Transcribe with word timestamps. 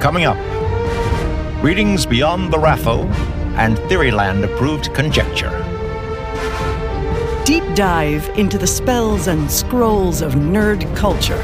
Coming 0.00 0.26
up, 0.26 0.36
readings 1.60 2.06
beyond 2.06 2.52
the 2.52 2.56
RAFO 2.56 3.04
and 3.56 3.76
Theoryland 3.90 4.44
approved 4.44 4.94
conjecture. 4.94 5.50
Deep 7.44 7.64
dive 7.74 8.28
into 8.38 8.58
the 8.58 8.66
spells 8.66 9.26
and 9.26 9.50
scrolls 9.50 10.22
of 10.22 10.34
nerd 10.34 10.84
culture. 10.94 11.42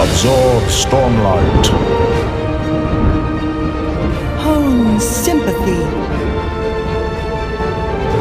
Absorb 0.00 0.64
Stormlight. 0.64 1.66
Hone 4.40 4.98
sympathy. 4.98 5.84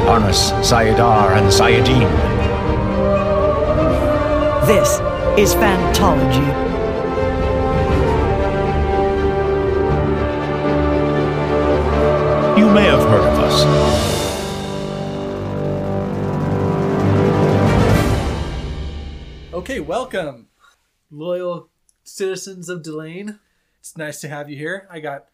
Harness 0.06 0.52
saidar 0.62 1.36
and 1.38 1.48
saidin. 1.48 2.08
This 4.68 5.00
is 5.40 5.56
Fantology. 5.56 6.67
You 12.68 12.74
may 12.74 12.84
have 12.84 13.00
heard 13.00 13.24
of 13.24 13.40
us. 13.40 13.64
Okay, 19.54 19.80
welcome, 19.80 20.50
loyal 21.10 21.70
citizens 22.04 22.68
of 22.68 22.82
Delain. 22.82 23.40
It's 23.80 23.96
nice 23.96 24.20
to 24.20 24.28
have 24.28 24.50
you 24.50 24.58
here. 24.58 24.86
I 24.92 25.00
got 25.00 25.28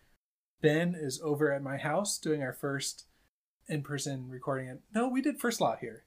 Ben 0.62 0.94
is 0.94 1.20
over 1.24 1.52
at 1.52 1.64
my 1.64 1.78
house 1.78 2.20
doing 2.20 2.44
our 2.44 2.54
first 2.54 3.06
in-person 3.68 4.30
recording. 4.30 4.68
It. 4.68 4.82
No, 4.94 5.08
we 5.08 5.24
did 5.24 5.40
first 5.40 5.60
law 5.60 5.76
here. 5.76 6.04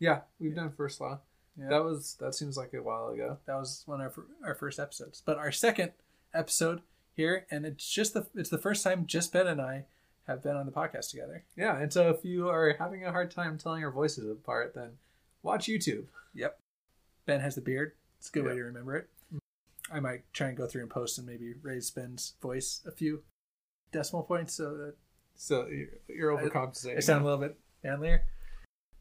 Yeah, 0.00 0.22
we've 0.40 0.56
done 0.56 0.72
first 0.72 1.00
law. 1.00 1.20
Yeah. 1.56 1.68
That 1.68 1.84
was 1.84 2.16
that 2.18 2.34
seems 2.34 2.56
like 2.56 2.74
a 2.74 2.82
while 2.82 3.10
ago. 3.10 3.38
That 3.46 3.54
was 3.54 3.84
one 3.86 4.00
of 4.00 4.18
our, 4.18 4.48
our 4.48 4.54
first 4.56 4.80
episodes. 4.80 5.22
But 5.24 5.38
our 5.38 5.52
second 5.52 5.92
episode 6.34 6.82
here, 7.14 7.46
and 7.48 7.64
it's 7.64 7.88
just 7.88 8.12
the 8.12 8.26
it's 8.34 8.50
the 8.50 8.58
first 8.58 8.82
time 8.82 9.06
just 9.06 9.32
Ben 9.32 9.46
and 9.46 9.60
I 9.60 9.84
have 10.26 10.42
been 10.42 10.56
on 10.56 10.66
the 10.66 10.72
podcast 10.72 11.10
together. 11.10 11.44
Yeah, 11.56 11.78
and 11.78 11.92
so 11.92 12.10
if 12.10 12.24
you 12.24 12.48
are 12.48 12.74
having 12.78 13.04
a 13.04 13.12
hard 13.12 13.30
time 13.30 13.58
telling 13.58 13.84
our 13.84 13.90
voices 13.90 14.30
apart, 14.30 14.74
then 14.74 14.92
watch 15.42 15.66
YouTube. 15.66 16.06
Yep. 16.34 16.58
Ben 17.26 17.40
has 17.40 17.54
the 17.54 17.60
beard. 17.60 17.92
It's 18.18 18.28
a 18.28 18.32
good 18.32 18.46
way 18.46 18.54
to 18.54 18.62
remember 18.62 18.96
it. 18.96 19.08
I 19.92 20.00
might 20.00 20.22
try 20.32 20.48
and 20.48 20.56
go 20.56 20.66
through 20.66 20.82
and 20.82 20.90
post 20.90 21.18
and 21.18 21.26
maybe 21.26 21.54
raise 21.62 21.90
Ben's 21.90 22.34
voice 22.40 22.80
a 22.86 22.90
few 22.90 23.22
decimal 23.92 24.22
points 24.22 24.54
so 24.54 24.76
that 24.76 24.94
So 25.36 25.66
you're, 25.66 25.88
you're 26.08 26.36
overcompensating. 26.36 26.96
I 26.96 27.00
sound 27.00 27.22
a 27.22 27.24
little 27.24 27.40
bit 27.40 27.58
manlier. 27.82 28.24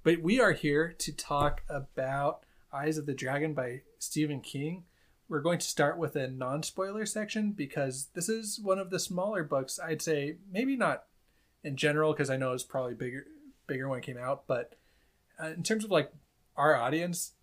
But 0.03 0.21
we 0.21 0.41
are 0.41 0.52
here 0.52 0.93
to 0.99 1.13
talk 1.13 1.63
about 1.69 2.43
Eyes 2.73 2.97
of 2.97 3.05
the 3.05 3.13
Dragon 3.13 3.53
by 3.53 3.81
Stephen 3.99 4.41
King. 4.41 4.83
We're 5.30 5.41
going 5.41 5.59
to 5.59 5.65
start 5.65 5.97
with 5.97 6.17
a 6.17 6.27
non 6.27 6.63
spoiler 6.63 7.05
section 7.05 7.53
because 7.53 8.09
this 8.13 8.27
is 8.27 8.59
one 8.61 8.77
of 8.77 8.89
the 8.89 8.99
smaller 8.99 9.43
books. 9.43 9.80
I'd 9.80 10.02
say 10.02 10.35
maybe 10.52 10.75
not 10.75 11.05
in 11.64 11.75
general 11.78 12.14
because 12.14 12.30
I 12.30 12.38
know 12.38 12.53
it's 12.53 12.64
probably 12.64 12.94
bigger 12.94 13.25
bigger 13.67 13.88
when 13.88 14.00
it 14.00 14.06
came 14.06 14.17
out, 14.17 14.45
but 14.47 14.75
uh, 15.42 15.47
in 15.47 15.64
terms 15.64 15.83
of 15.83 15.92
like 15.92 16.11
our 16.55 16.75
audience, 16.75 17.33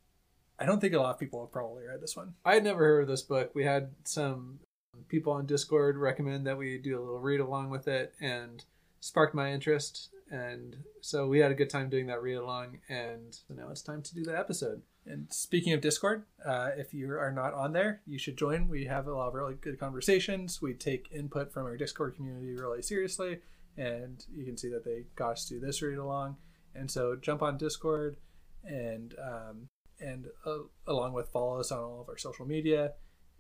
I 0.59 0.67
don't 0.67 0.81
think 0.81 0.95
a 0.95 1.01
lot 1.01 1.15
of 1.15 1.19
people 1.19 1.41
have 1.41 1.53
probably 1.53 1.87
read 1.87 2.01
this 2.01 2.17
one. 2.17 2.35
I 2.45 2.55
had 2.55 2.65
never 2.65 2.85
heard 2.85 3.03
of 3.03 3.09
this 3.09 3.23
book. 3.23 3.55
We 3.55 3.65
had 3.65 3.91
some 4.05 4.61
people 5.09 5.33
on 5.33 5.47
Discord 5.47 5.97
recommend 5.97 6.47
that 6.47 6.59
we 6.59 6.79
do 6.79 6.99
a 6.99 7.01
little 7.01 7.21
read 7.21 7.41
along 7.41 7.71
with 7.71 7.89
it, 7.89 8.15
and 8.21 8.65
sparked 9.01 9.35
my 9.35 9.53
interest. 9.53 10.11
And 10.31 10.77
so 11.01 11.27
we 11.27 11.41
had 11.41 11.51
a 11.51 11.57
good 11.57 11.71
time 11.71 11.89
doing 11.89 12.07
that 12.07 12.23
read 12.23 12.37
along, 12.37 12.79
and 12.89 13.35
so 13.35 13.55
now 13.55 13.69
it's 13.71 13.83
time 13.83 14.03
to 14.03 14.15
do 14.15 14.23
the 14.23 14.39
episode. 14.39 14.83
And 15.05 15.27
speaking 15.31 15.73
of 15.73 15.81
Discord, 15.81 16.25
uh, 16.47 16.71
if 16.77 16.95
you 16.95 17.11
are 17.19 17.33
not 17.33 17.53
on 17.53 17.73
there, 17.73 18.01
you 18.07 18.19
should 18.19 18.37
join. 18.37 18.69
We 18.69 18.85
have 18.85 19.09
a 19.09 19.15
lot 19.15 19.29
of 19.29 19.35
really 19.35 19.55
good 19.55 19.81
conversations. 19.81 20.63
We 20.63 20.75
take 20.75 21.11
input 21.11 21.53
from 21.53 21.65
our 21.65 21.77
Discord 21.77 22.15
community 22.15 22.55
really 22.55 22.83
seriously, 22.83 23.41
and 23.81 24.25
you 24.31 24.45
can 24.45 24.59
see 24.59 24.69
that 24.69 24.85
they 24.85 25.05
got 25.17 25.33
us 25.33 25.47
to 25.47 25.55
do 25.55 25.61
this 25.61 25.81
read 25.81 25.97
along. 25.97 26.37
And 26.75 26.91
so 26.91 27.17
jump 27.17 27.43
on 27.43 27.57
Discord, 27.57 28.19
and 28.63 29.15
um, 29.19 29.69
and 29.99 30.27
uh, 30.47 30.59
along 30.87 31.15
with 31.15 31.31
follow 31.31 31.59
us 31.59 31.73
on 31.73 31.79
all 31.79 32.03
of 32.03 32.09
our 32.09 32.19
social 32.19 32.47
media. 32.47 32.93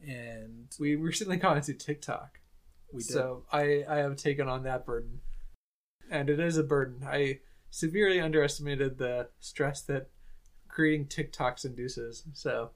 And 0.07 0.69
We 0.81 0.97
recently 0.97 1.37
got 1.45 1.59
into 1.59 1.75
TikTok, 1.75 2.41
we 2.93 3.03
did. 3.03 3.13
so 3.13 3.45
I 3.53 3.85
I 3.89 3.97
have 3.99 4.17
taken 4.17 4.49
on 4.49 4.63
that 4.65 4.87
burden, 4.87 5.21
and 6.11 6.31
it 6.31 6.41
is 6.41 6.57
a 6.57 6.65
burden. 6.65 7.07
I 7.07 7.41
severely 7.71 8.19
underestimated 8.19 8.99
the 8.99 9.29
stress 9.39 9.83
that 9.83 10.09
creating 10.69 11.07
TikToks 11.07 11.65
induces. 11.67 12.25
So 12.33 12.71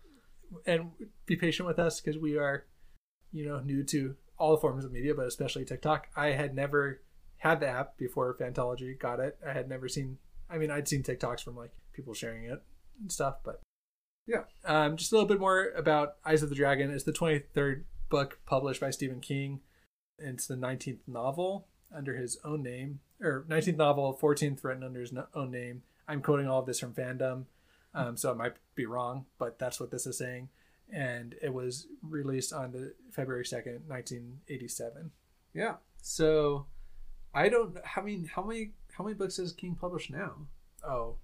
and 0.66 0.90
be 1.26 1.34
patient 1.36 1.66
with 1.66 1.78
us 1.78 2.00
because 2.00 2.20
we 2.20 2.36
are, 2.36 2.66
you 3.32 3.46
know, 3.46 3.60
new 3.60 3.82
to 3.84 4.16
all 4.38 4.56
forms 4.58 4.84
of 4.84 4.92
media, 4.92 5.14
but 5.14 5.26
especially 5.26 5.64
TikTok. 5.64 6.08
I 6.14 6.28
had 6.28 6.54
never 6.54 7.00
had 7.44 7.60
the 7.60 7.68
app 7.68 7.96
before 7.98 8.34
Fantology 8.34 8.98
got 8.98 9.20
it. 9.20 9.38
I 9.46 9.52
had 9.52 9.68
never 9.68 9.86
seen. 9.88 10.18
I 10.50 10.58
mean, 10.58 10.70
I'd 10.70 10.88
seen 10.88 11.02
TikToks 11.02 11.42
from 11.44 11.56
like 11.56 11.70
people 11.92 12.14
sharing 12.14 12.44
it 12.44 12.62
and 13.00 13.12
stuff, 13.12 13.36
but 13.44 13.60
Yeah. 14.26 14.44
Um, 14.64 14.96
just 14.96 15.12
a 15.12 15.14
little 15.14 15.28
bit 15.28 15.38
more 15.38 15.68
about 15.76 16.16
Eyes 16.24 16.42
of 16.42 16.48
the 16.48 16.54
Dragon. 16.54 16.90
It's 16.90 17.04
the 17.04 17.12
twenty 17.12 17.40
third 17.54 17.84
book 18.08 18.38
published 18.46 18.80
by 18.80 18.90
Stephen 18.90 19.20
King. 19.20 19.60
It's 20.18 20.46
the 20.46 20.56
nineteenth 20.56 21.02
novel 21.06 21.68
under 21.94 22.16
his 22.16 22.38
own 22.44 22.62
name, 22.62 23.00
or 23.20 23.44
nineteenth 23.48 23.78
novel, 23.78 24.12
fourteenth 24.14 24.64
written 24.64 24.82
under 24.82 25.00
his 25.00 25.12
own 25.34 25.50
name. 25.50 25.82
I'm 26.08 26.22
quoting 26.22 26.48
all 26.48 26.60
of 26.60 26.66
this 26.66 26.80
from 26.80 26.94
fandom, 26.94 27.44
um, 27.94 28.16
so 28.16 28.30
I 28.30 28.34
might 28.34 28.54
be 28.74 28.86
wrong, 28.86 29.26
but 29.38 29.58
that's 29.58 29.80
what 29.80 29.90
this 29.90 30.06
is 30.06 30.18
saying. 30.18 30.48
And 30.92 31.34
it 31.42 31.52
was 31.52 31.86
released 32.02 32.52
on 32.52 32.72
the 32.72 32.94
February 33.10 33.44
second, 33.44 33.82
nineteen 33.88 34.40
eighty 34.48 34.68
seven. 34.68 35.10
yeah, 35.52 35.74
so 36.02 36.66
I 37.34 37.48
don't. 37.48 37.76
I 37.96 38.00
mean, 38.00 38.30
how 38.34 38.42
many 38.44 38.72
how 38.96 39.04
many 39.04 39.14
books 39.14 39.36
has 39.38 39.52
King 39.52 39.76
published 39.80 40.10
now? 40.10 40.46
Oh 40.86 41.16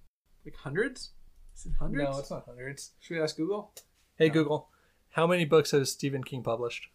Like 0.45 0.55
hundreds? 0.55 1.11
Is 1.55 1.65
it 1.67 1.73
hundreds? 1.79 2.09
no, 2.11 2.19
it's 2.19 2.31
not 2.31 2.45
hundreds. 2.45 2.91
Should 2.99 3.15
we 3.15 3.21
ask 3.21 3.35
Google? 3.37 3.73
Hey 4.17 4.27
No. 4.27 4.33
Google, 4.33 4.69
how 5.11 5.27
many 5.27 5.45
books 5.45 5.71
has 5.71 5.91
Stephen 5.91 6.23
King 6.23 6.43
published? 6.43 6.87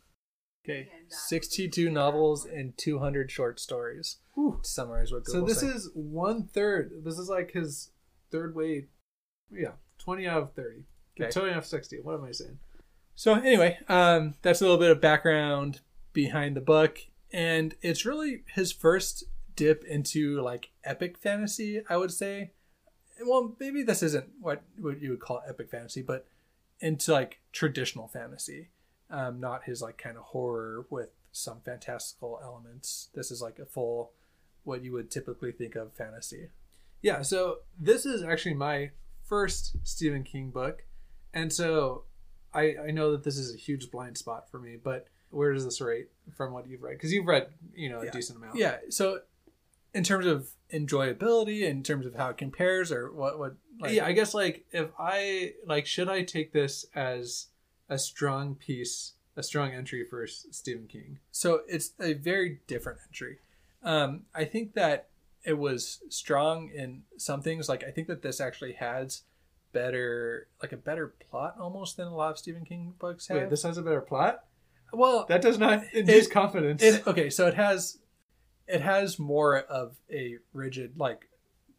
Okay, 0.64 0.88
sixty-two 1.08 1.90
novels 1.90 2.44
and 2.44 2.76
two 2.76 2.98
hundred 2.98 3.30
short 3.30 3.60
stories. 3.60 4.16
Whew. 4.34 4.58
To 4.62 4.68
summarize 4.68 5.12
what 5.12 5.24
Google. 5.24 5.46
So 5.46 5.54
this 5.54 5.62
is 5.62 5.90
one 5.94 6.44
third. 6.48 6.90
This 7.04 7.18
is 7.18 7.28
like 7.28 7.52
his 7.52 7.90
third 8.32 8.54
way. 8.56 8.86
Yeah, 9.50 9.72
twenty 9.98 10.26
out 10.26 10.42
of 10.42 10.52
thirty. 10.54 10.84
Okay. 11.20 11.30
Twenty 11.30 11.52
out 11.52 11.58
of 11.58 11.66
sixty. 11.66 11.98
What 12.02 12.14
am 12.14 12.24
I 12.24 12.32
saying? 12.32 12.58
So 13.14 13.34
anyway, 13.34 13.78
um, 13.88 14.34
that's 14.42 14.60
a 14.60 14.64
little 14.64 14.78
bit 14.78 14.90
of 14.90 15.00
background 15.00 15.80
behind 16.12 16.56
the 16.56 16.60
book, 16.60 16.98
and 17.36 17.74
it's 17.82 18.06
really 18.06 18.44
his 18.54 18.72
first 18.72 19.24
dip 19.54 19.84
into 19.84 20.40
like 20.40 20.70
epic 20.84 21.18
fantasy. 21.18 21.82
I 21.88 21.98
would 21.98 22.10
say. 22.10 22.52
Well, 23.24 23.54
maybe 23.60 23.82
this 23.82 24.02
isn't 24.02 24.26
what 24.40 24.62
what 24.78 25.02
you 25.02 25.10
would 25.10 25.20
call 25.20 25.42
epic 25.46 25.70
fantasy, 25.70 26.00
but 26.00 26.26
into 26.80 27.12
like 27.12 27.40
traditional 27.52 28.08
fantasy, 28.08 28.68
um, 29.10 29.38
not 29.38 29.64
his 29.64 29.82
like 29.82 29.98
kind 29.98 30.16
of 30.16 30.24
horror 30.24 30.86
with 30.88 31.10
some 31.30 31.60
fantastical 31.60 32.40
elements. 32.42 33.10
This 33.14 33.30
is 33.30 33.42
like 33.42 33.58
a 33.58 33.66
full, 33.66 34.12
what 34.64 34.82
you 34.82 34.92
would 34.92 35.10
typically 35.10 35.52
think 35.52 35.76
of 35.76 35.92
fantasy. 35.92 36.48
Yeah. 37.02 37.20
So 37.20 37.58
this 37.78 38.06
is 38.06 38.22
actually 38.22 38.54
my 38.54 38.92
first 39.22 39.76
Stephen 39.82 40.24
King 40.24 40.50
book, 40.50 40.84
and 41.34 41.52
so 41.52 42.04
I 42.54 42.76
I 42.88 42.90
know 42.92 43.12
that 43.12 43.24
this 43.24 43.36
is 43.36 43.54
a 43.54 43.58
huge 43.58 43.90
blind 43.90 44.16
spot 44.16 44.50
for 44.50 44.58
me. 44.58 44.76
But 44.82 45.08
where 45.36 45.52
does 45.52 45.64
this 45.64 45.80
rate 45.80 46.08
from 46.34 46.52
what 46.52 46.66
you've 46.66 46.82
read? 46.82 46.94
Because 46.94 47.12
you've 47.12 47.26
read 47.26 47.48
you 47.74 47.88
know 47.88 48.00
a 48.00 48.06
Yeah. 48.06 48.10
decent 48.10 48.38
amount. 48.38 48.56
Yeah. 48.58 48.78
So, 48.90 49.20
in 49.94 50.02
terms 50.04 50.26
of 50.26 50.48
enjoyability, 50.72 51.62
in 51.62 51.82
terms 51.82 52.06
of 52.06 52.14
how 52.14 52.30
it 52.30 52.36
compares, 52.38 52.90
or 52.90 53.12
what 53.12 53.38
what 53.38 53.56
like, 53.80 53.92
yeah, 53.94 54.06
I 54.06 54.12
guess 54.12 54.34
like 54.34 54.64
if 54.72 54.90
I 54.98 55.54
like, 55.66 55.86
should 55.86 56.08
I 56.08 56.22
take 56.22 56.52
this 56.52 56.86
as 56.94 57.48
a 57.88 57.98
strong 57.98 58.54
piece, 58.54 59.12
a 59.36 59.42
strong 59.42 59.72
entry 59.72 60.04
for 60.04 60.26
Stephen 60.26 60.86
King? 60.86 61.18
So 61.30 61.60
it's 61.68 61.92
a 62.00 62.14
very 62.14 62.60
different 62.66 62.98
entry. 63.06 63.38
Um, 63.82 64.22
I 64.34 64.44
think 64.44 64.74
that 64.74 65.08
it 65.44 65.58
was 65.58 66.00
strong 66.08 66.70
in 66.74 67.02
some 67.18 67.42
things. 67.42 67.68
Like 67.68 67.84
I 67.84 67.90
think 67.90 68.08
that 68.08 68.22
this 68.22 68.40
actually 68.40 68.72
has 68.72 69.22
better, 69.72 70.48
like 70.62 70.72
a 70.72 70.76
better 70.76 71.08
plot 71.30 71.56
almost 71.60 71.96
than 71.98 72.06
a 72.08 72.14
lot 72.16 72.30
of 72.32 72.38
Stephen 72.38 72.64
King 72.64 72.94
books 72.98 73.28
have. 73.28 73.36
Wait, 73.38 73.50
this 73.50 73.62
has 73.62 73.76
a 73.78 73.82
better 73.82 74.00
plot. 74.00 74.44
Well, 74.96 75.26
That 75.28 75.42
does 75.42 75.58
not 75.58 75.84
induce 75.92 76.26
It- 76.26 76.30
confidence. 76.32 76.82
it, 76.82 77.06
okay, 77.06 77.30
so 77.30 77.46
it 77.46 77.54
has 77.54 77.98
it 78.68 78.80
has 78.80 79.18
more 79.18 79.58
of 79.58 79.96
a 80.10 80.38
rigid 80.52 80.98
like 80.98 81.28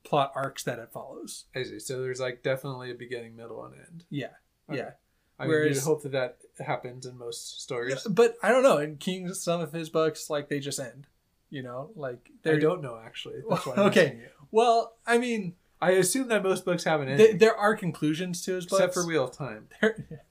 plot 0.06 0.32
arcs 0.36 0.64
that 0.64 0.80
it 0.80 0.90
follows. 0.94 1.46
I 1.54 1.64
see. 1.64 1.80
So 1.80 2.02
there's 2.02 2.20
like 2.22 2.42
definitely 2.44 2.92
a 2.92 2.96
beginning, 2.96 3.36
middle, 3.36 3.66
and 3.66 3.76
end. 3.76 4.06
Yeah, 4.10 4.28
Okay. 4.70 4.78
yeah. 4.80 4.92
I 5.38 5.44
mean, 5.44 5.50
Whereas- 5.50 5.76
you'd 5.76 5.84
hope 5.84 6.04
that 6.04 6.12
that 6.14 6.38
happens 6.66 7.06
in 7.06 7.18
most 7.18 7.62
stories. 7.62 8.04
But 8.10 8.38
I 8.42 8.50
don't 8.50 8.64
know. 8.64 8.78
In 8.78 8.96
King, 8.98 9.34
some 9.34 9.60
of 9.62 9.74
his 9.74 9.90
books 9.90 10.30
like 10.30 10.48
they 10.50 10.60
just 10.60 10.80
end. 10.80 11.08
You 11.50 11.64
know, 11.64 11.92
like 11.96 12.30
I 12.30 12.34
they're 12.44 12.60
don't 12.60 12.82
know 12.82 12.98
actually. 13.06 13.42
That's 13.50 13.66
why. 13.66 13.74
I'm 13.76 13.80
Okay. 13.88 14.22
Well, 14.52 14.96
I 15.06 15.18
mean, 15.18 15.56
I 15.82 15.92
assume 15.92 16.30
that 16.30 16.42
most 16.42 16.64
books 16.66 16.86
have 16.86 17.02
an 17.02 17.10
ending, 17.10 17.38
there 17.38 17.56
are 17.56 17.76
conclusions 17.76 18.42
to 18.46 18.56
his 18.56 18.66
books. 18.66 18.82
except 18.82 18.94
for 18.94 19.06
Wheel 19.06 19.26
of 19.26 19.32
Time. 19.32 19.68
there, 19.82 20.22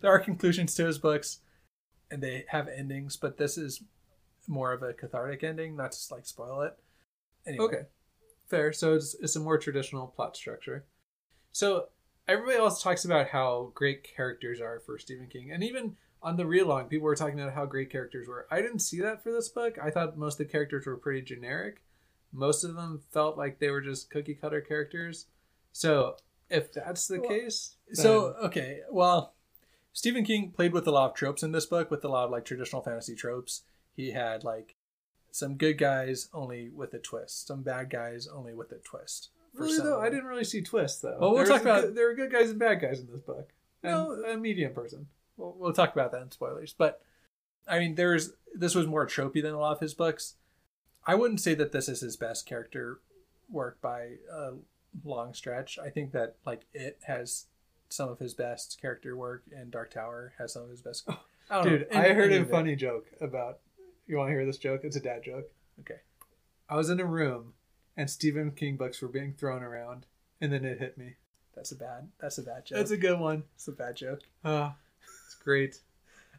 there 0.00 0.10
are 0.10 0.18
conclusions 0.18 0.74
to 0.74 0.84
his 0.86 0.98
books, 0.98 1.38
and 2.10 2.22
they 2.22 2.44
have 2.48 2.68
endings, 2.68 3.16
but 3.16 3.36
this 3.38 3.56
is 3.58 3.82
more 4.48 4.72
of 4.72 4.82
a 4.82 4.92
cathartic 4.92 5.44
ending, 5.44 5.76
not 5.76 5.92
to 5.92 6.14
like 6.14 6.26
spoil 6.26 6.62
it. 6.62 6.76
Anyway, 7.46 7.64
Okay, 7.64 7.82
fair. 8.48 8.72
So 8.72 8.94
it's 8.94 9.14
it's 9.14 9.36
a 9.36 9.40
more 9.40 9.58
traditional 9.58 10.06
plot 10.08 10.36
structure. 10.36 10.84
So 11.52 11.88
everybody 12.28 12.58
else 12.58 12.82
talks 12.82 13.04
about 13.04 13.28
how 13.28 13.72
great 13.74 14.04
characters 14.16 14.60
are 14.60 14.80
for 14.80 14.98
Stephen 14.98 15.28
King, 15.28 15.50
and 15.52 15.62
even 15.64 15.96
on 16.22 16.36
the 16.36 16.46
read 16.46 16.62
along, 16.62 16.84
people 16.86 17.06
were 17.06 17.16
talking 17.16 17.40
about 17.40 17.54
how 17.54 17.64
great 17.64 17.90
characters 17.90 18.28
were. 18.28 18.46
I 18.50 18.60
didn't 18.60 18.80
see 18.80 19.00
that 19.00 19.22
for 19.22 19.32
this 19.32 19.48
book. 19.48 19.78
I 19.82 19.90
thought 19.90 20.18
most 20.18 20.34
of 20.40 20.46
the 20.46 20.52
characters 20.52 20.86
were 20.86 20.96
pretty 20.96 21.22
generic. 21.22 21.82
Most 22.32 22.62
of 22.62 22.74
them 22.74 23.02
felt 23.10 23.38
like 23.38 23.58
they 23.58 23.70
were 23.70 23.80
just 23.80 24.10
cookie 24.10 24.34
cutter 24.34 24.60
characters. 24.60 25.26
So 25.72 26.16
if 26.48 26.72
that's 26.72 27.08
the 27.08 27.20
Well, 27.20 27.28
case, 27.28 27.76
So 27.92 28.34
okay, 28.44 28.80
well, 28.90 29.34
Stephen 29.92 30.24
King 30.24 30.50
played 30.52 30.72
with 30.72 30.86
a 30.86 30.90
lot 30.90 31.10
of 31.10 31.16
tropes 31.16 31.42
in 31.42 31.52
this 31.52 31.66
book, 31.66 31.90
with 31.90 32.04
a 32.04 32.08
lot 32.08 32.24
of 32.26 32.30
like 32.30 32.44
traditional 32.44 32.82
fantasy 32.82 33.14
tropes. 33.14 33.62
He 33.94 34.12
had 34.12 34.44
like 34.44 34.76
some 35.30 35.56
good 35.56 35.78
guys 35.78 36.28
only 36.32 36.70
with 36.70 36.94
a 36.94 36.98
twist, 36.98 37.46
some 37.48 37.62
bad 37.62 37.90
guys 37.90 38.26
only 38.26 38.54
with 38.54 38.72
a 38.72 38.78
twist. 38.78 39.30
for 39.54 39.62
really 39.64 39.76
some 39.76 39.86
though, 39.86 40.00
I 40.00 40.08
didn't 40.10 40.26
really 40.26 40.44
see 40.44 40.62
twists 40.62 41.00
though. 41.00 41.18
Well, 41.20 41.30
we'll 41.30 41.38
There's 41.38 41.48
talk 41.48 41.62
about- 41.62 41.82
good- 41.82 41.94
there 41.96 42.10
are 42.10 42.14
good 42.14 42.30
guys 42.32 42.50
and 42.50 42.58
bad 42.58 42.80
guys 42.80 43.00
in 43.00 43.06
this 43.08 43.20
book, 43.22 43.52
and 43.82 43.92
No. 43.92 44.12
a 44.24 44.36
medium 44.36 44.72
person. 44.72 45.08
We'll, 45.36 45.54
we'll 45.58 45.72
talk 45.72 45.92
about 45.92 46.12
that 46.12 46.22
in 46.22 46.30
spoilers, 46.30 46.72
but 46.72 47.02
I 47.66 47.78
mean, 47.78 47.94
there's 47.96 48.32
this 48.54 48.74
was 48.74 48.86
more 48.86 49.06
tropey 49.06 49.42
than 49.42 49.54
a 49.54 49.58
lot 49.58 49.72
of 49.72 49.80
his 49.80 49.94
books. 49.94 50.34
I 51.06 51.14
wouldn't 51.14 51.40
say 51.40 51.54
that 51.54 51.72
this 51.72 51.88
is 51.88 52.00
his 52.00 52.16
best 52.16 52.46
character 52.46 53.00
work 53.48 53.80
by 53.80 54.16
a 54.32 54.52
long 55.04 55.34
stretch. 55.34 55.78
I 55.78 55.90
think 55.90 56.12
that 56.12 56.36
like 56.44 56.62
it 56.74 56.98
has 57.04 57.46
some 57.90 58.08
of 58.08 58.18
his 58.18 58.34
best 58.34 58.80
character 58.80 59.16
work, 59.16 59.44
and 59.54 59.70
Dark 59.70 59.90
Tower 59.90 60.32
has 60.38 60.52
some 60.52 60.62
of 60.62 60.70
his 60.70 60.80
best. 60.80 61.08
I 61.08 61.16
don't 61.56 61.64
know, 61.64 61.70
Dude, 61.78 61.88
any- 61.90 62.08
I 62.08 62.12
heard 62.14 62.32
a 62.32 62.44
funny 62.44 62.76
joke 62.76 63.06
about. 63.20 63.58
You 64.06 64.16
want 64.16 64.28
to 64.28 64.32
hear 64.32 64.46
this 64.46 64.58
joke? 64.58 64.80
It's 64.82 64.96
a 64.96 65.00
dad 65.00 65.22
joke. 65.24 65.50
Okay. 65.80 66.00
I 66.68 66.76
was 66.76 66.90
in 66.90 66.98
a 67.00 67.04
room, 67.04 67.54
and 67.96 68.08
Stephen 68.10 68.50
King 68.52 68.76
books 68.76 69.00
were 69.02 69.08
being 69.08 69.34
thrown 69.34 69.62
around, 69.62 70.06
and 70.40 70.52
then 70.52 70.64
it 70.64 70.78
hit 70.78 70.96
me. 70.98 71.14
That's 71.54 71.72
a 71.72 71.76
bad. 71.76 72.08
That's 72.20 72.38
a 72.38 72.42
bad 72.42 72.64
joke. 72.66 72.78
That's 72.78 72.90
a 72.92 72.96
good 72.96 73.18
one. 73.20 73.44
It's 73.54 73.68
a 73.68 73.72
bad 73.72 73.96
joke. 73.96 74.20
Ah, 74.44 74.76
it's 75.26 75.34
great. 75.36 75.80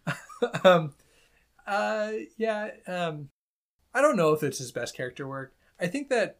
um, 0.63 0.93
uh, 1.67 2.11
yeah. 2.37 2.71
Um, 2.87 3.29
I 3.93 4.01
don't 4.01 4.15
know 4.17 4.33
if 4.33 4.43
it's 4.43 4.57
his 4.57 4.71
best 4.71 4.95
character 4.95 5.27
work. 5.27 5.53
I 5.79 5.87
think 5.87 6.09
that, 6.09 6.39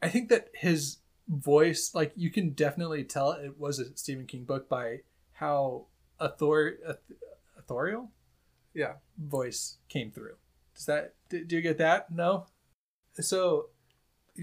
I 0.00 0.08
think 0.08 0.28
that 0.28 0.48
his 0.54 0.98
voice, 1.28 1.92
like 1.94 2.12
you 2.16 2.30
can 2.30 2.50
definitely 2.50 3.04
tell 3.04 3.32
it 3.32 3.58
was 3.58 3.78
a 3.78 3.96
Stephen 3.96 4.26
King 4.26 4.44
book 4.44 4.68
by 4.68 5.00
how 5.32 5.86
author, 6.20 6.98
authorial 7.58 8.10
Yeah. 8.74 8.94
voice 9.18 9.78
came 9.88 10.10
through. 10.10 10.36
Does 10.74 10.86
that? 10.86 11.14
Do, 11.28 11.44
do 11.44 11.56
you 11.56 11.62
get 11.62 11.78
that? 11.78 12.10
No. 12.10 12.46
So, 13.14 13.70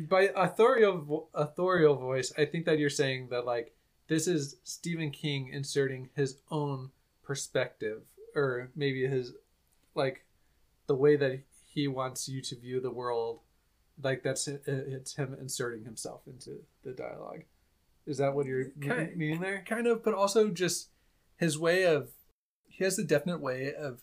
by 0.10 0.32
authorial 0.36 1.30
authorial 1.34 1.96
voice, 1.96 2.34
I 2.38 2.46
think 2.46 2.66
that 2.66 2.80
you're 2.80 2.90
saying 2.90 3.30
that 3.30 3.46
like 3.46 3.76
this 4.08 4.28
is 4.28 4.56
Stephen 4.64 5.12
King 5.12 5.50
inserting 5.50 6.10
his 6.16 6.38
own 6.50 6.90
perspective, 7.24 8.02
or 8.36 8.72
maybe 8.76 9.06
his 9.08 9.34
like 9.96 10.26
the 10.88 10.96
way 10.96 11.16
that 11.16 11.40
he 11.66 11.88
wants 11.88 12.28
you 12.28 12.42
to 12.42 12.56
view 12.60 12.80
the 12.82 12.92
world. 12.92 13.40
Like 14.02 14.24
that's 14.24 14.48
it's 14.48 15.16
him 15.16 15.36
inserting 15.40 15.86
himself 15.86 16.22
into 16.28 16.62
the 16.84 16.92
dialogue. 16.92 17.44
Is 18.06 18.18
that 18.18 18.34
what 18.34 18.46
you're 18.46 18.70
Kind- 18.82 19.16
meaning 19.16 19.40
there? 19.40 19.64
kind 19.66 19.88
of, 19.88 20.04
but 20.04 20.14
also 20.14 20.50
just 20.50 20.90
his 21.38 21.58
way 21.58 21.84
of 21.84 22.10
he 22.68 22.84
has 22.84 22.98
a 22.98 23.04
definite 23.04 23.40
way 23.40 23.74
of 23.74 24.02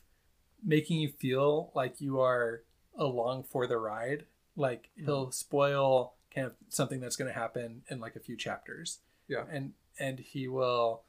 making 0.64 1.00
you 1.00 1.08
feel 1.08 1.72
like 1.75 2.00
you 2.00 2.20
are 2.20 2.62
along 2.96 3.44
for 3.44 3.66
the 3.66 3.76
ride. 3.78 4.25
Like 4.56 4.90
mm-hmm. 4.96 5.06
he'll 5.06 5.31
spoil 5.32 6.14
kind 6.34 6.46
of 6.46 6.54
something 6.69 7.00
that's 7.00 7.16
going 7.16 7.32
to 7.32 7.38
happen 7.38 7.82
in 7.88 8.00
like 8.00 8.16
a 8.16 8.20
few 8.20 8.36
chapters. 8.36 8.98
Yeah. 9.28 9.44
and 9.50 9.72
and 9.98 10.19
he 10.19 10.48
will 10.48 11.02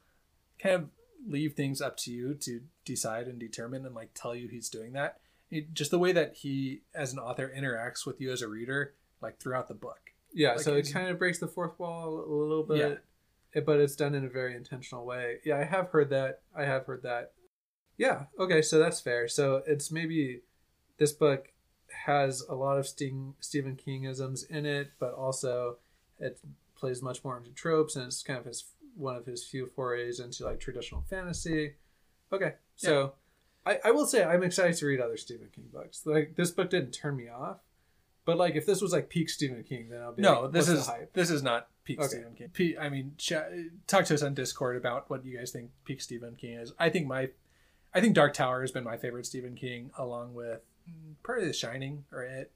kind 0.60 0.74
of 0.74 0.88
leave 1.26 1.54
things 1.54 1.80
up 1.80 1.96
to 1.98 2.10
you 2.12 2.34
to 2.34 2.60
decide 2.84 3.26
and 3.26 3.38
determine 3.38 3.86
and 3.86 3.94
like 3.94 4.10
tell 4.14 4.34
you 4.34 4.48
he's 4.48 4.68
doing 4.68 4.92
that. 4.92 5.20
It, 5.52 5.72
just 5.74 5.90
the 5.92 5.98
way 5.98 6.12
that 6.12 6.34
he, 6.34 6.82
as 6.94 7.12
an 7.12 7.18
author, 7.18 7.52
interacts 7.56 8.06
with 8.06 8.20
you 8.20 8.32
as 8.32 8.42
a 8.42 8.48
reader, 8.48 8.94
like 9.20 9.38
throughout 9.38 9.68
the 9.68 9.74
book. 9.74 10.00
Yeah, 10.32 10.52
Like, 10.52 10.60
so 10.60 10.74
it 10.74 10.90
kind 10.92 11.08
of 11.08 11.18
breaks 11.18 11.38
the 11.38 11.46
fourth 11.46 11.78
wall 11.78 12.08
a 12.26 12.32
little 12.32 12.64
bit, 12.64 13.02
Yeah. 13.54 13.60
but 13.60 13.78
it's 13.78 13.94
done 13.94 14.14
in 14.14 14.24
a 14.24 14.28
very 14.30 14.56
intentional 14.56 15.04
way. 15.04 15.40
Yeah, 15.44 15.58
I 15.58 15.64
have 15.64 15.88
heard 15.90 16.08
that. 16.10 16.40
I 16.56 16.64
have 16.64 16.86
heard 16.86 17.02
that. 17.02 17.32
Yeah, 17.98 18.24
okay, 18.38 18.62
so 18.62 18.78
that's 18.78 19.00
fair. 19.00 19.28
So 19.28 19.62
it's 19.66 19.92
maybe 19.92 20.40
this 20.96 21.12
book 21.12 21.52
has 22.06 22.40
a 22.48 22.54
lot 22.54 22.78
of 22.78 22.86
Sting, 22.86 23.34
Stephen 23.40 23.76
Kingisms 23.76 24.48
in 24.48 24.64
it, 24.64 24.92
but 24.98 25.12
also 25.12 25.76
it 26.18 26.40
plays 26.74 27.02
much 27.02 27.22
more 27.22 27.36
into 27.36 27.50
tropes, 27.50 27.94
and 27.94 28.06
it's 28.06 28.22
kind 28.22 28.38
of 28.38 28.46
his 28.46 28.64
one 28.96 29.16
of 29.16 29.26
his 29.26 29.44
few 29.44 29.66
forays 29.66 30.18
into 30.18 30.44
like 30.44 30.60
traditional 30.60 31.02
fantasy. 31.02 31.74
Okay, 32.32 32.54
so 32.76 33.12
I, 33.64 33.78
I 33.84 33.90
will 33.92 34.06
say 34.06 34.24
I'm 34.24 34.42
excited 34.42 34.76
to 34.76 34.86
read 34.86 35.00
other 35.00 35.16
Stephen 35.16 35.48
King 35.54 35.68
books. 35.72 36.02
Like 36.04 36.34
this 36.36 36.50
book 36.50 36.70
didn't 36.70 36.92
turn 36.92 37.16
me 37.16 37.28
off, 37.28 37.58
but 38.24 38.36
like 38.36 38.56
if 38.56 38.66
this 38.66 38.80
was 38.82 38.92
like 38.92 39.08
peak 39.08 39.28
Stephen 39.30 39.62
King, 39.62 39.88
then 39.90 40.00
I'll 40.00 40.12
be 40.12 40.22
No, 40.22 40.42
like, 40.42 40.52
this 40.52 40.68
is 40.68 40.86
hype? 40.86 41.12
this 41.12 41.30
is 41.30 41.42
not 41.42 41.68
peak 41.84 41.98
Okay. 42.00 42.08
Stephen 42.08 42.34
King. 42.34 42.76
I 42.80 42.88
mean, 42.88 43.12
ch- 43.18 43.32
talk 43.86 44.04
to 44.06 44.14
us 44.14 44.22
on 44.22 44.34
Discord 44.34 44.76
about 44.76 45.08
what 45.10 45.24
you 45.24 45.36
guys 45.36 45.50
think 45.52 45.70
peak 45.84 46.00
Stephen 46.00 46.34
King 46.36 46.54
is. 46.54 46.72
I 46.78 46.88
think 46.90 47.06
my, 47.06 47.30
I 47.94 48.00
think 48.00 48.14
Dark 48.14 48.34
Tower 48.34 48.60
has 48.62 48.72
been 48.72 48.84
my 48.84 48.96
favorite 48.96 49.26
Stephen 49.26 49.54
King, 49.54 49.90
along 49.96 50.34
with 50.34 50.60
mm, 50.88 51.14
probably 51.22 51.46
The 51.46 51.52
Shining 51.52 52.04
or 52.12 52.22
It 52.24 52.50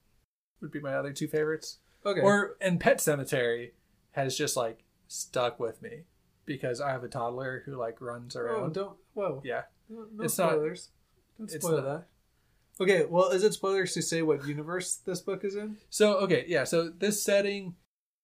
would 0.60 0.72
be 0.72 0.80
my 0.80 0.94
other 0.94 1.12
two 1.12 1.28
favorites. 1.28 1.78
Okay. 2.04 2.20
Or 2.20 2.56
and 2.60 2.80
Pet 2.80 2.98
Sematary 2.98 3.72
has 4.12 4.36
just 4.36 4.56
like 4.56 4.84
stuck 5.08 5.60
with 5.60 5.82
me 5.82 6.02
because 6.46 6.80
I 6.80 6.90
have 6.90 7.04
a 7.04 7.08
toddler 7.08 7.62
who 7.66 7.76
like 7.76 8.00
runs 8.00 8.34
oh, 8.36 8.40
around. 8.40 8.74
don't 8.74 8.96
whoa. 9.14 9.40
yeah, 9.44 9.62
No, 9.88 10.06
no 10.14 10.24
It's 10.24 10.38
not- 10.38 10.50
spoilers. 10.50 10.90
Don't 11.38 11.50
spoil 11.50 11.82
that. 11.82 12.06
Okay, 12.78 13.06
well, 13.08 13.30
is 13.30 13.42
it 13.42 13.54
spoilers 13.54 13.94
to 13.94 14.02
say 14.02 14.22
what 14.22 14.46
universe 14.46 14.96
this 14.96 15.20
book 15.20 15.44
is 15.44 15.56
in? 15.56 15.78
So 15.88 16.16
okay, 16.18 16.44
yeah. 16.46 16.64
So 16.64 16.90
this 16.90 17.22
setting, 17.22 17.74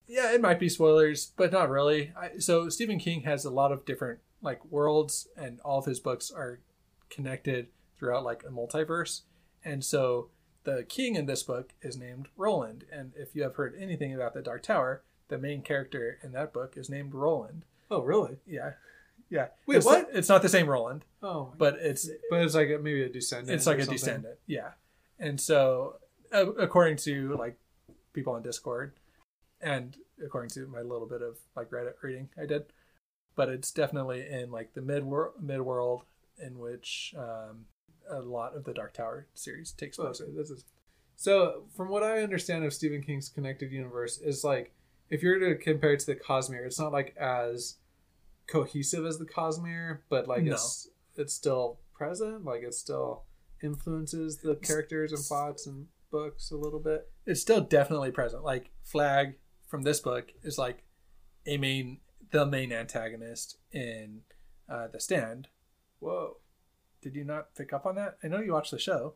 yeah, 0.07 0.33
it 0.33 0.43
might 0.43 0.61
be 0.61 0.69
spoilers, 0.69 1.33
but 1.37 1.53
not 1.53 1.71
really. 1.71 2.13
I, 2.17 2.39
so 2.39 2.69
Stephen 2.69 2.99
King 2.99 3.23
has 3.23 3.45
a 3.45 3.51
lot 3.51 3.73
of 3.73 3.85
different 3.87 4.21
like 4.43 4.65
worlds, 4.67 5.29
and 5.37 5.61
all 5.61 5.79
of 5.79 5.87
his 5.87 6.01
books 6.01 6.31
are 6.31 6.61
connected 7.09 7.69
throughout 7.99 8.25
like 8.25 8.43
a 8.47 8.51
multiverse. 8.51 9.23
And 9.65 9.85
so 9.85 10.29
the 10.65 10.85
king 10.85 11.15
in 11.17 11.27
this 11.27 11.43
book 11.43 11.73
is 11.81 11.97
named 11.97 12.29
Roland, 12.37 12.85
and 12.93 13.13
if 13.17 13.35
you 13.35 13.43
have 13.45 13.55
heard 13.55 13.75
anything 13.79 14.15
about 14.15 14.35
the 14.35 14.43
Dark 14.43 14.63
Tower, 14.65 15.03
the 15.29 15.39
main 15.39 15.63
character 15.63 16.19
in 16.23 16.33
that 16.33 16.53
book 16.53 16.75
is 16.77 16.91
named 16.91 17.15
Roland. 17.15 17.65
Oh, 17.91 18.03
really? 18.03 18.37
Yeah, 18.47 18.73
yeah. 19.33 19.49
Wait, 19.67 19.77
it's 19.79 19.87
what? 19.87 20.09
It's 20.13 20.29
not 20.29 20.43
the 20.43 20.49
same 20.49 20.69
Roland, 20.69 21.05
Oh, 21.23 21.53
but 21.59 21.75
it's 21.81 22.09
but 22.31 22.41
it's 22.43 22.55
like 22.55 22.69
a, 22.71 22.79
maybe 22.79 23.03
a 23.03 23.09
descendant. 23.09 23.51
it's 23.55 23.67
like 23.67 23.79
a 23.79 23.83
something. 23.85 23.97
descendant 23.97 24.39
yeah 24.47 24.71
and 25.19 25.41
so 25.41 25.97
uh, 26.33 26.53
according 26.55 26.97
to 26.99 27.35
like 27.39 27.57
people 28.13 28.33
on 28.35 28.43
discord 28.43 28.93
and 29.61 29.97
according 30.25 30.51
to 30.51 30.67
my 30.67 30.81
little 30.81 31.07
bit 31.07 31.23
of 31.23 31.39
like 31.57 31.71
reddit 31.71 31.95
reading 32.03 32.29
i 32.41 32.45
did 32.47 32.65
but 33.37 33.49
it's 33.49 33.71
definitely 33.71 34.27
in 34.29 34.51
like 34.51 34.75
the 34.75 34.83
mid 34.83 35.05
mid 35.41 35.61
world 35.63 36.05
in 36.43 36.59
which 36.59 37.15
um, 37.17 37.67
a 38.11 38.21
lot 38.21 38.55
of 38.57 38.65
the 38.65 38.75
dark 38.75 38.93
tower 38.95 39.27
series 39.35 39.73
takes 39.73 39.99
Oh, 39.99 40.05
place 40.05 40.21
okay, 40.21 40.31
this 40.37 40.51
is 40.51 40.65
so. 41.17 41.65
From 41.77 41.89
what 41.89 42.03
I 42.03 42.23
understand 42.23 42.65
of 42.65 42.73
Stephen 42.73 43.01
King's 43.03 43.29
connected 43.29 43.71
universe, 43.71 44.19
is 44.19 44.43
like 44.43 44.73
if 45.09 45.23
you're 45.23 45.39
to 45.39 45.55
compare 45.55 45.93
it 45.93 46.01
to 46.01 46.07
the 46.07 46.17
Cosmere, 46.17 46.67
it's 46.67 46.81
not 46.81 46.91
like 46.93 47.15
as 47.17 47.77
cohesive 48.53 49.07
as 49.07 49.19
the 49.19 49.25
Cosmere, 49.27 50.01
but 50.09 50.29
like 50.29 50.43
No. 50.45 50.53
it's 50.55 50.89
it's 51.17 51.33
still 51.35 51.81
present. 51.95 52.45
Like 52.45 52.63
it 52.63 52.75
still 52.75 53.25
influences 53.63 54.39
the 54.39 54.57
characters 54.57 55.13
and 55.13 55.25
plots 55.25 55.67
and 55.67 55.87
books 56.11 56.51
a 56.51 56.57
little 56.57 56.81
bit. 56.81 57.09
it's 57.25 57.41
still 57.41 57.61
definitely 57.63 58.11
present 58.11 58.45
like 58.45 58.71
flag 58.83 59.39
from 59.69 59.83
this 59.83 59.99
book 60.01 60.33
is 60.43 60.59
like 60.59 60.83
a 61.47 61.57
main 61.57 62.01
the 62.33 62.45
main 62.45 62.71
antagonist 62.73 63.57
in 63.73 64.21
uh, 64.69 64.89
the 64.93 65.01
stand 65.01 65.49
Whoa. 66.01 66.37
did 67.01 67.15
you 67.15 67.25
not 67.25 67.55
pick 67.55 67.73
up 67.73 67.87
on 67.87 67.95
that 67.95 68.19
i 68.23 68.29
know 68.29 68.41
you 68.41 68.53
watched 68.53 68.73
the 68.73 68.79
show 68.79 69.15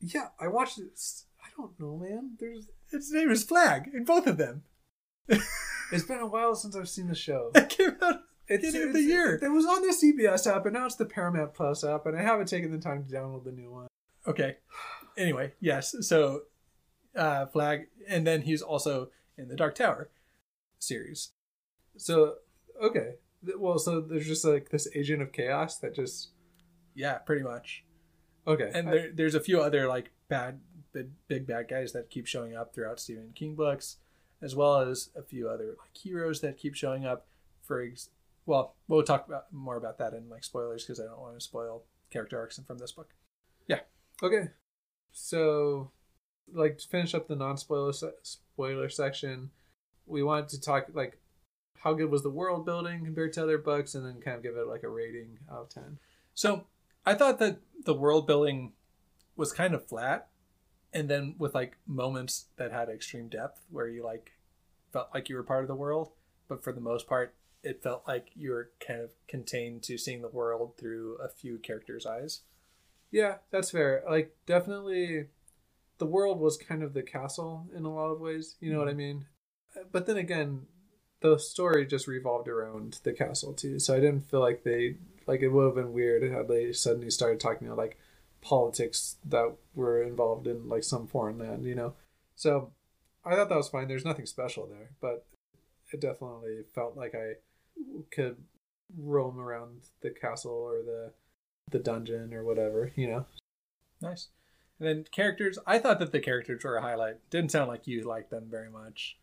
Yeah, 0.00 0.28
I 0.38 0.48
watched 0.48 0.78
it. 0.78 1.00
I 1.42 1.48
don't 1.56 1.78
know, 1.80 1.96
man. 1.96 2.36
There's 2.38 2.68
its 2.92 3.10
name 3.12 3.30
is 3.30 3.42
flag 3.44 3.88
in 3.94 4.04
both 4.04 4.26
of 4.26 4.36
them 4.36 4.64
it's 5.28 6.04
been 6.06 6.18
a 6.18 6.26
while 6.26 6.54
since 6.56 6.74
I've 6.76 6.88
seen 6.88 7.08
the 7.08 7.14
show. 7.14 7.52
It 7.54 7.68
came 7.70 7.96
out 8.02 8.20
It's, 8.48 8.64
beginning 8.64 8.88
of 8.88 8.92
the 8.94 9.00
it's- 9.00 9.10
year. 9.10 9.38
It 9.42 9.48
was 9.50 9.66
on 9.66 9.82
the 9.82 9.92
CBS 9.92 10.46
app, 10.46 10.64
and 10.66 10.74
now 10.74 10.86
it's 10.86 10.96
the 10.96 11.04
Paramount 11.06 11.54
Plus 11.54 11.84
app, 11.84 12.06
and 12.06 12.16
I 12.16 12.22
haven't 12.22 12.46
taken 12.48 12.70
the 12.72 12.78
time 12.78 13.04
to 13.04 13.14
download 13.14 13.44
the 13.44 13.52
new 13.52 13.70
one. 13.70 13.88
Okay. 14.26 14.56
Anyway, 15.16 15.52
yes. 15.60 15.94
So, 16.06 16.42
uh, 17.14 17.46
Flag, 17.46 17.88
and 18.08 18.26
then 18.26 18.42
he's 18.42 18.62
also 18.62 19.10
in 19.36 19.48
the 19.48 19.56
Dark 19.56 19.74
Tower 19.74 20.10
series. 20.78 21.30
So, 21.96 22.36
okay, 22.82 23.14
Well, 23.56 23.78
so 23.78 24.00
there's 24.00 24.26
just 24.26 24.44
like 24.44 24.70
this 24.70 24.88
agent 24.96 25.22
of 25.22 25.30
chaos 25.32 25.78
that 25.78 25.94
just 25.94 26.30
Yeah, 26.94 27.18
pretty 27.18 27.42
much. 27.44 27.84
okay. 28.46 28.70
And 28.74 28.88
I- 28.88 28.92
there, 28.92 29.12
there's 29.12 29.34
a 29.36 29.40
few 29.40 29.60
other 29.60 29.86
like 29.86 30.10
bad, 30.28 30.60
big, 30.92 31.10
big 31.28 31.46
bad 31.46 31.68
guys 31.68 31.92
that 31.92 32.10
keep 32.10 32.26
showing 32.26 32.56
up 32.56 32.74
throughout 32.74 32.98
Stephen 32.98 33.32
King 33.34 33.54
books, 33.54 33.98
as 34.42 34.56
well 34.56 34.80
as 34.80 35.10
a 35.14 35.22
few 35.22 35.48
other 35.48 35.76
like 35.78 35.96
heroes 35.96 36.40
that 36.40 36.56
keep 36.56 36.74
showing 36.74 37.04
up. 37.04 37.26
For 37.62 37.82
ex- 37.82 38.08
well, 38.48 38.76
we'll 38.88 39.02
talk 39.02 39.28
about 39.28 39.52
more 39.52 39.76
about 39.76 39.98
that 39.98 40.14
in 40.14 40.30
like 40.30 40.42
spoilers 40.42 40.82
because 40.82 40.98
I 40.98 41.04
don't 41.04 41.20
want 41.20 41.34
to 41.34 41.40
spoil 41.44 41.84
character 42.10 42.38
arcs 42.38 42.58
from 42.66 42.78
this 42.78 42.92
book. 42.92 43.10
Yeah. 43.66 43.80
Okay. 44.22 44.48
So, 45.12 45.90
like, 46.50 46.78
to 46.78 46.88
finish 46.88 47.14
up 47.14 47.28
the 47.28 47.36
non 47.36 47.58
spoiler 47.58 47.92
se- 47.92 48.12
spoiler 48.22 48.88
section, 48.88 49.50
we 50.06 50.22
wanted 50.22 50.48
to 50.48 50.60
talk, 50.62 50.86
like, 50.94 51.18
how 51.80 51.92
good 51.92 52.10
was 52.10 52.22
the 52.22 52.30
world 52.30 52.64
building 52.64 53.04
compared 53.04 53.34
to 53.34 53.42
other 53.42 53.58
books, 53.58 53.94
and 53.94 54.06
then 54.06 54.22
kind 54.22 54.38
of 54.38 54.42
give 54.42 54.56
it, 54.56 54.66
like, 54.66 54.82
a 54.82 54.88
rating 54.88 55.38
out 55.52 55.62
of 55.64 55.68
10. 55.68 55.98
So 56.32 56.64
I 57.04 57.12
thought 57.14 57.38
that 57.40 57.58
the 57.84 57.94
world 57.94 58.26
building 58.26 58.72
was 59.36 59.52
kind 59.52 59.74
of 59.74 59.86
flat, 59.86 60.28
and 60.94 61.10
then 61.10 61.34
with 61.36 61.54
like 61.54 61.76
moments 61.86 62.46
that 62.56 62.72
had 62.72 62.88
extreme 62.88 63.28
depth 63.28 63.66
where 63.68 63.88
you 63.88 64.02
like 64.02 64.32
felt 64.90 65.08
like 65.12 65.28
you 65.28 65.36
were 65.36 65.42
part 65.42 65.62
of 65.62 65.68
the 65.68 65.74
world, 65.74 66.12
but 66.48 66.64
for 66.64 66.72
the 66.72 66.80
most 66.80 67.06
part, 67.06 67.34
it 67.68 67.82
felt 67.82 68.08
like 68.08 68.30
you 68.34 68.50
were 68.50 68.70
kind 68.84 69.02
of 69.02 69.10
contained 69.28 69.82
to 69.82 69.98
seeing 69.98 70.22
the 70.22 70.28
world 70.28 70.78
through 70.78 71.18
a 71.22 71.28
few 71.28 71.58
characters' 71.58 72.06
eyes. 72.06 72.40
Yeah, 73.10 73.36
that's 73.50 73.70
fair. 73.70 74.02
Like, 74.08 74.34
definitely, 74.46 75.26
the 75.98 76.06
world 76.06 76.40
was 76.40 76.56
kind 76.56 76.82
of 76.82 76.94
the 76.94 77.02
castle 77.02 77.66
in 77.76 77.84
a 77.84 77.92
lot 77.92 78.10
of 78.10 78.20
ways. 78.20 78.56
You 78.58 78.72
know 78.72 78.78
what 78.78 78.88
I 78.88 78.92
mm-hmm. 78.92 78.98
mean? 78.98 79.26
But 79.92 80.06
then 80.06 80.16
again, 80.16 80.62
the 81.20 81.38
story 81.38 81.86
just 81.86 82.06
revolved 82.06 82.48
around 82.48 83.00
the 83.02 83.12
castle 83.12 83.52
too. 83.52 83.78
So 83.78 83.94
I 83.94 84.00
didn't 84.00 84.30
feel 84.30 84.40
like 84.40 84.62
they 84.64 84.96
like 85.26 85.42
it 85.42 85.48
would 85.48 85.66
have 85.66 85.74
been 85.74 85.92
weird 85.92 86.22
had 86.22 86.48
they 86.48 86.72
suddenly 86.72 87.10
started 87.10 87.38
talking 87.38 87.68
about 87.68 87.76
like 87.76 87.98
politics 88.40 89.16
that 89.26 89.54
were 89.74 90.02
involved 90.02 90.46
in 90.46 90.68
like 90.68 90.84
some 90.84 91.06
foreign 91.06 91.38
land. 91.38 91.64
You 91.64 91.74
know, 91.74 91.94
so 92.34 92.72
I 93.24 93.34
thought 93.34 93.50
that 93.50 93.56
was 93.56 93.68
fine. 93.68 93.88
There's 93.88 94.04
nothing 94.04 94.26
special 94.26 94.66
there, 94.66 94.90
but 95.00 95.26
it 95.92 96.00
definitely 96.00 96.64
felt 96.74 96.96
like 96.96 97.14
I 97.14 97.34
could 98.10 98.36
roam 98.96 99.38
around 99.38 99.82
the 100.00 100.10
castle 100.10 100.52
or 100.52 100.82
the 100.82 101.12
the 101.70 101.78
dungeon 101.78 102.32
or 102.32 102.44
whatever, 102.44 102.92
you 102.96 103.06
know. 103.06 103.26
Nice. 104.00 104.28
And 104.78 104.88
then 104.88 105.04
characters, 105.10 105.58
I 105.66 105.78
thought 105.78 105.98
that 105.98 106.12
the 106.12 106.20
characters 106.20 106.64
were 106.64 106.76
a 106.76 106.82
highlight. 106.82 107.16
Didn't 107.30 107.50
sound 107.50 107.68
like 107.68 107.86
you 107.86 108.02
liked 108.08 108.30
them 108.30 108.46
very 108.48 108.70
much. 108.70 109.18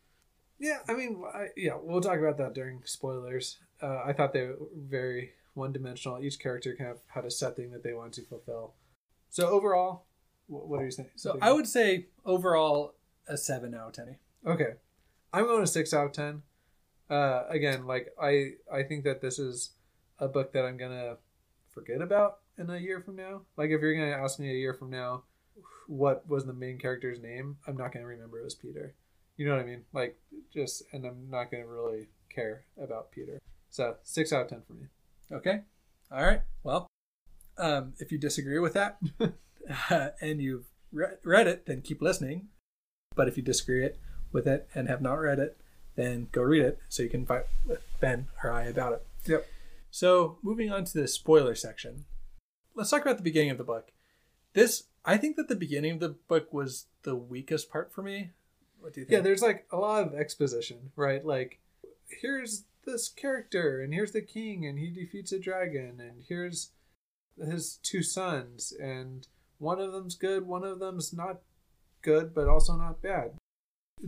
Yeah, 0.60 0.80
I 0.88 0.94
mean, 0.94 1.24
I, 1.34 1.48
yeah, 1.58 1.78
we'll 1.82 2.02
talk 2.02 2.20
about 2.20 2.38
that 2.38 2.54
during 2.54 2.82
spoilers. 2.86 3.58
Uh, 3.82 4.02
I 4.06 4.14
thought 4.14 4.34
they 4.34 4.46
were 4.48 4.58
very 4.78 5.32
one 5.54 5.72
dimensional. 5.72 6.22
Each 6.22 6.40
character 6.40 6.76
kind 6.78 6.92
of 6.92 7.00
had 7.08 7.26
a 7.26 7.32
set 7.32 7.56
thing 7.56 7.72
that 7.72 7.84
they 7.84 7.94
wanted 7.94 8.14
to 8.14 8.30
fulfill. 8.30 8.74
So 9.30 9.48
overall, 9.48 10.06
wh- 10.48 10.70
what 10.70 10.82
are 10.82 10.86
you 10.86 10.92
saying? 10.92 11.10
So 11.16 11.38
I 11.42 11.52
would 11.52 11.68
say 11.68 12.08
overall 12.26 12.94
a 13.28 13.38
seven 13.38 13.74
out 13.74 13.88
of 13.88 13.94
ten. 13.94 14.18
Okay, 14.46 14.74
I'm 15.34 15.46
going 15.46 15.62
to 15.62 15.68
six 15.68 15.94
out 15.94 16.06
of 16.06 16.12
ten. 16.14 16.44
Uh, 17.10 17.44
again, 17.50 17.86
like 17.86 18.14
I, 18.22 18.54
I 18.72 18.84
think 18.84 19.04
that 19.04 19.22
this 19.22 19.40
is 19.40 19.72
a 20.20 20.28
book 20.28 20.54
that 20.54 20.66
I'm 20.66 20.78
gonna 20.78 21.18
forget 21.70 22.02
about 22.02 22.40
in 22.58 22.70
a 22.70 22.78
year 22.78 23.02
from 23.02 23.16
now. 23.16 23.42
Like 23.58 23.70
if 23.70 23.82
you're 23.82 23.96
gonna 23.96 24.24
ask 24.24 24.40
me 24.40 24.50
a 24.50 24.56
year 24.56 24.74
from 24.74 24.90
now, 24.90 25.24
what 25.88 26.28
was 26.28 26.46
the 26.46 26.54
main 26.54 26.78
character's 26.78 27.22
name? 27.22 27.58
I'm 27.68 27.78
not 27.78 27.92
gonna 27.92 28.06
remember 28.06 28.40
it 28.40 28.44
was 28.44 28.56
Peter. 28.56 28.96
You 29.38 29.48
know 29.48 29.56
what 29.56 29.62
I 29.62 29.68
mean? 29.68 29.84
Like 29.94 30.18
just, 30.54 30.84
and 30.94 31.06
I'm 31.06 31.30
not 31.30 31.52
gonna 31.52 31.68
really 31.68 32.08
care 32.30 32.66
about 32.82 33.12
Peter. 33.12 33.40
So 33.70 33.96
six 34.04 34.32
out 34.34 34.44
of 34.44 34.48
ten 34.50 34.62
for 34.66 34.74
me. 34.74 34.88
Okay. 35.32 35.62
All 36.12 36.24
right. 36.24 36.42
Well, 36.64 36.88
um, 37.58 37.94
if 38.00 38.12
you 38.12 38.18
disagree 38.18 38.60
with 38.60 38.74
that 38.74 39.00
and 40.22 40.42
you've 40.42 40.66
re- 40.92 41.18
read 41.24 41.48
it, 41.48 41.66
then 41.66 41.82
keep 41.82 42.02
listening. 42.02 42.48
But 43.16 43.28
if 43.28 43.38
you 43.38 43.44
disagree 43.44 43.86
it 43.86 44.00
with 44.32 44.48
it 44.48 44.68
and 44.74 44.88
have 44.88 45.02
not 45.02 45.16
read 45.16 45.40
it, 45.40 45.58
then 45.96 46.28
go 46.32 46.42
read 46.42 46.62
it 46.62 46.80
so 46.90 47.04
you 47.04 47.10
can 47.10 47.26
fight 47.26 47.46
with 47.66 47.82
Ben 48.00 48.28
or 48.44 48.52
I 48.52 48.64
about 48.64 48.94
it. 48.94 49.06
Yep. 49.26 49.48
So 49.92 50.38
moving 50.42 50.72
on 50.72 50.86
to 50.86 50.94
the 50.94 51.08
spoiler 51.08 51.56
section, 51.56 52.06
let's 52.76 52.90
talk 52.90 53.02
about 53.02 53.18
the 53.18 53.24
beginning 53.24 53.52
of 53.52 53.58
the 53.58 53.64
book. 53.64 53.92
This, 54.54 54.84
I 55.04 55.18
think 55.18 55.36
that 55.36 55.48
the 55.48 55.56
beginning 55.56 55.94
of 55.94 56.00
the 56.00 56.16
book 56.28 56.54
was 56.54 56.86
the 57.04 57.16
weakest 57.16 57.70
part 57.70 57.94
for 57.94 58.02
me. 58.02 58.32
What 58.80 58.94
do 58.94 59.02
you 59.02 59.06
think? 59.06 59.18
Yeah, 59.18 59.22
there's 59.22 59.42
like 59.42 59.66
a 59.72 59.78
lot 59.78 60.06
of 60.06 60.14
exposition, 60.14 60.92
right? 60.96 61.26
Like, 61.26 61.60
here's 62.08 62.66
this 62.86 63.10
character, 63.10 63.82
and 63.82 63.94
here's 63.94 64.12
the 64.12 64.22
king, 64.22 64.66
and 64.66 64.78
he 64.78 64.90
defeats 64.90 65.32
a 65.32 65.40
dragon, 65.40 66.00
and 66.00 66.24
here's 66.28 66.72
his 67.38 67.80
two 67.82 68.04
sons, 68.04 68.74
and 68.80 69.28
one 69.58 69.80
of 69.80 69.92
them's 69.92 70.16
good, 70.16 70.46
one 70.46 70.64
of 70.64 70.80
them's 70.80 71.14
not 71.14 71.40
good, 72.02 72.34
but 72.34 72.48
also 72.48 72.76
not 72.76 73.02
bad. 73.02 73.32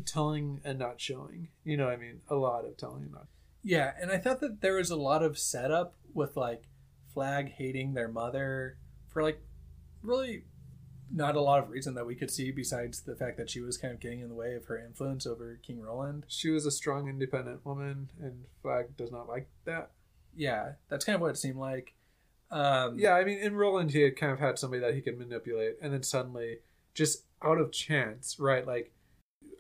Telling 0.06 0.62
and 0.64 0.80
not 0.80 1.00
showing. 1.00 1.50
You 1.64 1.78
know 1.78 1.86
what 1.86 1.94
I 1.94 1.98
mean? 1.98 2.22
A 2.30 2.36
lot 2.36 2.66
of 2.66 2.78
telling 2.78 3.04
and 3.04 3.12
not. 3.12 3.28
Yeah, 3.64 3.94
and 4.00 4.12
I 4.12 4.18
thought 4.18 4.40
that 4.42 4.62
there 4.62 4.76
was 4.76 4.92
a 4.92 4.96
lot 4.96 5.24
of 5.24 5.38
setup 5.38 5.96
with 6.14 6.38
like 6.38 6.64
Flag 7.14 7.54
hating 7.54 7.94
their 7.94 8.08
mother 8.08 8.78
for 9.08 9.24
like 9.24 9.42
really 10.02 10.44
not 11.12 11.36
a 11.36 11.42
lot 11.42 11.64
of 11.64 11.70
reason 11.70 11.96
that 11.96 12.06
we 12.06 12.16
could 12.16 12.30
see 12.30 12.52
besides 12.52 13.02
the 13.02 13.16
fact 13.16 13.38
that 13.38 13.50
she 13.50 13.62
was 13.62 13.78
kind 13.78 13.94
of 13.94 14.00
getting 14.00 14.20
in 14.20 14.30
the 14.30 14.36
way 14.36 14.56
of 14.56 14.66
her 14.66 14.78
influence 14.78 15.26
over 15.26 15.60
King 15.64 15.82
Roland. 15.82 16.26
She 16.28 16.50
was 16.50 16.66
a 16.66 16.72
strong, 16.72 17.08
independent 17.08 17.66
woman, 17.66 18.10
and 18.22 18.46
Flag 18.62 18.98
does 18.98 19.12
not 19.12 19.28
like 19.28 19.48
that. 19.66 19.92
Yeah, 20.36 20.74
that's 20.90 21.06
kind 21.06 21.16
of 21.16 21.22
what 21.22 21.32
it 21.32 21.38
seemed 21.38 21.58
like. 21.58 21.94
Um, 22.52 23.00
Yeah, 23.00 23.14
I 23.14 23.24
mean, 23.24 23.40
in 23.40 23.56
Roland, 23.56 23.92
he 23.92 24.02
had 24.02 24.16
kind 24.16 24.32
of 24.32 24.40
had 24.40 24.60
somebody 24.60 24.82
that 24.82 24.94
he 24.94 25.02
could 25.02 25.18
manipulate, 25.18 25.78
and 25.82 25.94
then 25.94 26.04
suddenly, 26.04 26.60
just 26.94 27.24
out 27.42 27.60
of 27.60 27.72
chance, 27.72 28.38
right? 28.40 28.66
Like, 28.68 28.92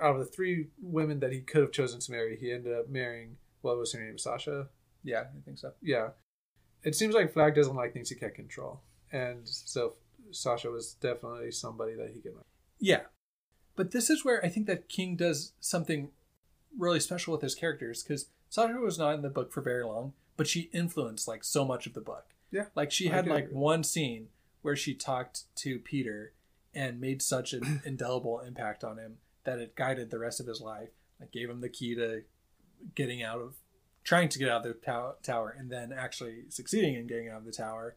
out 0.01 0.15
of 0.15 0.19
the 0.19 0.25
three 0.25 0.67
women 0.81 1.19
that 1.19 1.31
he 1.31 1.41
could 1.41 1.61
have 1.61 1.71
chosen 1.71 1.99
to 1.99 2.11
marry, 2.11 2.37
he 2.37 2.51
ended 2.51 2.73
up 2.73 2.89
marrying 2.89 3.37
what 3.61 3.77
was 3.77 3.93
her 3.93 4.03
name, 4.03 4.17
Sasha. 4.17 4.67
yeah, 5.03 5.21
I 5.21 5.41
think 5.45 5.57
so. 5.57 5.73
Yeah, 5.81 6.09
it 6.83 6.95
seems 6.95 7.13
like 7.15 7.33
Flag 7.33 7.55
doesn't 7.55 7.75
like 7.75 7.93
things 7.93 8.09
he 8.09 8.15
can't 8.15 8.35
control, 8.35 8.81
and 9.11 9.47
so 9.47 9.93
Sasha 10.31 10.69
was 10.69 10.93
definitely 10.95 11.51
somebody 11.51 11.95
that 11.95 12.11
he 12.13 12.21
could. 12.21 12.33
Yeah, 12.79 13.01
but 13.75 13.91
this 13.91 14.09
is 14.09 14.23
where 14.23 14.43
I 14.43 14.49
think 14.49 14.67
that 14.67 14.89
King 14.89 15.15
does 15.15 15.53
something 15.59 16.09
really 16.77 16.99
special 16.99 17.31
with 17.33 17.41
his 17.41 17.55
characters 17.55 18.03
because 18.03 18.27
Sasha 18.49 18.73
was 18.73 18.99
not 18.99 19.15
in 19.15 19.21
the 19.21 19.29
book 19.29 19.51
for 19.51 19.61
very 19.61 19.83
long, 19.83 20.13
but 20.35 20.47
she 20.47 20.69
influenced 20.73 21.27
like 21.27 21.43
so 21.43 21.65
much 21.65 21.87
of 21.87 21.93
the 21.93 22.01
book. 22.01 22.25
Yeah, 22.51 22.65
Like 22.75 22.91
she 22.91 23.07
had 23.07 23.27
like 23.27 23.49
one 23.51 23.83
scene 23.83 24.27
where 24.61 24.75
she 24.75 24.93
talked 24.93 25.53
to 25.57 25.79
Peter 25.79 26.33
and 26.73 27.01
made 27.01 27.21
such 27.21 27.53
an 27.53 27.81
indelible 27.85 28.39
impact 28.39 28.83
on 28.83 28.97
him 28.97 29.17
that 29.47 29.59
it 29.59 29.77
guided 29.77 30.11
the 30.11 30.19
rest 30.19 30.41
of 30.41 30.45
his 30.45 30.59
life. 30.59 30.89
Like 31.19 31.31
gave 31.31 31.49
him 31.49 31.61
the 31.61 31.69
key 31.69 31.95
to 31.95 32.21
getting 32.93 33.23
out 33.23 33.39
of 33.39 33.55
trying 34.03 34.29
to 34.29 34.39
get 34.39 34.49
out 34.49 34.65
of 34.65 34.73
the 34.73 34.85
tow- 34.85 35.15
tower 35.23 35.55
and 35.57 35.71
then 35.71 35.91
actually 35.91 36.43
succeeding 36.49 36.95
in 36.95 37.07
getting 37.07 37.29
out 37.29 37.39
of 37.39 37.45
the 37.45 37.51
tower 37.51 37.95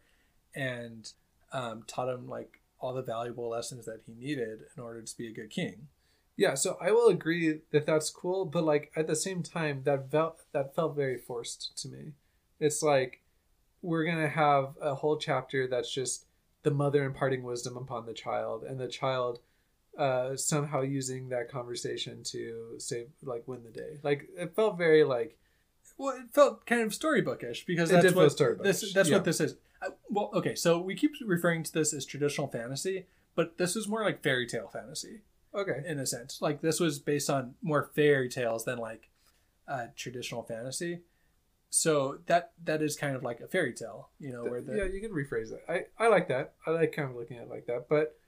and 0.54 1.12
um, 1.52 1.82
taught 1.86 2.08
him 2.08 2.28
like 2.28 2.60
all 2.78 2.94
the 2.94 3.02
valuable 3.02 3.50
lessons 3.50 3.84
that 3.84 4.00
he 4.06 4.14
needed 4.14 4.60
in 4.76 4.82
order 4.82 5.02
to 5.02 5.18
be 5.18 5.26
a 5.26 5.34
good 5.34 5.50
king. 5.50 5.88
Yeah, 6.36 6.54
so 6.54 6.78
I 6.80 6.92
will 6.92 7.08
agree 7.08 7.60
that 7.72 7.84
that's 7.84 8.10
cool, 8.10 8.46
but 8.46 8.64
like 8.64 8.92
at 8.96 9.08
the 9.08 9.16
same 9.16 9.42
time, 9.42 9.82
that 9.84 10.10
felt 10.10 10.40
that 10.52 10.74
felt 10.74 10.96
very 10.96 11.18
forced 11.18 11.76
to 11.82 11.88
me. 11.88 12.12
It's 12.58 12.82
like 12.82 13.22
we're 13.82 14.04
gonna 14.04 14.28
have 14.28 14.74
a 14.80 14.94
whole 14.94 15.18
chapter 15.18 15.66
that's 15.66 15.92
just 15.92 16.26
the 16.62 16.70
mother 16.70 17.04
imparting 17.04 17.42
wisdom 17.42 17.76
upon 17.76 18.06
the 18.06 18.14
child, 18.14 18.62
and 18.62 18.80
the 18.80 18.88
child 18.88 19.40
uh, 20.00 20.36
somehow 20.36 20.80
using 20.80 21.28
that 21.28 21.50
conversation 21.50 22.22
to 22.24 22.74
save, 22.78 23.08
like, 23.22 23.46
win 23.46 23.62
the 23.62 23.70
day. 23.70 23.98
Like 24.02 24.28
it 24.36 24.54
felt 24.56 24.78
very 24.78 25.04
like 25.04 25.36
Well, 25.98 26.16
it 26.16 26.32
felt 26.32 26.66
kind 26.66 26.82
of 26.82 26.92
storybookish 26.92 27.66
because 27.66 27.90
It 27.90 28.02
that's 28.02 28.14
what 28.14 28.30
storybookish, 28.30 28.62
this 28.62 28.92
that's 28.92 29.08
yeah. 29.08 29.16
what 29.16 29.24
this 29.24 29.40
is. 29.40 29.56
Uh, 29.82 29.90
well, 30.08 30.30
okay, 30.34 30.54
so 30.54 30.80
we 30.80 30.94
keep 30.94 31.12
referring 31.24 31.62
to 31.62 31.72
this 31.72 31.94
as 31.94 32.04
traditional 32.04 32.48
fantasy, 32.48 33.06
but 33.34 33.56
this 33.58 33.76
is 33.76 33.88
more 33.88 34.02
like 34.02 34.22
fairy 34.22 34.46
tale 34.46 34.68
fantasy 34.68 35.20
okay, 35.54 35.82
in 35.86 35.98
a 35.98 36.06
sense. 36.06 36.40
Like 36.40 36.60
this 36.60 36.80
was 36.80 36.98
based 36.98 37.30
on 37.30 37.54
more 37.62 37.90
fairy 37.94 38.28
tales 38.28 38.64
than 38.64 38.78
like 38.78 39.10
uh, 39.68 39.86
traditional 39.96 40.42
fantasy. 40.42 41.00
So 41.70 42.18
that 42.26 42.52
that 42.64 42.82
is 42.82 42.96
kind 42.96 43.14
of 43.14 43.22
like 43.22 43.40
a 43.40 43.46
fairy 43.46 43.72
tale, 43.72 44.10
you 44.18 44.32
know, 44.32 44.44
where 44.44 44.60
the 44.60 44.76
yeah, 44.76 44.84
you 44.84 45.00
can 45.00 45.12
rephrase 45.12 45.50
that. 45.50 45.62
I 45.68 45.86
I 45.98 46.08
like 46.08 46.28
that. 46.28 46.54
I 46.66 46.70
like 46.70 46.92
kind 46.92 47.08
of 47.08 47.16
looking 47.16 47.36
at 47.36 47.44
it 47.44 47.50
like 47.50 47.66
that. 47.66 47.88
But 47.88 48.18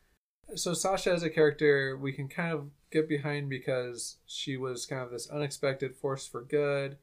so 0.55 0.75
Sasha 0.75 1.13
as 1.13 1.23
a 1.23 1.31
character, 1.31 1.97
we 1.97 2.13
can 2.13 2.29
kind 2.29 2.53
of 2.53 2.71
get 2.91 3.09
behind 3.09 3.49
because 3.49 4.17
she 4.27 4.57
was 4.57 4.87
kind 4.87 5.03
of 5.03 5.11
this 5.11 5.29
unexpected 5.31 5.97
force 5.97 6.27
for 6.27 6.43
good, 6.43 6.97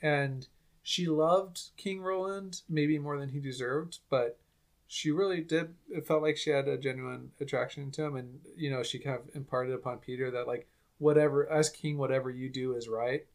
and 0.00 0.46
she 0.82 1.06
loved 1.06 1.70
King 1.76 2.00
Roland 2.02 2.62
maybe 2.68 2.98
more 2.98 3.18
than 3.18 3.30
he 3.30 3.40
deserved, 3.40 3.98
but 4.10 4.38
she 4.86 5.10
really 5.10 5.40
did. 5.40 5.74
It 5.90 6.06
felt 6.06 6.22
like 6.22 6.36
she 6.36 6.50
had 6.50 6.68
a 6.68 6.76
genuine 6.76 7.30
attraction 7.40 7.90
to 7.92 8.04
him, 8.04 8.16
and 8.16 8.40
you 8.56 8.70
know 8.70 8.82
she 8.82 8.98
kind 8.98 9.16
of 9.18 9.34
imparted 9.34 9.74
upon 9.74 9.98
Peter 9.98 10.30
that 10.30 10.46
like 10.46 10.68
whatever 10.98 11.50
as 11.50 11.70
king, 11.70 11.98
whatever 11.98 12.30
you 12.30 12.48
do 12.48 12.74
is 12.74 12.88
right. 12.88 13.26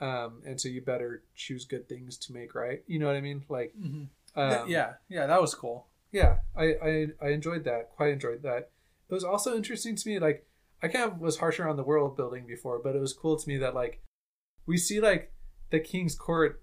um, 0.00 0.42
and 0.44 0.60
so 0.60 0.68
you 0.68 0.82
better 0.82 1.22
choose 1.34 1.64
good 1.64 1.88
things 1.88 2.18
to 2.18 2.32
make 2.32 2.54
right. 2.54 2.82
You 2.86 2.98
know 2.98 3.06
what 3.06 3.16
I 3.16 3.22
mean? 3.22 3.44
Like, 3.48 3.72
Mhm. 3.80 4.08
um, 4.34 4.68
yeah, 4.68 4.94
yeah, 5.08 5.26
that 5.26 5.40
was 5.40 5.54
cool. 5.54 5.86
yeah. 6.12 6.38
I, 6.54 6.64
I 6.82 7.06
I 7.22 7.28
enjoyed 7.30 7.64
that. 7.64 7.90
Quite 7.96 8.12
enjoyed 8.12 8.42
that. 8.42 8.70
It 9.08 9.14
was 9.14 9.24
also 9.24 9.56
interesting 9.56 9.96
to 9.96 10.08
me. 10.08 10.18
Like, 10.18 10.46
I 10.82 10.88
kind 10.88 11.10
of 11.10 11.20
was 11.20 11.38
harsher 11.38 11.68
on 11.68 11.76
the 11.76 11.84
world 11.84 12.16
building 12.16 12.46
before, 12.46 12.80
but 12.82 12.96
it 12.96 13.00
was 13.00 13.12
cool 13.12 13.36
to 13.36 13.48
me 13.48 13.56
that 13.58 13.74
like 13.74 14.02
we 14.66 14.76
see 14.76 15.00
like 15.00 15.32
the 15.70 15.80
king's 15.80 16.14
court 16.14 16.62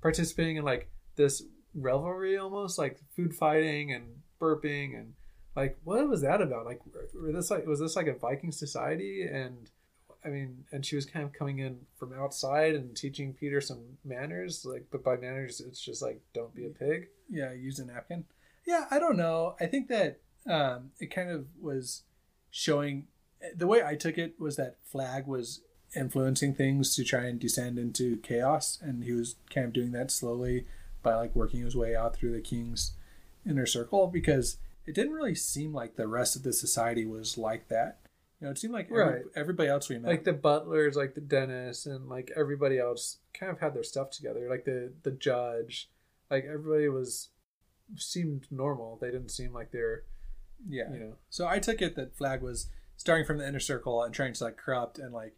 participating 0.00 0.56
in 0.56 0.64
like 0.64 0.90
this 1.16 1.42
revelry 1.74 2.36
almost 2.36 2.78
like 2.78 2.98
food 3.14 3.34
fighting 3.34 3.92
and 3.92 4.04
burping 4.40 4.98
and 4.98 5.14
like 5.54 5.78
what 5.84 6.08
was 6.08 6.22
that 6.22 6.40
about 6.40 6.64
like 6.64 6.80
were 7.14 7.32
this 7.32 7.50
like 7.50 7.66
was 7.66 7.80
this 7.80 7.94
like 7.96 8.06
a 8.06 8.14
viking 8.14 8.50
society 8.50 9.22
and 9.22 9.70
i 10.24 10.28
mean 10.28 10.64
and 10.72 10.84
she 10.84 10.96
was 10.96 11.06
kind 11.06 11.24
of 11.24 11.32
coming 11.32 11.58
in 11.58 11.78
from 11.96 12.12
outside 12.12 12.74
and 12.74 12.96
teaching 12.96 13.34
peter 13.34 13.60
some 13.60 13.82
manners 14.04 14.64
like 14.64 14.86
but 14.90 15.04
by 15.04 15.16
manners 15.16 15.60
it's 15.60 15.80
just 15.80 16.02
like 16.02 16.20
don't 16.34 16.54
be 16.54 16.66
a 16.66 16.70
pig 16.70 17.08
Yeah, 17.30 17.52
use 17.52 17.78
a 17.78 17.84
napkin. 17.86 18.24
Yeah, 18.66 18.86
I 18.90 18.98
don't 18.98 19.16
know. 19.16 19.54
I 19.60 19.66
think 19.66 19.88
that 19.88 20.20
um, 20.46 20.90
it 20.98 21.06
kind 21.14 21.30
of 21.30 21.46
was 21.60 22.02
showing. 22.50 23.06
The 23.56 23.66
way 23.66 23.82
I 23.82 23.94
took 23.96 24.18
it 24.18 24.34
was 24.38 24.56
that 24.56 24.76
Flag 24.84 25.26
was 25.26 25.62
influencing 25.96 26.54
things 26.54 26.94
to 26.94 27.04
try 27.04 27.24
and 27.24 27.40
descend 27.40 27.78
into 27.78 28.18
chaos, 28.18 28.78
and 28.82 29.04
he 29.04 29.12
was 29.12 29.36
kind 29.52 29.66
of 29.66 29.72
doing 29.72 29.92
that 29.92 30.10
slowly 30.10 30.66
by 31.02 31.14
like 31.14 31.34
working 31.34 31.62
his 31.62 31.74
way 31.74 31.96
out 31.96 32.14
through 32.14 32.32
the 32.32 32.40
king's 32.42 32.92
inner 33.48 33.64
circle 33.66 34.06
because 34.06 34.58
it 34.86 34.94
didn't 34.94 35.14
really 35.14 35.34
seem 35.34 35.72
like 35.72 35.96
the 35.96 36.06
rest 36.06 36.36
of 36.36 36.42
the 36.42 36.52
society 36.52 37.06
was 37.06 37.38
like 37.38 37.68
that. 37.68 37.98
You 38.40 38.46
know, 38.46 38.50
it 38.52 38.58
seemed 38.58 38.74
like 38.74 38.86
every, 38.90 39.02
Right. 39.04 39.22
everybody 39.34 39.68
else 39.68 39.88
we 39.88 39.98
met, 39.98 40.08
like 40.08 40.24
the 40.24 40.32
butlers 40.32 40.96
like 40.96 41.14
the 41.14 41.20
dentist 41.20 41.86
and 41.86 42.08
like 42.08 42.30
everybody 42.36 42.78
else 42.78 43.18
kind 43.34 43.50
of 43.52 43.60
had 43.60 43.74
their 43.74 43.82
stuff 43.82 44.10
together 44.10 44.48
like 44.48 44.64
the 44.64 44.92
the 45.02 45.10
judge 45.10 45.90
like 46.30 46.44
everybody 46.44 46.88
was 46.88 47.28
seemed 47.96 48.46
normal 48.50 48.96
they 49.00 49.10
didn't 49.10 49.30
seem 49.30 49.52
like 49.52 49.70
they're 49.72 50.04
yeah, 50.68 50.92
you 50.92 50.98
know 50.98 51.12
So 51.28 51.46
I 51.46 51.58
took 51.58 51.80
it 51.80 51.96
that 51.96 52.16
Flag 52.16 52.42
was 52.42 52.68
starting 52.96 53.24
from 53.24 53.38
the 53.38 53.46
inner 53.48 53.60
circle 53.60 54.02
and 54.02 54.14
trying 54.14 54.34
to 54.34 54.44
like 54.44 54.56
corrupt 54.56 54.98
and 54.98 55.12
like, 55.12 55.36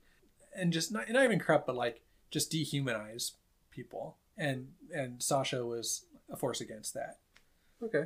and 0.55 0.73
just 0.73 0.93
not 0.93 1.09
not 1.11 1.25
even 1.25 1.38
corrupt, 1.38 1.67
but 1.67 1.76
like 1.76 2.02
just 2.31 2.50
dehumanize 2.50 3.33
people. 3.71 4.17
And 4.37 4.69
and 4.95 5.23
Sasha 5.23 5.64
was 5.64 6.07
a 6.31 6.37
force 6.37 6.61
against 6.61 6.95
that. 6.95 7.19
Okay, 7.83 8.05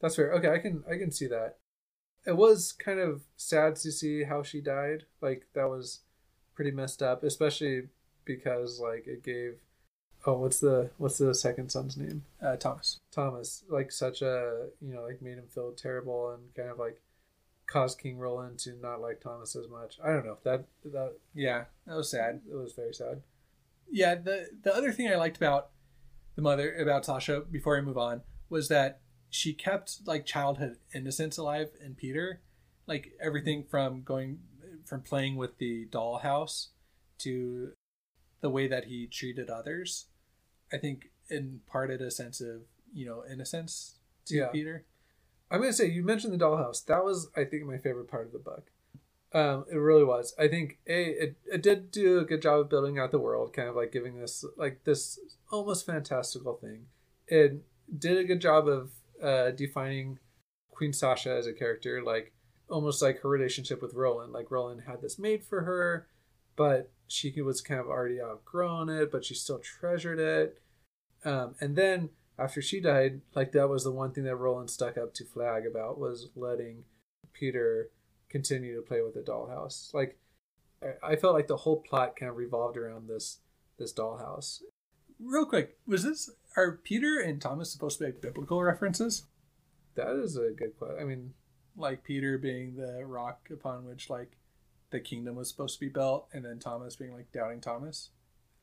that's 0.00 0.16
fair. 0.16 0.32
Okay, 0.34 0.50
I 0.50 0.58
can 0.58 0.84
I 0.90 0.96
can 0.96 1.10
see 1.10 1.26
that. 1.28 1.56
It 2.26 2.36
was 2.36 2.72
kind 2.72 3.00
of 3.00 3.22
sad 3.36 3.76
to 3.76 3.90
see 3.90 4.24
how 4.24 4.42
she 4.42 4.60
died. 4.60 5.04
Like 5.20 5.46
that 5.54 5.68
was 5.68 6.00
pretty 6.54 6.70
messed 6.70 7.02
up, 7.02 7.22
especially 7.22 7.88
because 8.24 8.80
like 8.80 9.06
it 9.06 9.24
gave. 9.24 9.58
Oh, 10.26 10.34
what's 10.38 10.60
the 10.60 10.90
what's 10.98 11.18
the 11.18 11.34
second 11.34 11.70
son's 11.70 11.96
name? 11.96 12.24
Uh, 12.42 12.56
Thomas. 12.56 12.98
Thomas. 13.10 13.64
Like 13.68 13.90
such 13.90 14.22
a 14.22 14.68
you 14.80 14.92
know 14.94 15.02
like 15.02 15.22
made 15.22 15.38
him 15.38 15.48
feel 15.48 15.72
terrible 15.72 16.30
and 16.30 16.54
kind 16.54 16.68
of 16.70 16.78
like 16.78 17.00
caused 17.66 17.98
King 17.98 18.18
Roland 18.18 18.58
to 18.60 18.74
not 18.74 19.00
like 19.00 19.20
Thomas 19.20 19.56
as 19.56 19.68
much. 19.68 19.98
I 20.04 20.08
don't 20.08 20.26
know 20.26 20.38
that 20.44 20.64
that 20.84 21.14
Yeah, 21.34 21.64
that 21.86 21.96
was 21.96 22.10
sad. 22.10 22.42
it 22.50 22.54
was 22.54 22.72
very 22.72 22.92
sad. 22.92 23.22
Yeah, 23.90 24.14
the 24.16 24.48
the 24.62 24.74
other 24.74 24.92
thing 24.92 25.08
I 25.08 25.16
liked 25.16 25.36
about 25.36 25.70
the 26.36 26.42
mother 26.42 26.74
about 26.74 27.04
Sasha 27.06 27.40
before 27.40 27.76
I 27.76 27.80
move 27.80 27.98
on 27.98 28.22
was 28.48 28.68
that 28.68 29.00
she 29.30 29.52
kept 29.52 30.06
like 30.06 30.26
childhood 30.26 30.76
innocence 30.94 31.38
alive 31.38 31.70
in 31.84 31.94
Peter, 31.94 32.40
like 32.86 33.12
everything 33.20 33.64
from 33.64 34.02
going 34.02 34.40
from 34.84 35.00
playing 35.02 35.36
with 35.36 35.58
the 35.58 35.86
dollhouse 35.86 36.68
to 37.18 37.72
the 38.40 38.50
way 38.50 38.66
that 38.68 38.84
he 38.84 39.06
treated 39.06 39.50
others. 39.50 40.06
I 40.72 40.78
think 40.78 41.10
imparted 41.28 42.00
a 42.00 42.10
sense 42.10 42.40
of 42.40 42.62
you 42.92 43.06
know 43.06 43.22
innocence 43.30 43.96
to 44.26 44.36
Yeah. 44.36 44.48
Peter. 44.48 44.84
I'm 45.50 45.60
gonna 45.60 45.72
say 45.72 45.86
you 45.88 46.02
mentioned 46.04 46.32
the 46.32 46.44
dollhouse. 46.44 46.84
That 46.86 47.04
was, 47.04 47.28
I 47.36 47.44
think, 47.44 47.64
my 47.64 47.78
favorite 47.78 48.08
part 48.08 48.26
of 48.26 48.32
the 48.32 48.38
book. 48.38 48.70
Um, 49.32 49.64
it 49.70 49.76
really 49.76 50.04
was. 50.04 50.34
I 50.38 50.48
think 50.48 50.78
a 50.88 51.04
it, 51.24 51.36
it 51.52 51.62
did 51.62 51.90
do 51.90 52.18
a 52.18 52.24
good 52.24 52.42
job 52.42 52.60
of 52.60 52.68
building 52.70 52.98
out 52.98 53.10
the 53.12 53.18
world, 53.18 53.52
kind 53.52 53.68
of 53.68 53.76
like 53.76 53.92
giving 53.92 54.18
this 54.18 54.44
like 54.56 54.84
this 54.84 55.18
almost 55.50 55.86
fantastical 55.86 56.54
thing. 56.54 56.86
It 57.28 57.62
did 57.96 58.16
a 58.18 58.24
good 58.24 58.40
job 58.40 58.66
of 58.68 58.90
uh, 59.22 59.50
defining 59.52 60.18
Queen 60.70 60.92
Sasha 60.92 61.30
as 61.30 61.46
a 61.46 61.52
character, 61.52 62.02
like 62.02 62.32
almost 62.68 63.02
like 63.02 63.20
her 63.20 63.28
relationship 63.28 63.82
with 63.82 63.94
Roland. 63.94 64.32
Like 64.32 64.50
Roland 64.50 64.82
had 64.86 65.00
this 65.00 65.18
made 65.18 65.44
for 65.44 65.62
her, 65.62 66.08
but 66.60 66.90
she 67.08 67.40
was 67.40 67.62
kind 67.62 67.80
of 67.80 67.86
already 67.86 68.20
outgrown 68.20 68.90
it, 68.90 69.10
but 69.10 69.24
she 69.24 69.32
still 69.32 69.60
treasured 69.60 70.18
it. 70.18 70.60
Um, 71.24 71.54
and 71.58 71.74
then 71.74 72.10
after 72.38 72.60
she 72.60 72.80
died, 72.80 73.22
like 73.34 73.52
that 73.52 73.70
was 73.70 73.82
the 73.82 73.90
one 73.90 74.12
thing 74.12 74.24
that 74.24 74.36
Roland 74.36 74.68
stuck 74.68 74.98
up 74.98 75.14
to 75.14 75.24
Flag 75.24 75.64
about 75.64 75.98
was 75.98 76.28
letting 76.36 76.84
Peter 77.32 77.88
continue 78.28 78.76
to 78.76 78.82
play 78.82 79.00
with 79.00 79.14
the 79.14 79.22
dollhouse. 79.22 79.94
Like 79.94 80.18
I, 81.02 81.16
felt 81.16 81.32
like 81.32 81.46
the 81.46 81.56
whole 81.56 81.80
plot 81.80 82.14
kind 82.14 82.28
of 82.28 82.36
revolved 82.36 82.76
around 82.76 83.08
this 83.08 83.38
this 83.78 83.94
dollhouse. 83.94 84.60
Real 85.18 85.46
quick, 85.46 85.78
was 85.86 86.02
this 86.02 86.28
are 86.58 86.72
Peter 86.84 87.20
and 87.20 87.40
Thomas 87.40 87.72
supposed 87.72 87.96
to 88.00 88.04
be 88.04 88.10
like 88.10 88.20
biblical 88.20 88.62
references? 88.62 89.24
That 89.94 90.14
is 90.22 90.36
a 90.36 90.50
good 90.54 90.76
question. 90.76 90.98
I 91.00 91.04
mean, 91.04 91.32
like 91.74 92.04
Peter 92.04 92.36
being 92.36 92.76
the 92.76 93.02
rock 93.06 93.48
upon 93.50 93.86
which 93.86 94.10
like 94.10 94.36
the 94.90 95.00
kingdom 95.00 95.36
was 95.36 95.48
supposed 95.48 95.78
to 95.78 95.80
be 95.80 95.88
built, 95.88 96.28
and 96.32 96.44
then 96.44 96.58
Thomas 96.58 96.96
being 96.96 97.12
like 97.12 97.32
doubting 97.32 97.60
Thomas. 97.60 98.10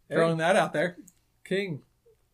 Hey. 0.10 0.16
Throwing 0.16 0.38
that 0.38 0.56
out 0.56 0.74
there. 0.74 0.98
King, 1.44 1.84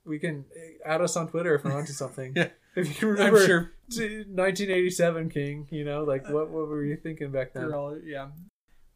we 0.06 0.19
can 0.19 0.45
eh, 0.56 0.73
add 0.86 1.01
us 1.01 1.15
on 1.15 1.27
Twitter 1.27 1.56
if 1.56 1.63
we're 1.63 1.77
onto 1.77 1.93
something. 1.93 2.36
Yeah. 2.75 2.82
If 2.82 2.88
you 2.88 2.95
can 2.95 3.08
remember 3.10 3.45
sure 3.45 3.71
1987 3.86 5.29
King, 5.29 5.67
you 5.69 5.86
know, 5.86 6.03
like 6.03 6.27
what 6.27 6.49
what 6.49 6.67
were 6.67 6.84
you 6.84 6.97
thinking 6.97 7.32
back 7.32 7.53
then? 7.53 7.71
all 7.71 7.95
yeah. 8.03 8.29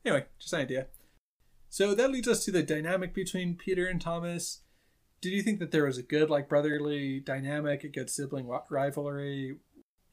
Anyway, 0.03 0.25
just 0.39 0.51
an 0.53 0.61
idea. 0.61 0.87
So 1.69 1.93
that 1.93 2.09
leads 2.09 2.27
us 2.27 2.43
to 2.45 2.51
the 2.51 2.63
dynamic 2.63 3.13
between 3.13 3.55
Peter 3.55 3.85
and 3.85 4.01
Thomas. 4.01 4.61
Did 5.21 5.33
you 5.33 5.43
think 5.43 5.59
that 5.59 5.69
there 5.69 5.85
was 5.85 5.99
a 5.99 6.01
good 6.01 6.27
like 6.27 6.49
brotherly 6.49 7.19
dynamic, 7.19 7.83
a 7.83 7.87
good 7.87 8.09
sibling 8.09 8.49
rivalry? 8.71 9.57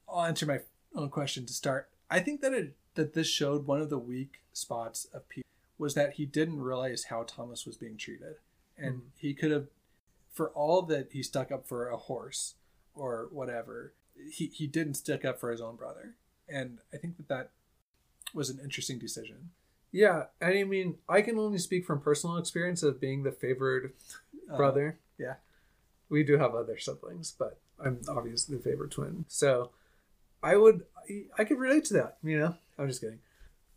I'll 0.07 0.25
answer 0.25 0.45
my 0.45 0.59
own 0.95 1.09
question 1.09 1.47
to 1.47 1.53
start. 1.53 1.89
I 2.07 2.19
think 2.19 2.41
that 2.41 2.53
it 2.53 2.75
that 2.95 3.13
this 3.13 3.27
showed 3.27 3.65
one 3.67 3.81
of 3.81 3.89
the 3.89 3.97
weak 3.99 4.41
spots 4.53 5.05
of 5.13 5.27
Peter 5.29 5.45
was 5.77 5.93
that 5.93 6.13
he 6.13 6.25
didn't 6.25 6.61
realize 6.61 7.05
how 7.05 7.23
Thomas 7.23 7.65
was 7.65 7.77
being 7.77 7.97
treated, 7.97 8.35
and 8.77 8.95
Mhm. 9.01 9.05
he 9.17 9.33
could 9.33 9.51
have, 9.51 9.67
for 10.31 10.49
all 10.51 10.81
that 10.83 11.11
he 11.11 11.21
stuck 11.21 11.51
up 11.51 11.67
for 11.67 11.87
a 11.89 11.97
horse 11.97 12.55
or 12.93 13.27
whatever, 13.31 13.93
he 14.29 14.47
he 14.47 14.67
didn't 14.67 14.93
stick 14.95 15.25
up 15.25 15.37
for 15.39 15.51
his 15.51 15.59
own 15.61 15.75
brother, 15.75 16.15
and 16.47 16.79
I 16.93 16.97
think 16.97 17.17
that 17.17 17.27
that 17.27 17.51
was 18.33 18.49
an 18.49 18.59
interesting 18.59 18.97
decision. 18.99 19.51
Yeah, 19.91 20.27
and 20.41 20.57
I 20.57 20.63
mean, 20.63 20.97
I 21.07 21.21
can 21.21 21.37
only 21.37 21.57
speak 21.59 21.85
from 21.85 22.01
personal 22.01 22.37
experience 22.37 22.83
of 22.83 22.99
being 22.99 23.23
the 23.23 23.31
favored 23.31 23.93
Uh, 24.49 24.57
brother. 24.57 24.99
yeah. 25.17 25.35
We 26.09 26.23
do 26.23 26.37
have 26.37 26.53
other 26.53 26.77
siblings, 26.77 27.31
but 27.31 27.59
I'm 27.79 28.01
obviously 28.07 28.55
the 28.57 28.63
favorite 28.63 28.91
twin. 28.91 29.25
So 29.27 29.71
I 30.45 30.57
would, 30.57 30.83
I, 31.39 31.43
could 31.43 31.57
relate 31.57 31.85
to 31.85 31.95
that, 31.95 32.17
you 32.23 32.37
know? 32.37 32.55
I'm 32.77 32.87
just 32.87 33.01
kidding. 33.01 33.17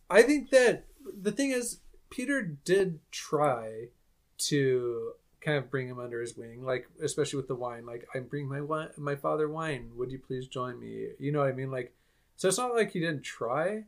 I 0.07 0.21
think 0.21 0.51
that 0.51 0.85
the 1.19 1.31
thing 1.31 1.49
is, 1.49 1.79
Peter 2.11 2.43
did 2.43 2.99
try 3.09 3.87
to 4.49 5.13
kind 5.41 5.57
of 5.57 5.71
bring 5.71 5.87
him 5.87 5.99
under 5.99 6.21
his 6.21 6.37
wing, 6.37 6.63
like, 6.63 6.87
especially 7.01 7.37
with 7.37 7.47
the 7.47 7.55
wine. 7.55 7.87
Like, 7.87 8.07
I 8.13 8.19
bring 8.19 8.47
my 8.47 8.61
wine, 8.61 8.89
my 8.97 9.15
father 9.15 9.49
wine. 9.49 9.89
Would 9.95 10.11
you 10.11 10.19
please 10.19 10.47
join 10.47 10.79
me? 10.79 11.07
You 11.17 11.31
know 11.31 11.39
what 11.39 11.49
I 11.49 11.53
mean? 11.53 11.71
Like, 11.71 11.95
so 12.35 12.47
it's 12.47 12.59
not 12.59 12.75
like 12.75 12.91
he 12.91 12.99
didn't 12.99 13.23
try, 13.23 13.85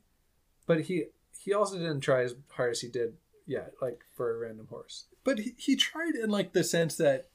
but 0.66 0.82
he, 0.82 1.06
he 1.38 1.54
also 1.54 1.78
didn't 1.78 2.02
try 2.02 2.24
as 2.24 2.34
hard 2.50 2.72
as 2.72 2.82
he 2.82 2.88
did 2.88 3.14
yet, 3.46 3.74
like 3.80 4.02
for 4.16 4.34
a 4.34 4.40
random 4.40 4.66
horse. 4.72 5.06
but 5.24 5.38
he, 5.38 5.54
he 5.56 5.76
tried 5.76 6.16
in 6.16 6.32
like 6.32 6.54
the 6.54 6.64
sense 6.64 6.96
that 6.98 7.30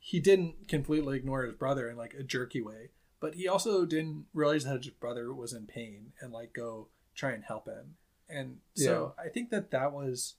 he 0.00 0.18
didn't 0.18 0.66
completely 0.66 1.16
ignore 1.16 1.44
his 1.44 1.54
brother 1.54 1.88
in 1.88 1.96
like 1.96 2.14
a 2.14 2.24
jerky 2.24 2.60
way 2.60 2.90
but 3.20 3.34
he 3.34 3.48
also 3.48 3.84
didn't 3.84 4.26
realize 4.32 4.64
that 4.64 4.84
his 4.84 4.92
brother 4.92 5.32
was 5.32 5.52
in 5.52 5.66
pain 5.66 6.12
and 6.20 6.32
like 6.32 6.52
go 6.52 6.88
try 7.14 7.32
and 7.32 7.44
help 7.44 7.66
him. 7.66 7.96
And 8.28 8.58
so 8.74 9.14
i 9.18 9.28
think 9.28 9.48
that 9.50 9.70
that 9.70 9.92
was 9.92 10.34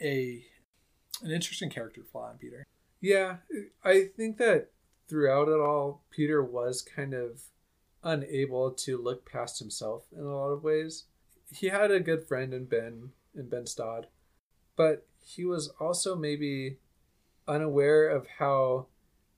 a 0.00 0.44
an 1.22 1.30
interesting 1.30 1.70
character 1.70 2.02
flaw 2.04 2.30
in 2.30 2.38
peter. 2.38 2.66
Yeah, 3.00 3.36
I 3.84 4.08
think 4.16 4.38
that 4.38 4.70
throughout 5.08 5.48
it 5.48 5.60
all, 5.60 6.02
Peter 6.10 6.42
was 6.42 6.80
kind 6.80 7.12
of 7.12 7.42
unable 8.02 8.70
to 8.70 8.96
look 8.96 9.30
past 9.30 9.58
himself 9.58 10.04
in 10.12 10.22
a 10.22 10.34
lot 10.34 10.50
of 10.50 10.64
ways. 10.64 11.04
He 11.52 11.68
had 11.68 11.90
a 11.90 12.00
good 12.00 12.26
friend 12.26 12.52
in 12.52 12.64
Ben 12.64 13.10
in 13.34 13.48
Ben 13.48 13.64
Staad, 13.64 14.04
but 14.76 15.06
he 15.20 15.44
was 15.44 15.68
also 15.80 16.16
maybe 16.16 16.78
unaware 17.46 18.08
of 18.08 18.26
how 18.38 18.86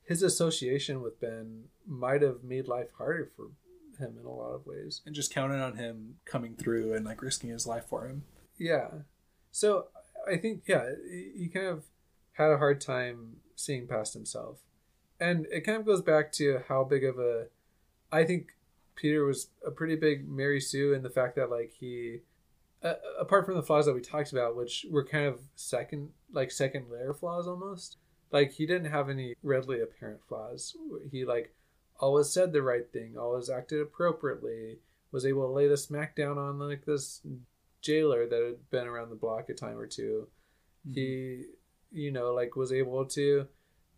his 0.05 0.23
association 0.23 1.03
with 1.03 1.21
Ben 1.21 1.65
might 1.87 2.23
have 2.23 2.43
made 2.43 2.69
life 2.69 2.89
harder 2.99 3.31
for 3.37 3.47
him 3.99 4.17
in 4.21 4.27
a 4.27 4.31
lot 4.31 4.53
of 4.53 4.67
ways. 4.67 5.01
and 5.07 5.15
just 5.15 5.33
counted 5.33 5.61
on 5.61 5.77
him 5.77 6.17
coming 6.27 6.55
through 6.55 6.93
and 6.95 7.05
like 7.05 7.23
risking 7.23 7.51
his 7.51 7.67
life 7.67 7.87
for 7.89 8.07
him 8.07 8.25
Yeah. 8.59 8.89
So 9.53 9.87
I 10.31 10.37
think 10.37 10.63
yeah, 10.67 10.91
he 11.09 11.33
he 11.45 11.49
kind 11.49 11.67
of 11.67 11.85
had 12.33 12.51
a 12.51 12.59
hard 12.59 12.81
time 12.81 13.37
seeing 13.55 13.87
past 13.87 14.13
himself. 14.13 14.59
And 15.19 15.47
it 15.51 15.63
kind 15.63 15.79
of 15.79 15.87
goes 15.87 16.03
back 16.03 16.31
to 16.33 16.63
how 16.69 16.85
big 16.85 17.05
of 17.05 17.19
a 17.19 17.47
I 18.13 18.25
think 18.25 18.49
Peter 18.97 19.25
was 19.25 19.49
a 19.67 19.71
pretty 19.71 19.97
big 19.97 20.29
Mary 20.29 20.61
Sue 20.61 20.93
in 20.93 21.03
the 21.03 21.11
fact 21.11 21.37
that 21.37 21.51
like 21.51 21.73
he 21.79 22.21
uh, 22.83 22.95
apart 23.19 23.47
from 23.47 23.55
the 23.55 23.63
flaws 23.63 23.87
that 23.87 23.95
we 23.95 24.01
talked 24.03 24.33
about 24.33 24.57
which 24.57 24.85
were 24.91 25.05
kind 25.05 25.25
of 25.27 25.41
second 25.55 26.11
like 26.33 26.51
second 26.51 26.87
layer 26.91 27.15
flaws 27.15 27.47
almost 27.49 27.97
like 28.31 28.53
he 28.53 28.67
didn't 28.67 28.91
have 28.91 29.09
any 29.09 29.35
readily 29.43 29.81
apparent 29.81 30.21
flaws 30.29 30.77
he 31.11 31.25
like 31.25 31.55
always 32.01 32.29
said 32.31 32.53
the 32.53 32.63
right 32.63 32.93
thing 32.93 33.17
always 33.19 33.51
acted 33.51 33.81
appropriately 33.81 34.79
was 35.13 35.25
able 35.25 35.47
to 35.47 35.53
lay 35.53 35.69
the 35.69 35.77
smack 35.77 36.15
down 36.17 36.39
on 36.39 36.59
like 36.59 36.85
this 36.85 37.23
jailer 37.81 38.27
that 38.27 38.43
had 38.43 38.71
been 38.71 38.87
around 38.87 39.11
the 39.11 39.17
block 39.17 39.49
a 39.49 39.55
time 39.55 39.79
or 39.79 39.87
2 39.87 40.27
mm-hmm. 40.89 40.95
he 40.95 41.45
you 41.93 42.11
know 42.11 42.33
like 42.33 42.57
was 42.57 42.73
able 42.73 43.05
to 43.05 43.47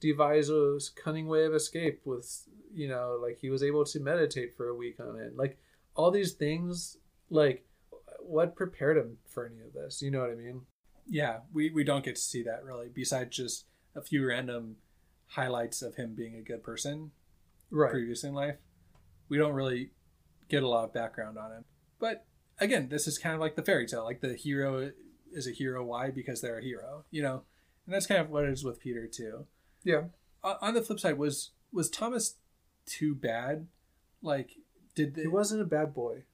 devise 0.01 0.49
a 0.49 0.79
cunning 0.95 1.27
way 1.27 1.45
of 1.45 1.55
escape 1.55 2.01
with 2.05 2.47
you 2.73 2.89
know 2.89 3.19
like 3.21 3.39
he 3.41 3.51
was 3.51 3.63
able 3.63 3.85
to 3.85 4.01
meditate 4.01 4.55
for 4.57 4.69
a 4.69 4.75
week 4.75 5.01
on 5.01 5.19
it. 5.19 5.37
Like 5.37 5.59
all 5.95 6.11
these 6.11 6.33
things 6.33 6.97
like 7.31 7.65
what 8.21 8.57
prepared 8.57 8.97
him 8.97 9.19
for 9.27 9.47
any 9.47 9.61
of 9.61 9.73
this? 9.73 10.03
You 10.03 10.11
know 10.11 10.21
what 10.21 10.31
i 10.31 10.35
mean? 10.35 10.63
Yeah, 11.11 11.39
we, 11.55 11.71
we 11.71 11.85
don't 11.85 12.05
get 12.05 12.17
to 12.17 12.21
see 12.21 12.43
that 12.43 12.65
really, 12.65 12.89
besides 12.93 13.35
just 13.35 13.65
a 13.97 14.03
few 14.03 14.27
random 14.27 14.77
highlights 15.29 15.81
of 15.81 15.95
him 15.95 16.15
being 16.15 16.37
a 16.37 16.43
good 16.43 16.63
person 16.63 17.13
right 17.71 17.91
previous 17.91 18.25
in 18.25 18.35
life. 18.35 18.57
We 19.29 19.39
don't 19.39 19.53
really 19.53 19.91
get 20.49 20.63
a 20.63 20.69
lot 20.69 20.85
of 20.85 20.93
background 20.93 21.39
on 21.39 21.53
him. 21.53 21.65
But 21.99 22.25
again, 22.59 22.89
this 22.89 23.07
is 23.07 23.19
kind 23.19 23.35
of 23.35 23.41
like 23.41 23.57
the 23.57 23.63
fairy 23.63 23.87
tale. 23.87 24.05
Like 24.05 24.21
the 24.21 24.35
hero 24.35 24.91
is 25.33 25.47
a 25.47 25.53
hero. 25.53 25.85
Why? 25.85 26.11
Because 26.11 26.41
they're 26.41 26.59
a 26.59 26.63
hero, 26.63 27.05
you 27.11 27.23
know? 27.23 27.43
And 27.87 27.95
that's 27.95 28.07
kind 28.07 28.21
of 28.21 28.31
what 28.31 28.45
it 28.45 28.51
is 28.51 28.65
with 28.65 28.81
Peter, 28.81 29.07
too. 29.07 29.47
yeah 29.85 30.03
On 30.43 30.75
the 30.75 30.83
flip 30.83 31.01
side, 31.01 31.19
was 31.19 31.51
was 31.73 31.91
Thomas 31.91 32.37
too 32.87 33.15
bad? 33.15 33.67
Like, 34.23 34.53
did 34.95 35.15
the, 35.15 35.23
he 35.23 35.27
wasn't 35.29 35.63
a 35.63 35.67
bad 35.67 35.95
boy 35.95 36.25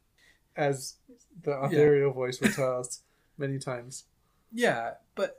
as 0.56 0.96
the 1.42 1.52
ontario 1.52 2.12
voice 2.12 2.40
will 2.40 2.50
tell 2.50 2.78
us 2.78 3.02
many 3.38 3.58
times 3.58 4.04
Yeah, 4.52 4.92
but 5.16 5.36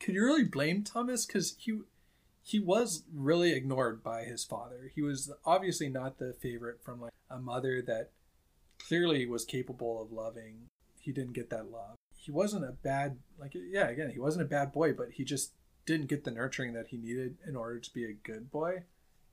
could 0.00 0.14
you 0.14 0.24
really 0.24 0.44
blame 0.44 0.84
Thomas? 0.84 1.26
Because 1.26 1.54
he 1.58 1.80
he 2.48 2.58
was 2.58 3.04
really 3.14 3.52
ignored 3.52 4.02
by 4.02 4.22
his 4.22 4.42
father. 4.42 4.90
He 4.94 5.02
was 5.02 5.30
obviously 5.44 5.90
not 5.90 6.18
the 6.18 6.32
favorite 6.40 6.82
from 6.82 6.98
like 6.98 7.12
a 7.30 7.38
mother 7.38 7.82
that 7.82 8.10
clearly 8.78 9.26
was 9.26 9.44
capable 9.44 10.00
of 10.00 10.10
loving. 10.12 10.68
He 10.98 11.12
didn't 11.12 11.34
get 11.34 11.50
that 11.50 11.70
love. 11.70 11.96
He 12.16 12.30
wasn't 12.30 12.64
a 12.64 12.72
bad 12.72 13.18
like 13.38 13.52
yeah 13.54 13.88
again 13.88 14.10
he 14.10 14.18
wasn't 14.18 14.46
a 14.46 14.48
bad 14.48 14.72
boy, 14.72 14.94
but 14.94 15.10
he 15.12 15.24
just 15.24 15.52
didn't 15.84 16.08
get 16.08 16.24
the 16.24 16.30
nurturing 16.30 16.72
that 16.72 16.86
he 16.88 16.96
needed 16.96 17.36
in 17.46 17.54
order 17.54 17.78
to 17.78 17.92
be 17.92 18.04
a 18.06 18.12
good 18.12 18.50
boy. 18.50 18.84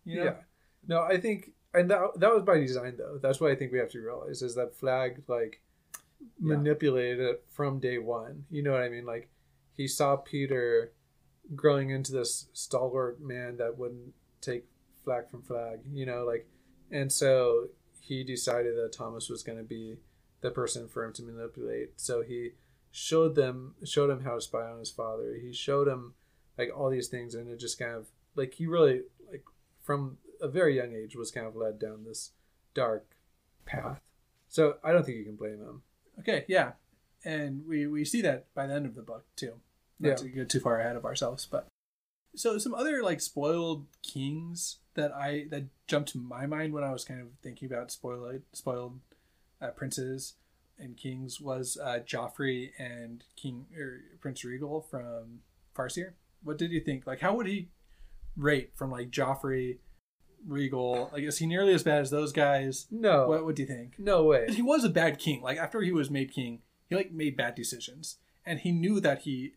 You 0.04 0.18
know? 0.18 0.24
Yeah. 0.26 0.34
No, 0.88 1.02
I 1.02 1.18
think, 1.20 1.52
and 1.74 1.90
that, 1.90 2.00
that 2.20 2.32
was 2.34 2.44
by 2.44 2.60
design, 2.60 2.96
though. 2.98 3.18
That's 3.22 3.42
what 3.42 3.52
I 3.52 3.56
think 3.56 3.72
we 3.72 3.80
have 3.80 3.90
to 3.92 4.00
realize 4.00 4.42
is 4.42 4.56
that 4.56 4.76
Flag, 4.76 5.24
like, 5.28 5.62
Yeah. 6.40 6.56
manipulated 6.56 7.20
it 7.20 7.44
from 7.50 7.80
day 7.80 7.98
one. 7.98 8.46
You 8.50 8.62
know 8.64 8.72
what 8.72 8.84
I 8.84 8.90
mean? 8.90 9.06
Like, 9.06 9.30
he 9.74 9.88
saw 9.88 10.16
Peter 10.16 10.92
growing 11.54 11.90
into 11.90 12.12
this 12.12 12.48
stalwart 12.54 13.22
man 13.22 13.58
that 13.58 13.78
wouldn't 13.78 14.14
take 14.42 14.66
flag 15.04 15.30
from 15.30 15.44
flag, 15.44 15.80
you 15.92 16.06
know, 16.06 16.24
like, 16.26 16.48
and 16.92 17.12
so 17.12 17.68
he 18.00 18.24
decided 18.24 18.76
that 18.76 18.94
Thomas 18.94 19.30
was 19.30 19.44
going 19.44 19.58
to 19.58 19.64
be 19.64 19.98
the 20.42 20.52
person 20.52 20.88
for 20.88 21.04
him 21.04 21.14
to 21.14 21.24
manipulate. 21.24 22.00
So 22.00 22.22
he 22.22 22.52
showed 22.92 23.36
them, 23.36 23.76
showed 23.84 24.10
him 24.10 24.24
how 24.24 24.36
to 24.36 24.42
spy 24.42 24.64
on 24.64 24.80
his 24.80 24.92
father. 24.92 25.36
He 25.42 25.54
showed 25.54 25.88
him 25.88 26.14
like 26.58 26.70
all 26.76 26.90
these 26.90 27.08
things, 27.08 27.36
and 27.36 27.50
it 27.50 27.60
just 27.60 27.80
kind 27.80 27.94
of 27.94 28.08
like 28.36 28.54
he 28.54 28.66
really 28.66 29.02
like 29.30 29.44
from 29.84 30.18
a 30.42 30.48
very 30.48 30.76
young 30.76 30.94
age 30.94 31.16
was 31.16 31.32
kind 31.32 31.48
of 31.48 31.56
led 31.56 31.80
down 31.80 32.04
this 32.04 32.32
dark 32.74 33.16
path. 33.66 34.02
So 34.48 34.76
I 34.84 34.92
don't 34.92 35.06
think 35.06 35.18
you 35.18 35.26
can 35.26 35.36
blame 35.36 35.60
him. 35.60 35.82
Okay, 36.20 36.46
yeah, 36.48 36.74
and 37.24 37.66
we 37.68 37.88
we 37.88 38.06
see 38.06 38.22
that 38.22 38.54
by 38.54 38.68
the 38.68 38.74
end 38.74 38.86
of 38.86 38.96
the 38.96 39.02
book 39.02 39.26
too. 39.36 39.56
Not 40.00 40.10
Yeah. 40.10 40.16
to 40.16 40.30
get 40.30 40.50
too 40.50 40.60
far 40.60 40.80
ahead 40.80 40.96
of 40.96 41.06
ourselves, 41.06 41.46
but 41.50 41.68
so 42.36 42.58
some 42.58 42.74
other 42.74 43.02
like 43.02 43.22
spoiled 43.22 43.86
kings 44.04 44.78
that 44.96 45.14
I 45.14 45.46
that 45.52 45.66
jumped 45.88 46.10
to 46.14 46.18
my 46.18 46.46
mind 46.46 46.74
when 46.74 46.84
I 46.84 46.92
was 46.92 47.06
kind 47.06 47.22
of 47.22 47.28
thinking 47.42 47.72
about 47.72 47.92
spoiled 47.92 48.42
spoiled 48.54 49.00
uh, 49.62 49.70
princes 49.70 50.34
and 50.78 50.98
kings 50.98 51.40
was 51.40 51.78
uh, 51.82 52.00
Joffrey 52.06 52.72
and 52.78 53.24
King 53.38 53.68
or 53.78 54.02
Prince 54.20 54.44
Regal 54.44 54.82
from 54.82 55.40
Farseer. 55.74 56.12
What 56.44 56.58
did 56.58 56.72
you 56.72 56.82
think? 56.82 57.08
Like, 57.08 57.22
how 57.22 57.34
would 57.36 57.48
he 57.48 57.70
rate 58.36 58.72
from 58.76 58.92
like 58.92 59.10
Joffrey, 59.12 59.78
Regal? 60.46 61.10
Like, 61.14 61.24
is 61.24 61.38
he 61.38 61.46
nearly 61.46 61.74
as 61.74 61.84
bad 61.84 62.02
as 62.02 62.12
those 62.12 62.34
guys? 62.34 62.88
No, 62.92 63.30
What 63.30 63.46
What 63.46 63.56
do 63.56 63.62
you 63.62 63.68
think? 63.68 63.98
no 63.98 64.24
way. 64.26 64.48
he 64.50 64.62
was 64.62 64.84
a 64.84 64.90
bad 64.90 65.18
king. 65.20 65.42
Like 65.42 65.58
after 65.58 65.82
he 65.82 65.94
was 65.94 66.10
made 66.12 66.34
king, 66.34 66.60
he 66.90 66.96
like 66.96 67.12
made 67.14 67.38
bad 67.38 67.56
decisions, 67.56 68.18
and 68.46 68.60
he 68.60 68.72
knew 68.74 69.00
that 69.00 69.20
he, 69.20 69.54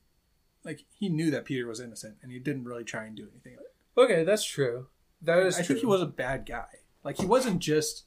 like 0.69 0.85
he 0.91 1.09
knew 1.09 1.31
that 1.31 1.47
Peter 1.47 1.67
was 1.67 1.81
innocent, 1.81 2.17
and 2.23 2.31
he 2.31 2.39
didn't 2.39 2.65
really 2.65 2.85
try 2.85 3.05
and 3.05 3.17
do 3.17 3.27
anything. 3.33 3.57
Okay, 3.97 4.23
that's 4.23 4.45
true. 4.45 4.89
That 5.23 5.39
is 5.39 5.55
I 5.57 5.63
true. 5.63 5.67
think 5.67 5.81
he 5.81 5.87
was 5.87 6.03
a 6.03 6.07
bad 6.07 6.45
guy. 6.45 6.67
Like 7.03 7.17
he 7.17 7.25
wasn't 7.25 7.61
just, 7.61 8.05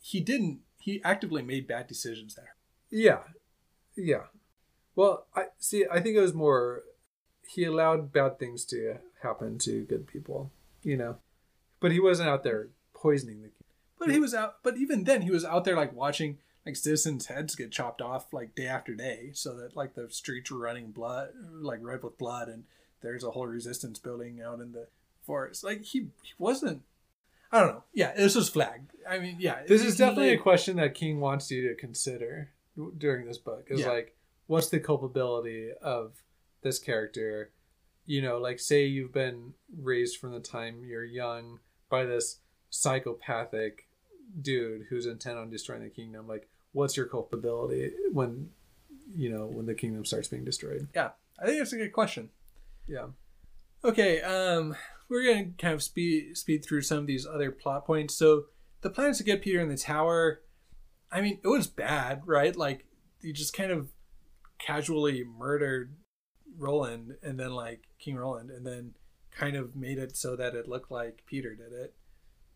he 0.00 0.20
didn't. 0.20 0.60
He 0.78 1.02
actively 1.04 1.42
made 1.42 1.68
bad 1.68 1.86
decisions 1.86 2.34
there. 2.34 2.56
Yeah, 2.90 3.18
yeah. 3.94 4.24
Well, 4.96 5.26
I 5.36 5.48
see. 5.58 5.84
I 5.92 6.00
think 6.00 6.16
it 6.16 6.22
was 6.22 6.32
more. 6.32 6.84
He 7.46 7.64
allowed 7.64 8.10
bad 8.10 8.38
things 8.38 8.64
to 8.66 8.96
happen 9.22 9.58
to 9.58 9.84
good 9.84 10.06
people, 10.06 10.50
you 10.82 10.96
know, 10.96 11.18
but 11.78 11.92
he 11.92 12.00
wasn't 12.00 12.30
out 12.30 12.42
there 12.42 12.68
poisoning 12.94 13.42
the. 13.42 13.50
But 13.98 14.10
he 14.10 14.18
was 14.18 14.32
out. 14.32 14.62
But 14.62 14.78
even 14.78 15.04
then, 15.04 15.22
he 15.22 15.30
was 15.30 15.44
out 15.44 15.64
there 15.64 15.76
like 15.76 15.92
watching 15.92 16.38
like 16.68 16.76
citizens' 16.76 17.26
heads 17.26 17.54
get 17.54 17.72
chopped 17.72 18.02
off 18.02 18.32
like 18.32 18.54
day 18.54 18.66
after 18.66 18.94
day, 18.94 19.30
so 19.32 19.54
that 19.56 19.74
like 19.74 19.94
the 19.94 20.08
streets 20.10 20.50
were 20.50 20.58
running 20.58 20.90
blood, 20.90 21.30
like 21.50 21.78
red 21.82 22.02
with 22.02 22.18
blood, 22.18 22.48
and 22.48 22.64
there's 23.00 23.24
a 23.24 23.30
whole 23.30 23.46
resistance 23.46 23.98
building 23.98 24.42
out 24.42 24.60
in 24.60 24.72
the 24.72 24.86
forest. 25.24 25.64
Like 25.64 25.82
he, 25.82 26.08
he 26.22 26.32
wasn't. 26.38 26.82
I 27.50 27.60
don't 27.60 27.68
know. 27.68 27.84
Yeah, 27.94 28.12
this 28.14 28.34
was 28.34 28.50
flagged. 28.50 28.92
I 29.08 29.18
mean, 29.18 29.36
yeah, 29.38 29.60
This 29.66 29.82
is 29.82 29.96
definitely 29.96 30.34
a 30.34 30.38
question 30.38 30.76
that 30.76 30.94
King 30.94 31.18
wants 31.20 31.50
you 31.50 31.66
to 31.68 31.74
consider 31.74 32.50
during 32.98 33.26
this 33.26 33.38
book. 33.38 33.68
Is 33.70 33.80
Yeah. 33.80 33.88
like, 33.88 34.14
what's 34.48 34.68
the 34.68 34.78
culpability 34.80 35.70
of 35.80 36.22
this 36.60 36.78
character? 36.78 37.50
You 38.04 38.20
know, 38.20 38.36
like 38.36 38.60
say 38.60 38.84
you've 38.84 39.14
been 39.14 39.54
raised 39.80 40.18
from 40.18 40.32
the 40.32 40.40
time 40.40 40.84
you're 40.84 41.04
young 41.04 41.60
by 41.88 42.04
this 42.04 42.40
psychopathic 42.68 43.88
dude 44.42 44.86
who's 44.90 45.06
intent 45.06 45.38
on 45.38 45.48
destroying 45.50 45.82
the 45.82 45.88
kingdom. 45.88 46.26
Like, 46.28 46.48
what's 46.72 46.96
your 46.96 47.06
culpability 47.06 47.92
when, 48.12 48.50
you 49.14 49.30
know, 49.30 49.46
when 49.46 49.66
the 49.66 49.74
kingdom 49.74 50.04
starts 50.04 50.28
being 50.28 50.44
destroyed? 50.44 50.88
Yeah, 50.94 51.10
I 51.40 51.46
think 51.46 51.58
that's 51.58 51.72
a 51.72 51.76
good 51.76 51.92
question. 51.92 52.30
Yeah. 52.86 53.06
Okay, 53.84 54.20
um, 54.22 54.76
we're 55.08 55.26
gonna 55.26 55.50
kind 55.58 55.74
of 55.74 55.82
speed 55.82 56.36
speed 56.36 56.64
through 56.64 56.82
some 56.82 56.98
of 56.98 57.06
these 57.06 57.26
other 57.26 57.50
plot 57.50 57.86
points. 57.86 58.14
So 58.14 58.44
the 58.80 58.90
plans 58.90 59.18
to 59.18 59.24
get 59.24 59.42
Peter 59.42 59.60
in 59.60 59.68
the 59.68 59.76
tower, 59.76 60.42
I 61.12 61.20
mean, 61.20 61.38
it 61.42 61.48
was 61.48 61.66
bad, 61.66 62.22
right? 62.26 62.54
Like 62.56 62.86
he 63.22 63.32
just 63.32 63.52
kind 63.52 63.70
of 63.70 63.90
casually 64.58 65.24
murdered 65.24 65.94
Roland, 66.56 67.16
and 67.22 67.38
then 67.38 67.52
like 67.52 67.82
King 67.98 68.16
Roland, 68.16 68.50
and 68.50 68.66
then 68.66 68.94
kind 69.30 69.56
of 69.56 69.76
made 69.76 69.98
it 69.98 70.16
so 70.16 70.34
that 70.36 70.54
it 70.54 70.68
looked 70.68 70.90
like 70.90 71.22
Peter 71.26 71.54
did 71.54 71.72
it. 71.72 71.94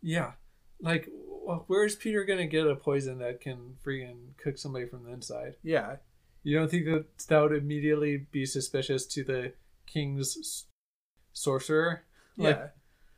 Yeah. 0.00 0.32
Like, 0.80 1.08
wh- 1.46 1.68
where's 1.68 1.96
Peter 1.96 2.24
gonna 2.24 2.46
get 2.46 2.66
a 2.66 2.76
poison 2.76 3.18
that 3.18 3.40
can 3.40 3.74
freaking 3.84 4.36
cook 4.36 4.58
somebody 4.58 4.86
from 4.86 5.04
the 5.04 5.12
inside? 5.12 5.56
Yeah, 5.62 5.96
You 6.42 6.58
don't 6.58 6.70
think 6.70 6.84
that 6.86 7.06
that 7.28 7.40
would 7.40 7.52
immediately 7.52 8.26
be 8.30 8.46
suspicious 8.46 9.06
to 9.06 9.22
the 9.24 9.52
king's 9.86 10.66
sorcerer? 11.32 12.04
Like, 12.36 12.56
yeah, 12.56 12.66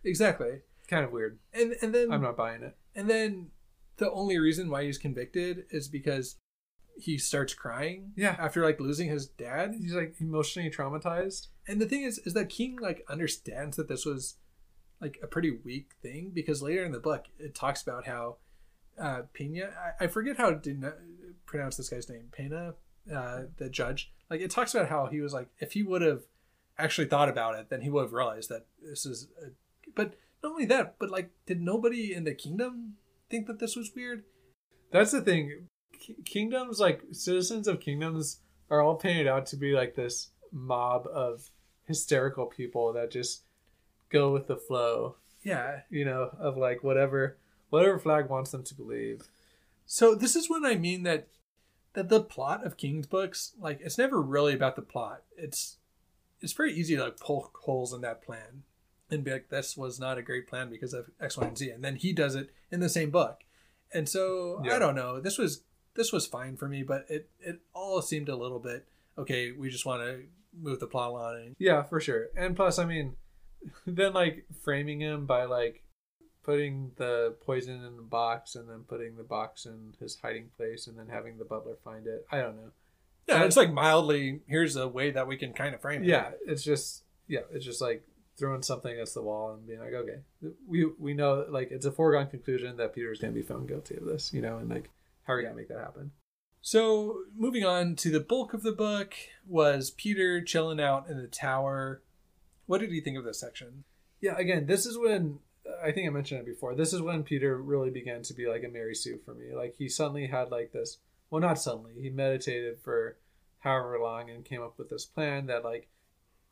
exactly. 0.04 0.60
kind 0.88 1.04
of 1.04 1.12
weird. 1.12 1.38
And 1.52 1.74
and 1.82 1.94
then 1.94 2.12
I'm 2.12 2.22
not 2.22 2.36
buying 2.36 2.62
it. 2.62 2.76
And 2.94 3.08
then 3.08 3.50
the 3.96 4.10
only 4.10 4.38
reason 4.38 4.70
why 4.70 4.84
he's 4.84 4.98
convicted 4.98 5.64
is 5.70 5.88
because 5.88 6.36
he 6.96 7.18
starts 7.18 7.54
crying. 7.54 8.12
Yeah. 8.16 8.36
After 8.38 8.64
like 8.64 8.78
losing 8.80 9.08
his 9.08 9.26
dad. 9.26 9.74
He's 9.80 9.94
like 9.94 10.14
emotionally 10.20 10.70
traumatized. 10.70 11.48
And 11.66 11.80
the 11.80 11.86
thing 11.86 12.02
is 12.02 12.18
is 12.18 12.34
that 12.34 12.48
King 12.48 12.76
like 12.80 13.04
understands 13.08 13.76
that 13.76 13.88
this 13.88 14.04
was 14.04 14.36
like 15.04 15.18
a 15.22 15.26
pretty 15.26 15.50
weak 15.50 15.90
thing 16.02 16.32
because 16.32 16.62
later 16.62 16.82
in 16.82 16.92
the 16.92 16.98
book 16.98 17.26
it 17.38 17.54
talks 17.54 17.82
about 17.82 18.06
how 18.06 18.36
uh 18.98 19.22
Peyna 19.34 19.68
I, 20.00 20.04
I 20.04 20.06
forget 20.06 20.38
how 20.38 20.54
to 20.54 20.92
pronounce 21.44 21.76
this 21.76 21.90
guy's 21.90 22.08
name. 22.08 22.28
Peyna, 22.32 22.74
uh 23.14 23.42
the 23.58 23.68
judge. 23.68 24.10
Like 24.30 24.40
it 24.40 24.50
talks 24.50 24.74
about 24.74 24.88
how 24.88 25.06
he 25.06 25.20
was 25.20 25.34
like 25.34 25.48
if 25.58 25.72
he 25.72 25.82
would 25.82 26.00
have 26.00 26.22
actually 26.78 27.06
thought 27.06 27.28
about 27.28 27.54
it, 27.54 27.68
then 27.68 27.82
he 27.82 27.90
would 27.90 28.02
have 28.02 28.12
realized 28.14 28.48
that 28.48 28.66
this 28.82 29.04
is 29.04 29.28
a 29.44 29.50
but 29.94 30.14
not 30.42 30.52
only 30.52 30.64
that, 30.64 30.96
but 30.98 31.10
like 31.10 31.30
did 31.44 31.60
nobody 31.60 32.14
in 32.14 32.24
the 32.24 32.34
kingdom 32.34 32.94
think 33.28 33.46
that 33.46 33.58
this 33.58 33.76
was 33.76 33.92
weird? 33.94 34.24
That's 34.90 35.12
the 35.12 35.20
thing. 35.20 35.68
K- 36.00 36.16
kingdoms, 36.24 36.80
like 36.80 37.02
citizens 37.12 37.68
of 37.68 37.80
kingdoms, 37.80 38.40
are 38.70 38.80
all 38.80 38.94
painted 38.94 39.26
out 39.26 39.44
to 39.46 39.56
be 39.56 39.72
like 39.72 39.94
this 39.94 40.30
mob 40.50 41.06
of 41.12 41.50
hysterical 41.86 42.46
people 42.46 42.92
that 42.94 43.10
just 43.10 43.42
go 44.10 44.32
with 44.32 44.46
the 44.46 44.56
flow, 44.56 45.16
Yeah. 45.42 45.80
you 45.90 46.04
know, 46.04 46.30
of 46.38 46.56
like 46.56 46.82
whatever 46.82 47.36
whatever 47.70 47.98
flag 47.98 48.28
wants 48.28 48.50
them 48.52 48.62
to 48.62 48.74
believe. 48.74 49.22
So 49.86 50.14
this 50.14 50.36
is 50.36 50.48
when 50.48 50.64
I 50.64 50.76
mean 50.76 51.02
that 51.02 51.28
that 51.94 52.08
the 52.08 52.20
plot 52.22 52.64
of 52.66 52.76
King's 52.76 53.06
books, 53.06 53.52
like 53.58 53.80
it's 53.80 53.98
never 53.98 54.20
really 54.20 54.54
about 54.54 54.76
the 54.76 54.82
plot. 54.82 55.22
It's 55.36 55.76
it's 56.40 56.52
very 56.52 56.72
easy 56.72 56.96
to 56.96 57.04
like 57.04 57.18
poke 57.20 57.56
holes 57.64 57.92
in 57.92 58.00
that 58.02 58.22
plan 58.22 58.62
and 59.10 59.24
be 59.24 59.30
like, 59.30 59.48
this 59.48 59.76
was 59.76 59.98
not 60.00 60.18
a 60.18 60.22
great 60.22 60.46
plan 60.48 60.70
because 60.70 60.92
of 60.94 61.10
X, 61.20 61.36
Y, 61.36 61.46
and 61.46 61.56
Z. 61.58 61.70
And 61.70 61.84
then 61.84 61.96
he 61.96 62.12
does 62.12 62.34
it 62.34 62.50
in 62.70 62.80
the 62.80 62.88
same 62.88 63.10
book. 63.10 63.40
And 63.92 64.08
so 64.08 64.60
Yeah. 64.64 64.76
I 64.76 64.78
don't 64.78 64.94
know. 64.96 65.20
This 65.20 65.38
was 65.38 65.62
this 65.94 66.12
was 66.12 66.26
fine 66.26 66.56
for 66.56 66.68
me, 66.68 66.82
but 66.82 67.06
it 67.08 67.28
it 67.40 67.60
all 67.72 68.02
seemed 68.02 68.28
a 68.28 68.36
little 68.36 68.58
bit 68.60 68.86
okay. 69.18 69.52
We 69.52 69.70
just 69.70 69.86
want 69.86 70.02
to 70.02 70.24
move 70.56 70.80
the 70.80 70.86
plot 70.86 71.10
along. 71.10 71.36
And, 71.36 71.56
Yeah, 71.58 71.82
for 71.82 72.00
sure. 72.00 72.28
And 72.36 72.54
plus, 72.56 72.78
I 72.78 72.84
mean, 72.84 73.16
then 73.86 74.12
like 74.12 74.46
framing 74.62 75.00
him 75.00 75.26
by 75.26 75.44
like 75.44 75.82
putting 76.42 76.92
the 76.96 77.34
poison 77.44 77.84
in 77.84 77.96
the 77.96 78.02
box 78.02 78.54
and 78.54 78.68
then 78.68 78.80
putting 78.86 79.16
the 79.16 79.22
box 79.22 79.66
in 79.66 79.94
his 79.98 80.18
hiding 80.20 80.50
place 80.56 80.86
and 80.86 80.98
then 80.98 81.08
having 81.08 81.38
the 81.38 81.44
butler 81.44 81.76
find 81.82 82.06
it. 82.06 82.26
I 82.30 82.40
don't 82.40 82.56
know. 82.56 82.70
yeah, 83.26 83.44
it's 83.44 83.56
like 83.56 83.72
mildly. 83.72 84.40
Here's 84.46 84.76
a 84.76 84.86
way 84.86 85.10
that 85.10 85.26
we 85.26 85.36
can 85.36 85.52
kind 85.52 85.74
of 85.74 85.80
frame 85.80 86.02
it. 86.02 86.08
Yeah, 86.08 86.30
it's 86.46 86.62
just 86.62 87.04
yeah, 87.26 87.40
it's 87.52 87.64
just 87.64 87.80
like 87.80 88.06
throwing 88.36 88.62
something 88.62 88.92
against 88.92 89.14
the 89.14 89.22
wall 89.22 89.54
and 89.54 89.66
being 89.66 89.80
like, 89.80 89.94
okay, 89.94 90.18
we 90.66 90.86
we 90.98 91.14
know 91.14 91.46
like 91.48 91.70
it's 91.70 91.86
a 91.86 91.92
foregone 91.92 92.26
conclusion 92.28 92.76
that 92.76 92.94
Peter's 92.94 93.20
gonna 93.20 93.32
be 93.32 93.42
found 93.42 93.68
guilty 93.68 93.96
of 93.96 94.04
this, 94.04 94.32
you 94.32 94.42
know, 94.42 94.58
and 94.58 94.68
like 94.68 94.90
how 95.24 95.34
are 95.34 95.36
we 95.38 95.42
gonna 95.42 95.54
make 95.54 95.68
that 95.68 95.78
happen? 95.78 96.10
So, 96.66 97.24
moving 97.36 97.62
on 97.62 97.94
to 97.96 98.10
the 98.10 98.20
bulk 98.20 98.54
of 98.54 98.62
the 98.62 98.72
book 98.72 99.14
was 99.46 99.90
Peter 99.90 100.40
chilling 100.40 100.80
out 100.80 101.10
in 101.10 101.18
the 101.18 101.26
tower. 101.26 102.00
What 102.66 102.80
did 102.80 102.90
you 102.90 103.00
think 103.00 103.18
of 103.18 103.24
this 103.24 103.40
section? 103.40 103.84
Yeah, 104.20 104.36
again, 104.36 104.66
this 104.66 104.86
is 104.86 104.96
when 104.98 105.40
I 105.82 105.92
think 105.92 106.06
I 106.06 106.10
mentioned 106.10 106.40
it 106.40 106.46
before. 106.46 106.74
This 106.74 106.92
is 106.92 107.02
when 107.02 107.22
Peter 107.22 107.56
really 107.56 107.90
began 107.90 108.22
to 108.22 108.34
be 108.34 108.46
like 108.46 108.64
a 108.64 108.68
Mary 108.68 108.94
Sue 108.94 109.18
for 109.24 109.34
me. 109.34 109.54
Like 109.54 109.74
he 109.76 109.88
suddenly 109.88 110.26
had 110.26 110.50
like 110.50 110.72
this. 110.72 110.98
Well, 111.30 111.40
not 111.40 111.58
suddenly. 111.58 111.92
He 112.00 112.10
meditated 112.10 112.78
for 112.80 113.18
however 113.60 113.98
long 113.98 114.30
and 114.30 114.44
came 114.44 114.62
up 114.62 114.78
with 114.78 114.90
this 114.90 115.06
plan 115.06 115.46
that 115.46 115.64
like 115.64 115.88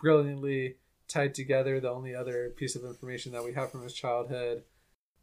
brilliantly 0.00 0.76
tied 1.08 1.34
together 1.34 1.78
the 1.78 1.90
only 1.90 2.14
other 2.14 2.50
piece 2.56 2.74
of 2.74 2.84
information 2.84 3.32
that 3.32 3.44
we 3.44 3.52
have 3.52 3.70
from 3.70 3.82
his 3.82 3.94
childhood. 3.94 4.64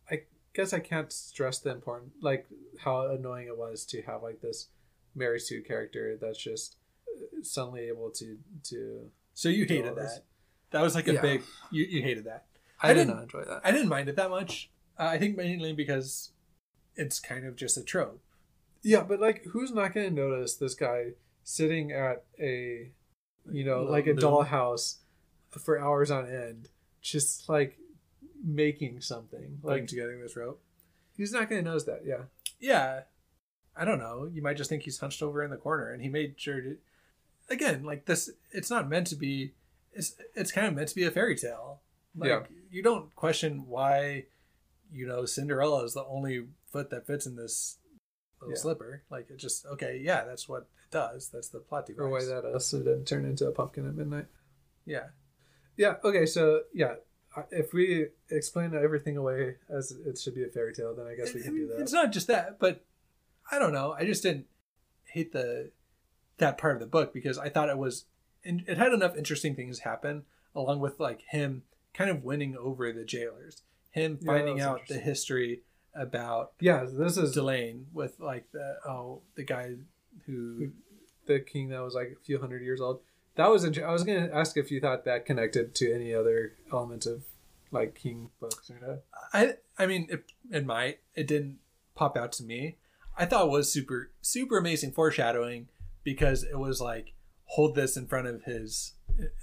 I 0.09 0.23
guess 0.53 0.71
I 0.71 0.79
can't 0.79 1.11
stress 1.11 1.59
the 1.59 1.71
important 1.71 2.11
like 2.21 2.47
how 2.79 3.07
annoying 3.07 3.47
it 3.47 3.57
was 3.57 3.85
to 3.87 4.01
have 4.03 4.21
like 4.23 4.41
this 4.41 4.67
Mary 5.15 5.39
Sue 5.39 5.61
character 5.61 6.17
that's 6.19 6.41
just 6.41 6.77
uh, 7.07 7.41
suddenly 7.41 7.87
able 7.87 8.11
to 8.11 8.37
to 8.65 9.11
So 9.33 9.49
you 9.49 9.65
hated 9.65 9.95
that. 9.95 10.23
That 10.71 10.81
was 10.81 10.95
like 10.95 11.07
a 11.07 11.13
Yeah. 11.13 11.21
big. 11.21 11.43
You, 11.71 11.83
you 11.85 12.01
hated 12.01 12.25
that. 12.25 12.45
I, 12.81 12.89
I 12.89 12.93
did 12.93 13.01
didn't- 13.01 13.15
not 13.15 13.23
enjoy 13.23 13.43
that. 13.45 13.61
I 13.63 13.71
didn't 13.71 13.89
mind 13.89 14.09
it 14.09 14.15
that 14.15 14.29
much. 14.29 14.69
Uh, 14.97 15.03
I 15.05 15.17
think 15.17 15.37
mainly 15.37 15.73
because 15.73 16.31
it's 16.95 17.19
kind 17.19 17.45
of 17.45 17.55
just 17.55 17.77
a 17.77 17.83
trope. 17.83 18.21
Yeah, 18.81 19.03
but 19.03 19.19
like, 19.19 19.45
who's 19.45 19.71
not 19.71 19.93
going 19.93 20.07
to 20.09 20.13
notice 20.15 20.55
this 20.55 20.73
guy 20.75 21.11
sitting 21.43 21.91
at 21.91 22.23
a, 22.39 22.91
you 23.51 23.63
know, 23.65 23.83
like 23.83 24.07
a 24.07 24.13
dollhouse 24.13 24.97
for 25.51 25.79
hours 25.79 26.11
on 26.11 26.25
end, 26.29 26.69
just 27.01 27.49
like 27.49 27.77
making 28.43 29.01
something? 29.01 29.59
Like, 29.63 29.87
together 29.87 30.17
this 30.21 30.35
rope. 30.37 30.61
he's 31.17 31.31
not 31.33 31.49
going 31.49 31.63
to 31.63 31.69
notice 31.69 31.83
that. 31.85 32.01
Yeah. 32.05 32.23
Yeah, 32.59 33.01
I 33.75 33.85
don't 33.85 33.99
know. 33.99 34.29
You 34.31 34.41
might 34.41 34.57
just 34.57 34.69
think 34.69 34.83
he's 34.83 34.99
hunched 34.99 35.21
over 35.21 35.43
in 35.43 35.49
the 35.51 35.57
corner, 35.57 35.91
and 35.91 36.01
he 36.01 36.09
made 36.09 36.35
sure 36.37 36.59
to. 36.61 36.77
Again, 37.49 37.83
like 37.83 38.05
this, 38.05 38.29
it's 38.51 38.69
not 38.69 38.89
meant 38.89 39.07
to 39.07 39.15
be. 39.15 39.53
It's 39.93 40.15
it's 40.35 40.51
kind 40.51 40.67
of 40.67 40.73
meant 40.75 40.89
to 40.89 40.95
be 40.95 41.03
a 41.05 41.11
fairy 41.11 41.35
tale. 41.35 41.81
Like, 42.15 42.29
Yeah. 42.29 42.43
You 42.71 42.83
don't 42.83 43.13
question 43.15 43.65
why, 43.67 44.25
you 44.91 45.07
know, 45.07 45.25
Cinderella 45.25 45.83
is 45.83 45.93
the 45.93 46.05
only 46.05 46.45
foot 46.71 46.89
that 46.91 47.07
fits 47.07 47.25
in 47.25 47.35
this 47.35 47.77
little 48.39 48.53
Yeah. 48.55 48.61
slipper. 48.61 49.03
Like 49.09 49.29
it 49.29 49.37
just 49.37 49.65
okay. 49.65 49.99
Yeah, 50.03 50.25
that's 50.25 50.47
what 50.47 50.63
it 50.63 50.91
does. 50.91 51.29
That's 51.29 51.49
the 51.49 51.59
plot 51.59 51.85
device. 51.87 51.99
Or 52.01 52.09
why 52.09 52.23
that 52.25 52.45
us 52.45 52.71
didn't 52.71 53.05
turn 53.05 53.25
into 53.25 53.47
a 53.47 53.51
pumpkin 53.51 53.87
at 53.87 53.95
midnight. 53.95 54.27
Yeah. 54.85 55.07
Yeah. 55.77 55.95
Okay. 56.03 56.25
So 56.25 56.63
yeah, 56.73 56.95
if 57.51 57.73
we 57.73 58.07
explain 58.29 58.73
everything 58.75 59.17
away 59.17 59.55
as 59.69 59.91
it 59.91 60.17
should 60.17 60.35
be 60.35 60.43
a 60.43 60.49
fairy 60.49 60.73
tale, 60.73 60.95
then 60.95 61.07
I 61.07 61.15
guess 61.15 61.33
we 61.33 61.41
can 61.41 61.55
do 61.55 61.67
that. 61.67 61.79
It's 61.79 61.93
not 61.93 62.11
just 62.11 62.27
that, 62.27 62.59
but 62.59 62.85
I 63.51 63.57
don't 63.59 63.73
know. 63.73 63.91
I 63.93 64.05
just 64.05 64.23
didn't 64.23 64.45
hate 65.05 65.31
the 65.31 65.71
that 66.37 66.57
part 66.57 66.75
of 66.75 66.79
the 66.79 66.85
book 66.87 67.13
because 67.13 67.37
I 67.37 67.49
thought 67.49 67.69
it 67.69 67.77
was 67.77 68.05
and 68.43 68.63
it 68.67 68.77
had 68.77 68.93
enough 68.93 69.15
interesting 69.15 69.55
things 69.55 69.79
happen 69.79 70.23
along 70.55 70.79
with 70.79 70.99
like 70.99 71.21
him 71.29 71.63
kind 71.93 72.09
of 72.09 72.23
winning 72.23 72.55
over 72.57 72.91
the 72.91 73.05
jailers, 73.05 73.61
him 73.91 74.17
finding 74.25 74.55
was 74.55 74.63
out 74.63 74.87
the 74.87 74.97
history 74.97 75.61
about 75.93 76.53
yeah. 76.59 76.85
This 76.89 77.17
is 77.17 77.35
Delain 77.35 77.85
with 77.93 78.19
like 78.19 78.51
the 78.51 78.77
oh 78.87 79.21
the 79.35 79.43
guy 79.43 79.75
who 80.25 80.71
the 81.25 81.39
king 81.39 81.69
that 81.69 81.81
was 81.81 81.93
like 81.93 82.15
a 82.19 82.23
few 82.23 82.39
hundred 82.39 82.61
years 82.63 82.81
old. 82.81 83.01
That 83.35 83.49
was 83.49 83.63
interesting. 83.63 83.89
I 83.89 83.93
was 83.93 84.03
going 84.03 84.27
to 84.27 84.35
ask 84.35 84.57
if 84.57 84.71
you 84.71 84.81
thought 84.81 85.05
that 85.05 85.25
connected 85.25 85.73
to 85.75 85.93
any 85.93 86.13
other 86.13 86.53
element 86.73 87.05
of 87.05 87.23
like 87.71 87.95
king 87.95 88.29
books 88.39 88.69
or 88.69 88.79
not. 88.85 88.99
I 89.33 89.53
I 89.77 89.85
mean 89.85 90.07
it, 90.09 90.25
it 90.51 90.65
might 90.65 90.99
it 91.15 91.27
didn't 91.27 91.59
pop 91.95 92.17
out 92.17 92.31
to 92.33 92.43
me. 92.43 92.77
I 93.17 93.25
thought 93.25 93.47
it 93.47 93.51
was 93.51 93.71
super 93.71 94.11
super 94.21 94.57
amazing 94.57 94.91
foreshadowing 94.91 95.67
because 96.03 96.43
it 96.43 96.57
was 96.57 96.81
like 96.81 97.13
hold 97.53 97.75
this 97.75 97.97
in 97.97 98.05
front 98.07 98.27
of 98.27 98.43
his 98.43 98.93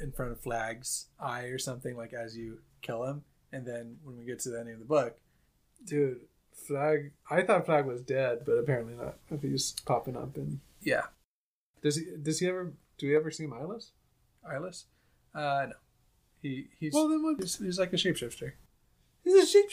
in 0.00 0.12
front 0.12 0.32
of 0.32 0.40
Flag's 0.40 1.06
eye 1.20 1.44
or 1.44 1.58
something 1.58 1.96
like 1.96 2.12
as 2.12 2.36
you 2.36 2.58
kill 2.82 3.04
him 3.04 3.22
and 3.52 3.66
then 3.66 3.96
when 4.04 4.16
we 4.16 4.24
get 4.24 4.38
to 4.40 4.48
the 4.50 4.60
end 4.60 4.70
of 4.70 4.78
the 4.78 4.84
book 4.84 5.18
Dude, 5.84 6.20
Flag. 6.66 7.12
I 7.30 7.42
thought 7.42 7.66
Flag 7.66 7.84
was 7.84 8.00
dead, 8.00 8.40
but 8.46 8.52
apparently 8.52 8.94
not. 8.94 9.16
If 9.30 9.42
he's 9.42 9.72
popping 9.84 10.16
up 10.16 10.36
and 10.36 10.60
yeah 10.80 11.02
does 11.82 11.96
he? 11.96 12.06
Does 12.20 12.38
he 12.40 12.48
ever? 12.48 12.72
Do 12.98 13.06
we 13.08 13.14
ever 13.16 13.30
see 13.30 13.46
Milos? 13.46 13.90
Eyeless 14.48 14.86
uh 15.34 15.66
no 15.68 15.74
he 16.40 16.68
he's 16.78 16.94
Well, 16.94 17.08
then 17.08 17.22
what? 17.22 17.36
he's, 17.40 17.56
he's 17.58 17.78
like 17.78 17.92
a 17.92 17.96
shapeshifter 17.96 18.52
He's 19.24 19.34
a 19.42 19.46
sheep. 19.46 19.68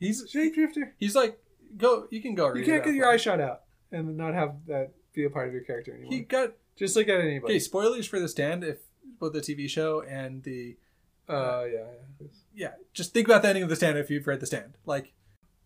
he's 0.00 0.20
a 0.22 0.26
Shapeshifter. 0.26 0.90
he's 0.98 1.14
like 1.14 1.38
go 1.76 2.06
you 2.10 2.20
can 2.20 2.34
go 2.34 2.52
You 2.54 2.64
can't 2.64 2.84
get 2.84 2.94
your 2.94 3.06
eye 3.08 3.16
shot 3.16 3.40
out 3.40 3.62
and 3.92 4.16
not 4.16 4.34
have 4.34 4.56
that 4.66 4.90
be 5.14 5.24
a 5.24 5.30
part 5.30 5.46
of 5.48 5.54
your 5.54 5.62
character 5.62 5.92
anymore. 5.94 6.12
he 6.12 6.20
got 6.20 6.52
Just 6.76 6.94
look 6.96 7.08
at 7.08 7.20
anybody. 7.20 7.54
okay 7.54 7.58
spoilers 7.58 8.06
for 8.06 8.20
the 8.20 8.28
stand 8.28 8.62
if 8.64 8.78
both 9.18 9.32
the 9.32 9.40
TV 9.40 9.68
show 9.68 10.02
and 10.02 10.42
the 10.42 10.76
Uh, 11.28 11.64
yeah, 11.64 11.78
yeah. 12.20 12.26
yeah, 12.54 12.72
just 12.92 13.12
think 13.14 13.26
about 13.26 13.42
the 13.42 13.48
ending 13.48 13.62
of 13.64 13.68
the 13.68 13.76
stand 13.76 13.98
if 13.98 14.10
you've 14.10 14.26
read 14.26 14.40
the 14.40 14.46
stand. 14.46 14.74
Like, 14.84 15.12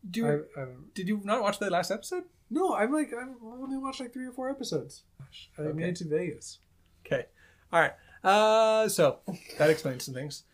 do 0.09 0.27
I, 0.27 0.61
I'm, 0.61 0.87
did 0.95 1.09
you 1.09 1.21
not 1.25 1.43
watch 1.43 1.59
the 1.59 1.69
last 1.71 1.91
episode? 1.91 2.25
no, 2.49 2.75
I'm 2.75 2.93
like 2.93 3.13
I've 3.13 3.37
only 3.45 3.77
watched 3.77 4.01
like 4.01 4.13
three 4.13 4.27
or 4.27 4.33
four 4.33 4.49
episodes. 4.51 5.03
Gosh, 5.19 5.51
I 5.59 5.63
Okay. 5.63 5.73
made 5.79 5.89
it 5.91 5.97
to 5.97 6.09
Vegas. 6.09 6.59
Okay, 7.05 7.27
all 7.73 7.81
right. 7.81 7.93
Uh, 8.25 8.89
so 8.89 9.19
that 9.59 9.71
explains 9.71 10.05
some 10.05 10.15
things. 10.15 10.45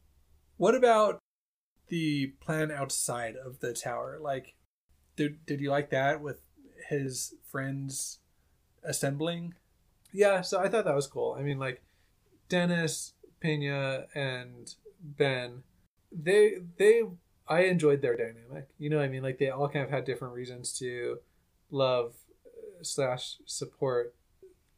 What 0.56 0.74
about 0.74 1.18
the 1.88 2.28
plan 2.40 2.70
outside 2.72 3.36
of 3.36 3.60
the 3.60 3.72
tower? 3.72 4.18
Like, 4.20 4.54
did 5.16 5.44
did 5.46 5.60
you 5.60 5.70
like 5.70 5.90
that 5.90 6.20
with 6.20 6.40
his 6.88 7.34
friends 7.44 8.18
assembling? 8.82 9.54
Yeah, 10.16 10.40
so 10.40 10.58
I 10.58 10.68
thought 10.70 10.86
that 10.86 10.94
was 10.94 11.06
cool. 11.06 11.36
I 11.38 11.42
mean, 11.42 11.58
like 11.58 11.82
Dennis, 12.48 13.12
Peyna, 13.38 14.06
and 14.14 14.74
Ben, 15.02 15.62
they 16.10 16.54
they 16.78 17.02
I 17.46 17.64
enjoyed 17.64 18.00
their 18.00 18.16
dynamic. 18.16 18.68
You 18.78 18.88
know, 18.88 18.98
I 18.98 19.08
mean, 19.08 19.22
like 19.22 19.36
they 19.36 19.50
all 19.50 19.68
kind 19.68 19.84
of 19.84 19.90
had 19.90 20.06
different 20.06 20.32
reasons 20.32 20.72
to 20.78 21.18
love 21.70 22.14
uh, 22.46 22.82
slash 22.82 23.36
support 23.44 24.14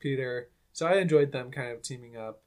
Peter. 0.00 0.50
So 0.72 0.88
I 0.88 0.94
enjoyed 0.94 1.30
them 1.30 1.52
kind 1.52 1.70
of 1.70 1.82
teaming 1.82 2.16
up, 2.16 2.42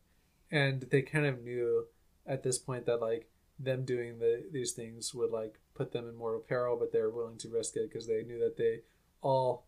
and 0.52 0.82
they 0.92 1.02
kind 1.02 1.26
of 1.26 1.42
knew 1.42 1.86
at 2.28 2.44
this 2.44 2.58
point 2.58 2.86
that 2.88 3.00
like 3.00 3.30
them 3.58 3.86
doing 3.86 4.20
the 4.20 4.44
these 4.52 4.74
things 4.74 5.14
would 5.14 5.32
like 5.32 5.60
put 5.76 5.94
them 5.94 6.10
in 6.10 6.18
mortal 6.18 6.42
peril, 6.42 6.76
but 6.76 6.92
they're 6.92 7.10
willing 7.10 7.38
to 7.38 7.48
risk 7.48 7.78
it 7.78 7.90
because 7.90 8.08
they 8.08 8.24
knew 8.24 8.40
that 8.40 8.58
they 8.58 8.82
all 9.22 9.64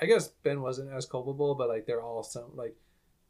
I 0.00 0.06
guess 0.06 0.28
Ben 0.28 0.62
wasn't 0.62 0.92
as 0.92 1.06
culpable, 1.06 1.54
but 1.54 1.68
like 1.68 1.86
they're 1.86 2.02
all 2.02 2.22
some 2.22 2.54
like 2.54 2.76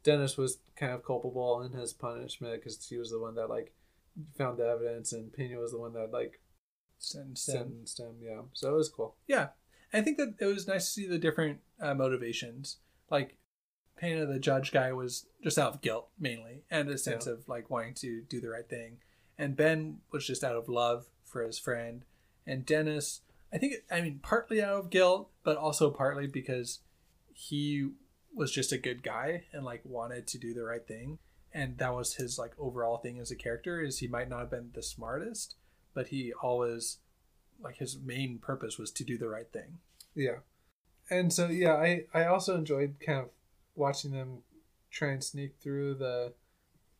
Dennis 0.03 0.37
was 0.37 0.59
kind 0.75 0.93
of 0.93 1.05
culpable 1.05 1.61
in 1.61 1.73
his 1.73 1.93
punishment 1.93 2.59
because 2.61 2.85
he 2.87 2.97
was 2.97 3.11
the 3.11 3.19
one 3.19 3.35
that 3.35 3.49
like 3.49 3.73
found 4.37 4.57
the 4.57 4.67
evidence, 4.67 5.13
and 5.13 5.31
Peyna 5.33 5.57
was 5.59 5.71
the 5.71 5.79
one 5.79 5.93
that 5.93 6.11
like 6.11 6.39
And 7.15 7.37
sentenced 7.37 7.99
him. 7.99 8.15
Yeah, 8.21 8.41
so 8.53 8.73
it 8.73 8.77
was 8.77 8.89
cool. 8.89 9.15
Yeah, 9.27 9.49
I 9.93 10.01
think 10.01 10.17
that 10.17 10.35
it 10.39 10.45
was 10.45 10.67
nice 10.67 10.85
to 10.85 10.91
see 10.91 11.07
the 11.07 11.17
different 11.19 11.59
uh, 11.79 11.93
motivations. 11.93 12.77
Like, 13.09 13.37
Peyna, 13.97 14.25
the 14.25 14.39
judge 14.39 14.71
guy, 14.71 14.91
was 14.93 15.27
just 15.43 15.57
out 15.59 15.73
of 15.75 15.81
guilt 15.81 16.09
mainly, 16.19 16.63
and 16.71 16.89
a 16.89 16.97
sense 16.97 17.25
Yeah. 17.27 17.33
of 17.33 17.47
like 17.47 17.69
wanting 17.69 17.93
to 17.95 18.21
do 18.21 18.39
the 18.41 18.49
right 18.49 18.67
thing. 18.69 18.97
And 19.37 19.55
Ben 19.55 19.99
was 20.11 20.25
just 20.25 20.43
out 20.43 20.55
of 20.55 20.69
love 20.69 21.07
for 21.23 21.43
his 21.43 21.59
friend. 21.59 22.05
And 22.45 22.65
Dennis, 22.65 23.21
I 23.53 23.57
think, 23.57 23.75
I 23.91 24.01
mean, 24.01 24.19
partly 24.21 24.61
out 24.61 24.73
of 24.79 24.89
guilt, 24.89 25.29
but 25.43 25.57
also 25.57 25.89
partly 25.91 26.27
because 26.27 26.79
he 27.33 27.89
was 28.33 28.51
just 28.51 28.71
a 28.71 28.77
good 28.77 29.03
guy 29.03 29.43
and 29.51 29.65
like 29.65 29.81
wanted 29.83 30.27
to 30.27 30.37
do 30.37 30.53
the 30.53 30.63
right 30.63 30.87
thing. 30.87 31.19
and 31.53 31.77
that 31.79 31.93
was 31.93 32.15
his 32.15 32.39
like 32.39 32.53
overall 32.57 32.97
thing 32.97 33.19
as 33.19 33.29
a 33.31 33.35
character 33.35 33.81
is 33.81 33.99
he 33.99 34.07
might 34.07 34.29
not 34.29 34.39
have 34.39 34.49
been 34.51 34.71
the 34.73 34.81
smartest 34.83 35.55
but 35.93 36.07
he 36.07 36.31
always 36.41 36.99
like 37.61 37.77
his 37.77 37.97
main 37.99 38.39
purpose 38.39 38.77
was 38.77 38.89
to 38.91 39.03
do 39.03 39.17
the 39.17 39.27
right 39.27 39.51
thing 39.51 39.79
Yeah. 40.15 40.39
And 41.09 41.33
so 41.33 41.47
yeah, 41.49 41.73
I 41.75 42.05
I 42.13 42.25
also 42.25 42.55
enjoyed 42.57 42.95
kind 43.05 43.19
of 43.19 43.29
watching 43.75 44.11
them 44.11 44.43
try 44.91 45.09
and 45.11 45.23
sneak 45.23 45.55
through 45.61 45.95
the 45.95 46.33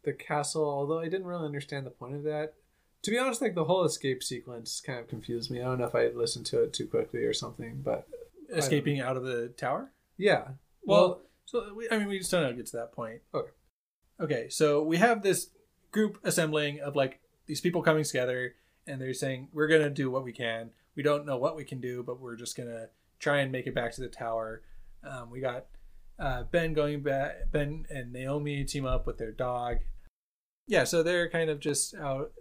the 0.04 0.14
castle, 0.14 0.66
although 0.66 1.00
I 1.00 1.06
didn't 1.06 1.28
really 1.28 1.46
understand 1.46 1.86
the 1.86 1.92
point 1.92 2.16
of 2.16 2.24
that. 2.24 2.56
To 3.04 3.12
be 3.12 3.18
honest, 3.18 3.42
like 3.42 3.56
the 3.56 3.64
whole 3.64 3.84
escape 3.84 4.22
sequence 4.24 4.82
kind 4.86 5.00
of 5.00 5.08
confused 5.08 5.50
me. 5.50 5.60
I 5.60 5.66
don't 5.66 5.80
know 5.80 5.88
if 5.88 5.96
I 5.96 6.08
listened 6.08 6.46
to 6.48 6.62
it 6.62 6.74
too 6.74 6.86
quickly 6.86 7.24
or 7.24 7.34
something, 7.34 7.82
but 7.84 8.08
escaping 8.56 9.00
out 9.00 9.18
of 9.18 9.24
the 9.24 9.50
tower 9.50 9.92
yeah. 10.18 10.50
well, 10.84 11.22
so 11.46 11.74
we, 11.74 11.88
i 11.90 11.98
mean 11.98 12.08
we 12.08 12.20
just 12.20 12.32
don't 12.32 12.56
get 12.56 12.66
to 12.68 12.78
that 12.78 12.92
point 12.92 13.22
Okay. 13.34 13.52
okay 14.20 14.50
so 14.50 14.84
we 14.84 14.98
have 14.98 15.22
this 15.22 15.50
group 15.92 16.20
assembling 16.24 16.80
of 16.80 16.96
like 16.96 17.20
these 17.46 17.62
people 17.62 17.82
coming 17.82 18.04
together 18.04 18.56
and 18.88 19.02
they're 19.02 19.14
saying 19.14 19.50
we're 19.54 19.68
gonna 19.68 19.90
do 19.90 20.10
what 20.10 20.24
we 20.24 20.32
can 20.32 20.72
we 20.96 21.04
don't 21.04 21.26
know 21.26 21.38
what 21.38 21.56
we 21.56 21.64
can 21.64 21.82
do 21.82 22.04
but 22.04 22.20
we're 22.20 22.36
just 22.36 22.56
gonna 22.56 22.88
try 23.20 23.40
and 23.40 23.52
make 23.52 23.68
it 23.68 23.76
back 23.76 23.94
to 23.94 24.02
the 24.02 24.08
tower 24.08 24.62
um, 25.04 25.30
we 25.30 25.40
got 25.40 25.66
uh, 26.20 26.44
ben 26.44 26.74
going 26.74 27.02
back 27.02 27.52
ben 27.52 27.86
and 27.90 28.14
naomi 28.14 28.64
team 28.64 28.86
up 28.86 29.08
with 29.08 29.18
their 29.18 29.32
dog 29.32 29.78
yeah 30.68 30.84
so 30.84 31.02
they're 31.02 31.30
kind 31.30 31.50
of 31.50 31.60
just 31.60 31.96
out 31.96 32.32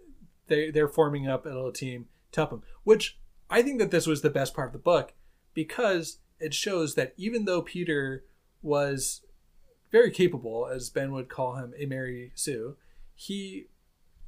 they 0.51 0.69
they're 0.69 0.87
forming 0.87 1.27
up 1.27 1.45
a 1.45 1.49
little 1.49 1.71
team 1.71 2.05
to 2.31 2.41
help 2.41 2.51
him 2.51 2.63
which 2.83 3.17
i 3.49 3.61
think 3.61 3.79
that 3.79 3.91
this 3.91 4.05
was 4.05 4.21
the 4.21 4.29
best 4.29 4.53
part 4.53 4.67
of 4.67 4.73
the 4.73 4.79
book 4.79 5.13
because 5.53 6.19
it 6.39 6.53
shows 6.53 6.95
that 6.95 7.13
even 7.17 7.45
though 7.45 7.61
peter 7.61 8.23
was 8.61 9.21
very 9.91 10.11
capable 10.11 10.67
as 10.67 10.89
ben 10.89 11.11
would 11.11 11.29
call 11.29 11.55
him 11.55 11.73
a 11.77 11.85
mary 11.85 12.31
sue 12.35 12.75
he 13.15 13.67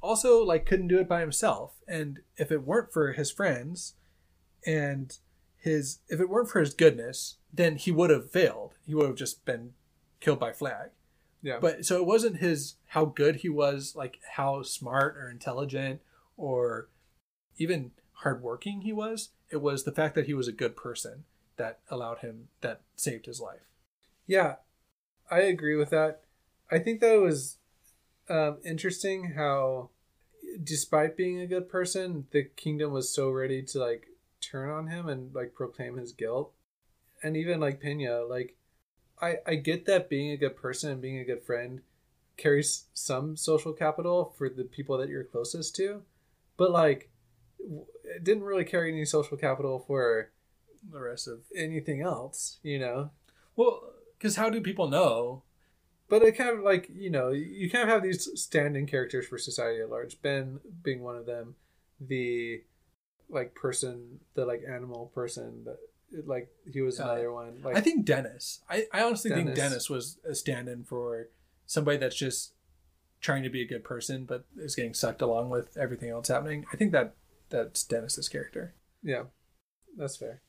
also 0.04 0.44
like 0.44 0.66
couldn't 0.66 0.88
do 0.88 1.00
it 1.00 1.08
by 1.08 1.20
himself. 1.20 1.80
And 1.88 2.20
if 2.36 2.52
it 2.52 2.64
weren't 2.64 2.92
for 2.92 3.12
his 3.12 3.32
friends 3.32 3.94
and 4.64 5.16
his 5.56 6.00
if 6.08 6.20
it 6.20 6.28
weren't 6.28 6.50
for 6.50 6.60
his 6.60 6.74
goodness 6.74 7.38
then 7.52 7.76
he 7.76 7.90
would 7.90 8.10
have 8.10 8.30
failed. 8.30 8.74
He 8.86 8.94
would 8.94 9.06
have 9.06 9.16
just 9.16 9.44
been 9.44 9.72
killed 10.20 10.38
by 10.38 10.52
Flagg. 10.52 10.90
Yeah. 11.42 11.58
but 11.60 11.84
so 11.84 11.96
it 11.96 12.06
wasn't 12.06 12.38
his 12.38 12.76
how 12.88 13.04
good 13.04 13.36
he 13.36 13.50
was 13.50 13.94
like 13.94 14.18
how 14.36 14.62
smart 14.62 15.16
or 15.18 15.28
intelligent 15.28 16.00
or 16.36 16.88
even 17.56 17.92
hardworking 18.18 18.82
he 18.82 18.92
was 18.92 19.30
it 19.50 19.60
was 19.60 19.84
the 19.84 19.92
fact 19.92 20.14
that 20.14 20.26
he 20.26 20.34
was 20.34 20.48
a 20.48 20.52
good 20.52 20.76
person 20.76 21.24
that 21.56 21.80
allowed 21.90 22.18
him 22.18 22.48
that 22.60 22.80
saved 22.96 23.26
his 23.26 23.40
life 23.40 23.60
Yeah, 24.26 24.56
I 25.30 25.40
agree 25.40 25.76
with 25.76 25.90
that. 25.90 26.22
I 26.70 26.78
think 26.78 27.00
that 27.00 27.14
it 27.14 27.20
was 27.20 27.58
um, 28.28 28.58
interesting 28.64 29.32
how, 29.32 29.90
despite 30.62 31.16
being 31.16 31.40
a 31.40 31.46
good 31.46 31.68
person, 31.68 32.26
the 32.30 32.44
kingdom 32.44 32.92
was 32.92 33.12
so 33.12 33.30
ready 33.30 33.62
to 33.62 33.78
like 33.78 34.06
turn 34.40 34.70
on 34.70 34.88
him 34.88 35.08
and 35.08 35.34
like 35.34 35.54
proclaim 35.54 35.96
his 35.96 36.12
guilt. 36.12 36.52
And 37.22 37.36
even 37.36 37.60
like 37.60 37.80
Peyna, 37.80 38.24
like 38.24 38.56
I 39.20 39.36
I 39.46 39.54
get 39.56 39.86
that 39.86 40.08
being 40.10 40.30
a 40.30 40.36
good 40.36 40.56
person 40.56 40.90
and 40.90 41.02
being 41.02 41.18
a 41.18 41.24
good 41.24 41.44
friend 41.44 41.80
carries 42.36 42.86
some 42.92 43.36
social 43.36 43.72
capital 43.72 44.34
for 44.36 44.48
the 44.48 44.64
people 44.64 44.98
that 44.98 45.08
you're 45.08 45.24
closest 45.24 45.76
to, 45.76 46.02
but 46.56 46.70
like 46.70 47.10
it 48.04 48.22
didn't 48.24 48.44
really 48.44 48.64
carry 48.64 48.92
any 48.92 49.04
social 49.04 49.36
capital 49.36 49.78
for 49.86 50.30
the 50.92 51.00
rest 51.00 51.26
of 51.26 51.40
anything 51.56 52.02
else, 52.02 52.58
you 52.62 52.78
know. 52.78 53.10
well 53.56 53.82
because 54.18 54.36
how 54.36 54.48
do 54.50 54.60
people 54.60 54.88
know 54.88 55.42
but 56.08 56.22
it 56.22 56.32
kind 56.36 56.50
of 56.56 56.64
like 56.64 56.88
you 56.94 57.10
know 57.10 57.30
you 57.30 57.70
kind 57.70 57.82
of 57.84 57.88
have 57.88 58.02
these 58.02 58.28
standing 58.40 58.86
characters 58.86 59.26
for 59.26 59.38
society 59.38 59.80
at 59.80 59.90
large 59.90 60.20
ben 60.22 60.60
being 60.82 61.02
one 61.02 61.16
of 61.16 61.26
them 61.26 61.54
the 62.00 62.62
like 63.28 63.54
person 63.54 64.20
the 64.34 64.44
like 64.44 64.62
animal 64.68 65.10
person 65.14 65.64
that 65.64 65.78
like 66.26 66.48
he 66.72 66.80
was 66.80 67.00
Uh, 67.00 67.04
another 67.04 67.32
one 67.32 67.60
like 67.62 67.76
I 67.76 67.80
think 67.80 68.04
Dennis. 68.04 68.60
I, 68.70 68.86
I 68.92 69.02
honestly 69.02 69.30
think 69.30 69.46
Dennis. 69.48 69.58
Dennis 69.58 69.90
was 69.90 70.18
a 70.24 70.34
stand-in 70.34 70.84
for 70.84 71.28
somebody 71.66 71.96
that's 71.98 72.16
just 72.16 72.52
trying 73.24 73.42
to 73.42 73.48
be 73.48 73.62
a 73.62 73.66
good 73.66 73.82
person, 73.82 74.26
but 74.26 74.44
is 74.58 74.76
getting 74.76 74.92
sucked 74.92 75.22
along 75.22 75.48
with 75.48 75.74
everything 75.78 76.10
else 76.10 76.28
happening. 76.28 76.66
I 76.72 76.76
think 76.76 76.92
that 76.92 77.14
that's 77.48 77.82
Dennis's 77.84 78.28
character. 78.28 78.74
yeah 79.02 79.24
that's 79.96 80.16
fair 80.16 80.42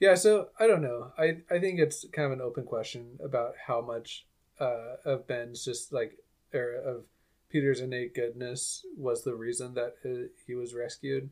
yeah 0.00 0.16
so 0.16 0.48
i 0.58 0.66
don't 0.66 0.82
know 0.82 1.12
i 1.16 1.36
i 1.48 1.60
think 1.60 1.78
it's 1.78 2.04
kind 2.12 2.26
of 2.26 2.32
an 2.32 2.40
open 2.40 2.64
question 2.64 3.18
about 3.22 3.52
how 3.68 3.80
much 3.80 4.26
uh 4.58 4.96
of 5.04 5.28
ben's 5.28 5.64
just 5.64 5.92
like 5.92 6.18
or 6.52 6.74
of 6.74 7.04
peter's 7.50 7.80
innate 7.80 8.14
goodness 8.16 8.84
was 8.96 9.22
the 9.22 9.34
reason 9.36 9.74
that 9.74 9.94
uh, 10.04 10.26
he 10.44 10.54
was 10.54 10.74
rescued 10.74 11.30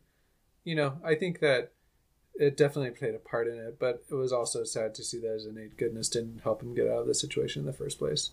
you 0.63 0.77
know 0.77 1.01
i 1.05 1.15
think 1.17 1.41
that 1.41 1.73
it 2.35 2.57
definitely 2.57 2.91
played 2.93 3.15
a 3.17 3.19
part 3.19 3.49
in 3.49 3.59
it 3.59 3.77
but 3.81 4.05
it 4.09 4.15
was 4.15 4.33
also 4.33 4.63
sad 4.63 4.95
to 4.95 5.03
see 5.03 5.19
that 5.19 5.33
his 5.33 5.47
innate 5.47 5.77
goodness 5.77 6.09
didn't 6.09 6.43
help 6.45 6.63
him 6.63 6.75
get 6.77 6.87
out 6.87 7.01
of 7.01 7.07
the 7.09 7.15
situation 7.15 7.61
in 7.63 7.67
the 7.67 7.73
first 7.73 7.99
place 7.99 8.31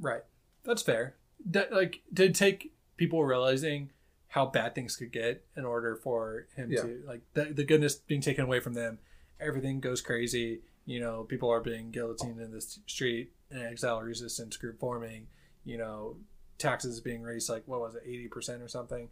Right. 0.00 0.22
That's 0.64 0.82
fair. 0.82 1.16
That, 1.44 1.72
like 1.72 2.02
did 2.12 2.34
take 2.34 2.72
people 2.96 3.24
realizing 3.24 3.90
how 4.28 4.46
bad 4.46 4.74
things 4.74 4.96
could 4.96 5.12
get 5.12 5.44
in 5.56 5.64
order 5.64 5.94
for 5.96 6.46
him 6.56 6.70
Yeah. 6.70 6.82
to 6.82 7.02
like 7.06 7.20
the, 7.34 7.44
the 7.46 7.64
goodness 7.64 7.94
being 7.94 8.20
taken 8.20 8.44
away 8.44 8.60
from 8.60 8.74
them. 8.74 8.98
Everything 9.40 9.80
goes 9.80 10.00
crazy. 10.00 10.60
You 10.86 11.00
know, 11.00 11.24
people 11.24 11.50
are 11.50 11.60
being 11.60 11.90
guillotined 11.90 12.40
in 12.40 12.52
the 12.52 12.60
street, 12.60 13.32
an 13.50 13.62
exile 13.62 14.00
resistance 14.00 14.56
group 14.56 14.78
forming. 14.80 15.26
You 15.64 15.78
know, 15.78 16.16
taxes 16.58 17.00
being 17.00 17.22
raised 17.22 17.48
like 17.48 17.62
what 17.66 17.80
was 17.80 17.94
it, 17.94 18.02
eighty 18.04 18.28
percent 18.28 18.62
or 18.62 18.68
something. 18.68 19.08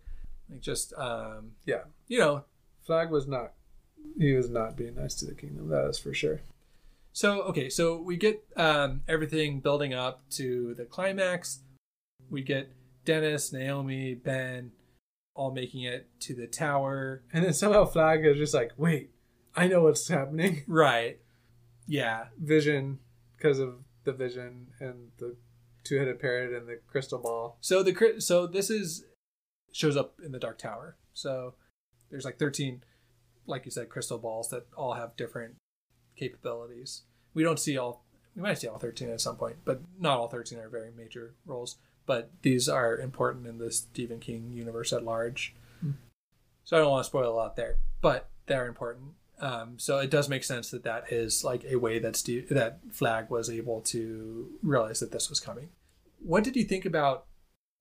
Like 0.51 0.61
just 0.61 0.93
um, 0.95 1.53
yeah 1.67 1.85
you 2.09 2.19
know. 2.19 2.45
Flagg 2.85 3.11
was 3.11 3.27
not 3.27 3.53
he 4.19 4.33
was 4.35 4.51
not 4.51 4.77
being 4.77 4.95
nice 4.97 5.15
to 5.15 5.25
the 5.25 5.35
kingdom 5.35 5.69
that 5.69 5.87
is 5.89 5.99
for 5.99 6.13
sure 6.13 6.41
So 7.15 7.41
okay, 7.45 7.71
so 7.71 7.99
we 7.99 8.19
get 8.19 8.45
um, 8.57 9.01
everything 9.09 9.61
building 9.61 9.95
up 9.95 10.29
to 10.33 10.75
the 10.75 10.85
climax. 10.85 11.61
We 12.31 12.43
get 12.43 12.71
Dennis, 13.05 13.53
Naomi, 13.53 14.15
Ben, 14.15 14.73
all 15.35 15.51
making 15.51 15.83
it 15.83 16.09
to 16.21 16.35
the 16.35 16.47
tower. 16.47 17.23
and 17.33 17.45
then 17.45 17.53
somehow 17.53 17.85
Flagg 17.85 18.25
is 18.25 18.37
just 18.39 18.55
like 18.55 18.71
wait 18.77 19.11
i 19.57 19.67
know 19.67 19.83
what's 19.83 20.07
happening 20.09 20.63
Right. 20.69 21.19
Yeah. 21.87 22.27
vision 22.41 22.99
because 23.37 23.59
of 23.59 23.75
the 24.05 24.13
vision 24.13 24.69
and 24.81 25.11
the 25.19 25.37
two-headed 25.85 26.19
parrot 26.21 26.53
and 26.57 26.67
the 26.69 26.79
crystal 26.87 27.19
ball. 27.19 27.59
So 27.61 27.83
the 27.83 28.15
so 28.21 28.47
this 28.47 28.71
is 28.71 29.05
shows 29.73 29.97
up 29.97 30.15
in 30.25 30.33
the 30.33 30.39
Dark 30.39 30.59
Tower. 30.59 30.97
So 31.13 31.55
there's 32.11 32.25
like 32.25 32.39
13 32.39 32.83
like 33.47 33.65
you 33.67 33.71
said 33.71 33.89
crystal 33.91 34.19
balls 34.19 34.49
that 34.51 34.67
all 34.77 34.95
have 34.95 35.17
different 35.17 35.57
capabilities. 36.17 37.03
We 37.35 37.43
don't 37.43 37.59
see 37.59 37.77
all 37.77 38.05
we 38.35 38.43
might 38.43 38.59
see 38.59 38.67
all 38.67 38.79
13 38.79 39.11
at 39.11 39.21
some 39.21 39.37
point, 39.37 39.57
but 39.65 39.81
not 39.99 40.19
all 40.19 40.29
13 40.29 40.59
are 40.59 40.69
very 40.69 40.91
major 40.97 41.35
roles, 41.47 41.77
but 42.07 42.31
these 42.43 42.69
are 42.69 42.97
important 42.97 43.47
in 43.47 43.59
the 43.59 43.71
Stephen 43.71 44.21
King 44.21 44.53
universe 44.53 44.93
at 44.93 45.05
large. 45.05 45.55
So 46.65 46.77
I 46.77 46.81
don't 46.81 46.91
want 46.91 47.05
to 47.05 47.09
spoil 47.09 47.31
a 47.31 47.37
lot 47.37 47.57
there, 47.57 47.77
but 48.01 48.31
they're 48.47 48.67
important. 48.67 49.13
Um, 49.39 49.79
so 49.79 49.99
it 49.99 50.11
does 50.11 50.29
make 50.29 50.45
sense 50.45 50.71
that 50.71 50.85
that 50.85 51.13
is 51.13 51.45
like 51.45 51.65
a 51.65 51.77
way 51.77 51.99
that 51.99 52.17
Steve, 52.17 52.49
that 52.49 52.81
Flagg 52.91 53.31
was 53.31 53.51
able 53.51 53.83
to 53.83 54.49
realize 54.63 55.01
that 55.01 55.13
this 55.13 55.29
was 55.29 55.41
coming. 55.41 55.69
What 56.21 56.43
did 56.43 56.57
you 56.57 56.65
think 56.65 56.87
about 56.87 57.27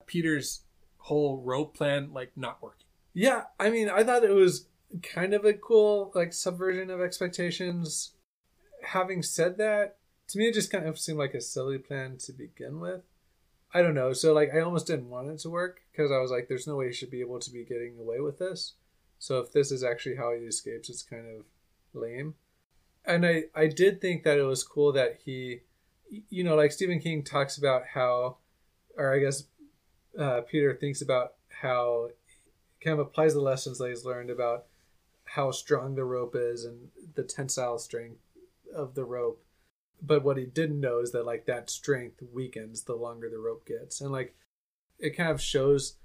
Peter's 0.05 0.63
whole 0.97 1.37
rope 1.37 1.75
plan 1.75 2.11
like 2.13 2.31
not 2.35 2.61
working? 2.61 2.87
Yeah, 3.13 3.43
I 3.59 3.69
mean, 3.69 3.89
I 3.89 4.03
thought 4.03 4.23
it 4.23 4.33
was 4.33 4.67
kind 5.01 5.33
of 5.33 5.45
a 5.45 5.53
cool 5.53 6.11
like 6.13 6.33
subversion 6.33 6.89
of 6.89 6.99
expectations. 6.99 8.15
Having 8.83 9.23
said 9.23 9.57
that, 9.59 9.97
to 10.29 10.37
me, 10.37 10.47
it 10.47 10.53
just 10.53 10.71
kind 10.71 10.87
of 10.87 10.99
seemed 10.99 11.19
like 11.19 11.33
a 11.33 11.41
silly 11.41 11.77
plan 11.77 12.17
to 12.17 12.33
begin 12.33 12.81
with. 12.81 13.01
I 13.73 13.81
don't 13.81 13.95
know. 13.95 14.13
So 14.13 14.33
like, 14.33 14.53
I 14.53 14.59
almost 14.59 14.87
didn't 14.87 15.09
want 15.09 15.29
it 15.29 15.39
to 15.39 15.49
work 15.49 15.81
because 15.91 16.11
I 16.11 16.19
was 16.19 16.31
like, 16.31 16.47
"There's 16.47 16.67
no 16.67 16.75
way 16.75 16.87
he 16.87 16.93
should 16.93 17.11
be 17.11 17.21
able 17.21 17.39
to 17.39 17.51
be 17.51 17.65
getting 17.65 17.97
away 17.99 18.19
with 18.19 18.37
this." 18.39 18.73
So 19.19 19.39
if 19.39 19.51
this 19.51 19.71
is 19.71 19.83
actually 19.83 20.15
how 20.15 20.33
he 20.33 20.45
escapes, 20.45 20.89
it's 20.89 21.01
kind 21.01 21.25
of 21.27 21.45
lame. 21.93 22.35
And 23.05 23.25
I 23.25 23.45
I 23.55 23.67
did 23.67 24.01
think 24.01 24.23
that 24.23 24.37
it 24.37 24.43
was 24.43 24.63
cool 24.63 24.91
that 24.93 25.19
he, 25.25 25.61
you 26.29 26.43
know, 26.43 26.55
like 26.55 26.71
Stephen 26.71 26.99
King 26.99 27.23
talks 27.23 27.57
about 27.57 27.83
how, 27.93 28.37
or 28.97 29.13
I 29.13 29.19
guess 29.19 29.45
uh, 30.17 30.41
Peter 30.41 30.75
thinks 30.75 31.01
about 31.01 31.33
how 31.49 32.09
kind 32.81 32.99
of 32.99 33.07
applies 33.07 33.33
the 33.33 33.41
lessons 33.41 33.77
that 33.77 33.89
he's 33.89 34.05
learned 34.05 34.29
about 34.29 34.65
how 35.23 35.51
strong 35.51 35.95
the 35.95 36.03
rope 36.03 36.35
is 36.35 36.65
and 36.65 36.89
the 37.15 37.23
tensile 37.23 37.79
strength 37.79 38.19
of 38.75 38.93
the 38.93 39.05
rope. 39.05 39.43
But 40.05 40.23
what 40.23 40.37
he 40.37 40.45
didn't 40.45 40.81
know 40.81 40.99
is 40.99 41.11
that 41.13 41.25
like 41.25 41.45
that 41.45 41.69
strength 41.69 42.21
weakens 42.33 42.83
the 42.83 42.95
longer 42.95 43.29
the 43.29 43.39
rope 43.39 43.65
gets. 43.65 44.01
And 44.01 44.11
like 44.11 44.35
it 44.99 45.15
kind 45.15 45.31
of 45.31 45.41
shows 45.41 45.95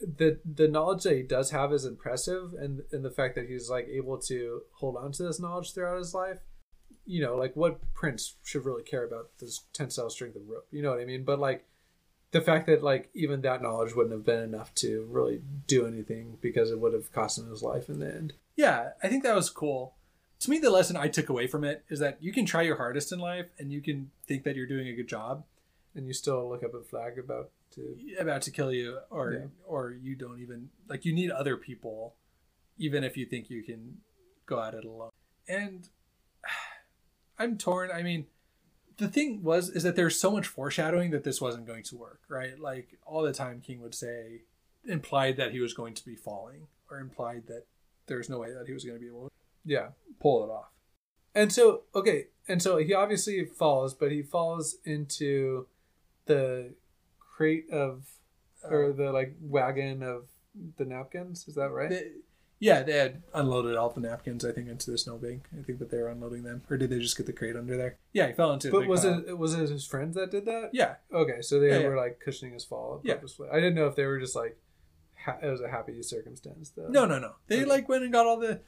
the 0.00 0.40
the 0.44 0.68
knowledge 0.68 1.04
that 1.04 1.16
he 1.16 1.22
does 1.22 1.50
have 1.50 1.72
is 1.72 1.84
impressive 1.84 2.54
and 2.54 2.82
and 2.92 3.04
the 3.04 3.10
fact 3.10 3.34
that 3.34 3.48
he's 3.48 3.68
like 3.68 3.88
able 3.88 4.18
to 4.18 4.62
hold 4.78 4.96
on 4.96 5.12
to 5.12 5.22
this 5.24 5.40
knowledge 5.40 5.72
throughout 5.72 5.98
his 5.98 6.14
life. 6.14 6.38
You 7.04 7.22
know, 7.22 7.36
like 7.36 7.56
what 7.56 7.94
prince 7.94 8.36
should 8.44 8.64
really 8.64 8.82
care 8.82 9.04
about 9.04 9.30
this 9.38 9.64
tensile 9.72 10.10
strength 10.10 10.36
of 10.36 10.48
rope? 10.48 10.66
You 10.70 10.82
know 10.82 10.90
what 10.90 11.00
I 11.00 11.06
mean? 11.06 11.24
But 11.24 11.38
like 11.38 11.64
the 12.32 12.40
fact 12.40 12.66
that 12.66 12.82
like 12.82 13.08
even 13.14 13.40
that 13.42 13.62
knowledge 13.62 13.94
wouldn't 13.94 14.14
have 14.14 14.26
been 14.26 14.42
enough 14.42 14.74
to 14.76 15.06
really 15.08 15.40
do 15.66 15.86
anything 15.86 16.38
because 16.40 16.70
it 16.70 16.80
would 16.80 16.92
have 16.92 17.12
cost 17.12 17.38
him 17.38 17.48
his 17.48 17.62
life 17.62 17.88
in 17.88 18.00
the 18.00 18.12
end. 18.12 18.34
Yeah, 18.56 18.90
I 19.02 19.08
think 19.08 19.22
that 19.22 19.34
was 19.34 19.50
cool. 19.50 19.94
To 20.40 20.50
me, 20.50 20.58
the 20.58 20.70
lesson 20.70 20.96
I 20.96 21.08
took 21.08 21.28
away 21.28 21.46
from 21.48 21.64
it 21.64 21.84
is 21.88 21.98
that 21.98 22.22
you 22.22 22.32
can 22.32 22.46
try 22.46 22.62
your 22.62 22.76
hardest 22.76 23.12
in 23.12 23.18
life 23.18 23.46
and 23.58 23.72
you 23.72 23.80
can 23.80 24.10
think 24.26 24.44
that 24.44 24.54
you're 24.54 24.66
doing 24.68 24.88
a 24.88 24.94
good 24.94 25.08
job 25.08 25.44
And 25.94 26.06
you 26.06 26.12
still 26.12 26.48
look 26.48 26.62
up 26.62 26.74
a 26.74 26.82
flag 26.82 27.18
about 27.18 27.50
to 27.74 27.96
about 28.18 28.42
to 28.42 28.50
kill 28.50 28.72
you 28.72 28.98
or 29.10 29.32
Yeah. 29.32 29.46
or 29.66 29.90
you 29.92 30.14
don't 30.14 30.40
even 30.40 30.70
like 30.88 31.04
you 31.04 31.12
need 31.12 31.30
other 31.30 31.56
people 31.56 32.14
even 32.78 33.02
if 33.02 33.16
you 33.16 33.26
think 33.26 33.50
you 33.50 33.62
can 33.64 33.98
go 34.46 34.62
at 34.62 34.74
it 34.74 34.84
alone. 34.84 35.10
And 35.48 35.88
I'm 37.38 37.58
torn. 37.58 37.90
I 37.90 38.02
mean, 38.02 38.26
the 38.96 39.08
thing 39.08 39.42
was 39.42 39.68
is 39.70 39.82
that 39.82 39.96
there's 39.96 40.18
so 40.20 40.30
much 40.30 40.46
foreshadowing 40.46 41.10
that 41.10 41.24
this 41.24 41.40
wasn't 41.40 41.66
going 41.66 41.82
to 41.84 41.96
work, 41.96 42.20
right? 42.28 42.58
Like 42.58 42.98
all 43.04 43.22
the 43.22 43.32
time 43.32 43.60
King 43.60 43.80
would 43.82 43.94
say 43.94 44.42
implied 44.84 45.36
that 45.36 45.52
he 45.52 45.60
was 45.60 45.74
going 45.74 45.94
to 45.94 46.04
be 46.04 46.14
falling 46.16 46.68
or 46.90 46.98
implied 47.00 47.46
that 47.48 47.64
there's 48.06 48.28
no 48.30 48.38
way 48.38 48.52
that 48.52 48.66
he 48.66 48.72
was 48.72 48.84
going 48.84 48.96
to 48.98 49.00
be 49.00 49.08
able 49.08 49.28
to 49.28 49.32
yeah. 49.68 49.88
pull 50.20 50.44
it 50.44 50.50
off. 50.50 50.70
And 51.34 51.52
so 51.52 51.82
okay, 51.94 52.26
and 52.48 52.60
so 52.62 52.78
he 52.78 52.92
obviously 52.94 53.44
falls, 53.44 53.94
but 53.94 54.10
he 54.10 54.22
falls 54.22 54.76
into 54.84 55.66
the 56.26 56.74
crate 57.18 57.68
of 57.70 58.06
uh, 58.64 58.74
or 58.74 58.92
the 58.92 59.12
like 59.12 59.36
wagon 59.40 60.02
of 60.02 60.24
the 60.78 60.84
napkins. 60.84 61.46
Is 61.46 61.54
that 61.54 61.70
right? 61.70 61.90
They, 61.90 62.10
yeah, 62.60 62.82
they 62.82 62.94
had 62.98 63.22
unloaded 63.34 63.76
all 63.76 63.90
the 63.90 64.00
napkins, 64.00 64.44
I 64.44 64.50
think, 64.50 64.68
into 64.68 64.90
the 64.90 64.98
snowbank. 64.98 65.44
I 65.56 65.62
think 65.62 65.78
that 65.78 65.90
they 65.92 65.98
were 65.98 66.08
unloading 66.08 66.42
them, 66.42 66.62
or 66.68 66.76
did 66.76 66.90
they 66.90 66.98
just 66.98 67.16
get 67.16 67.26
the 67.26 67.32
crate 67.32 67.54
under 67.54 67.76
there? 67.76 67.98
Yeah, 68.12 68.26
he 68.26 68.32
fell 68.32 68.52
into. 68.52 68.72
But 68.72 68.88
was 68.88 69.02
pile. 69.04 69.22
it 69.28 69.38
was 69.38 69.54
it 69.54 69.68
his 69.68 69.86
friends 69.86 70.16
that 70.16 70.32
did 70.32 70.44
that? 70.46 70.70
Yeah, 70.72 70.96
Okay, 71.14 71.40
so 71.40 71.60
they 71.60 71.68
Yeah, 71.68 71.86
were 71.86 71.94
yeah. 71.94 72.00
like 72.02 72.18
cushioning 72.18 72.54
his 72.54 72.64
fall 72.64 73.00
Yeah. 73.04 73.14
purposefully. 73.14 73.50
I 73.52 73.56
didn't 73.56 73.76
know 73.76 73.86
if 73.86 73.94
they 73.94 74.06
were 74.06 74.18
just 74.18 74.34
like 74.34 74.58
ha- 75.24 75.38
it 75.40 75.46
was 75.46 75.60
a 75.60 75.68
happy 75.68 76.02
circumstance 76.02 76.70
though. 76.70 76.88
no, 76.88 77.06
no, 77.06 77.20
no. 77.20 77.34
They 77.46 77.58
Okay. 77.60 77.64
like 77.66 77.88
went 77.88 78.02
and 78.02 78.12
got 78.12 78.26
all 78.26 78.40
the 78.40 78.60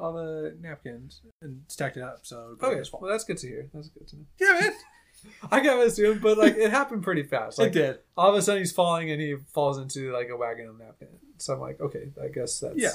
all 0.00 0.12
the 0.12 0.56
napkins 0.60 1.22
and 1.42 1.62
stacked 1.68 1.96
it 1.96 2.02
up. 2.02 2.20
So 2.22 2.56
Okay, 2.62 2.82
well 2.92 3.10
that's 3.10 3.24
good 3.24 3.38
to 3.38 3.46
hear. 3.48 3.68
That's 3.74 3.88
good 3.88 4.06
to 4.08 4.16
know. 4.16 4.24
yeah, 4.40 4.60
man, 4.60 4.72
I 5.50 5.58
kind 5.60 5.80
of 5.80 5.86
assumed, 5.86 6.20
but 6.22 6.38
like 6.38 6.56
it 6.56 6.70
happened 6.70 7.02
pretty 7.02 7.22
fast. 7.24 7.58
Like 7.58 7.68
it 7.70 7.72
did. 7.74 7.98
all 8.16 8.30
of 8.30 8.36
a 8.36 8.42
sudden 8.42 8.60
he's 8.62 8.72
falling 8.72 9.10
and 9.10 9.20
he 9.20 9.36
falls 9.52 9.78
into 9.78 10.12
like 10.12 10.28
a 10.28 10.36
wagon 10.36 10.68
of 10.68 10.78
napkin. 10.78 11.08
So 11.38 11.54
I'm 11.54 11.60
like, 11.60 11.80
okay, 11.80 12.10
I 12.22 12.28
guess 12.28 12.60
that's 12.60 12.76
Yeah. 12.76 12.94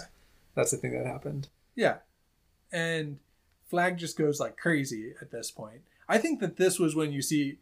that's 0.55 0.71
the 0.71 0.77
thing 0.77 0.93
that 0.93 1.05
happened. 1.05 1.49
Yeah, 1.75 1.97
and 2.71 3.17
Flagg 3.69 3.97
just 3.97 4.17
goes 4.17 4.39
like 4.39 4.57
crazy 4.57 5.13
at 5.21 5.31
this 5.31 5.51
point. 5.51 5.81
I 6.07 6.17
think 6.17 6.39
that 6.41 6.57
this 6.57 6.79
was 6.79 6.95
when 6.95 7.11
you 7.11 7.21
see 7.21 7.59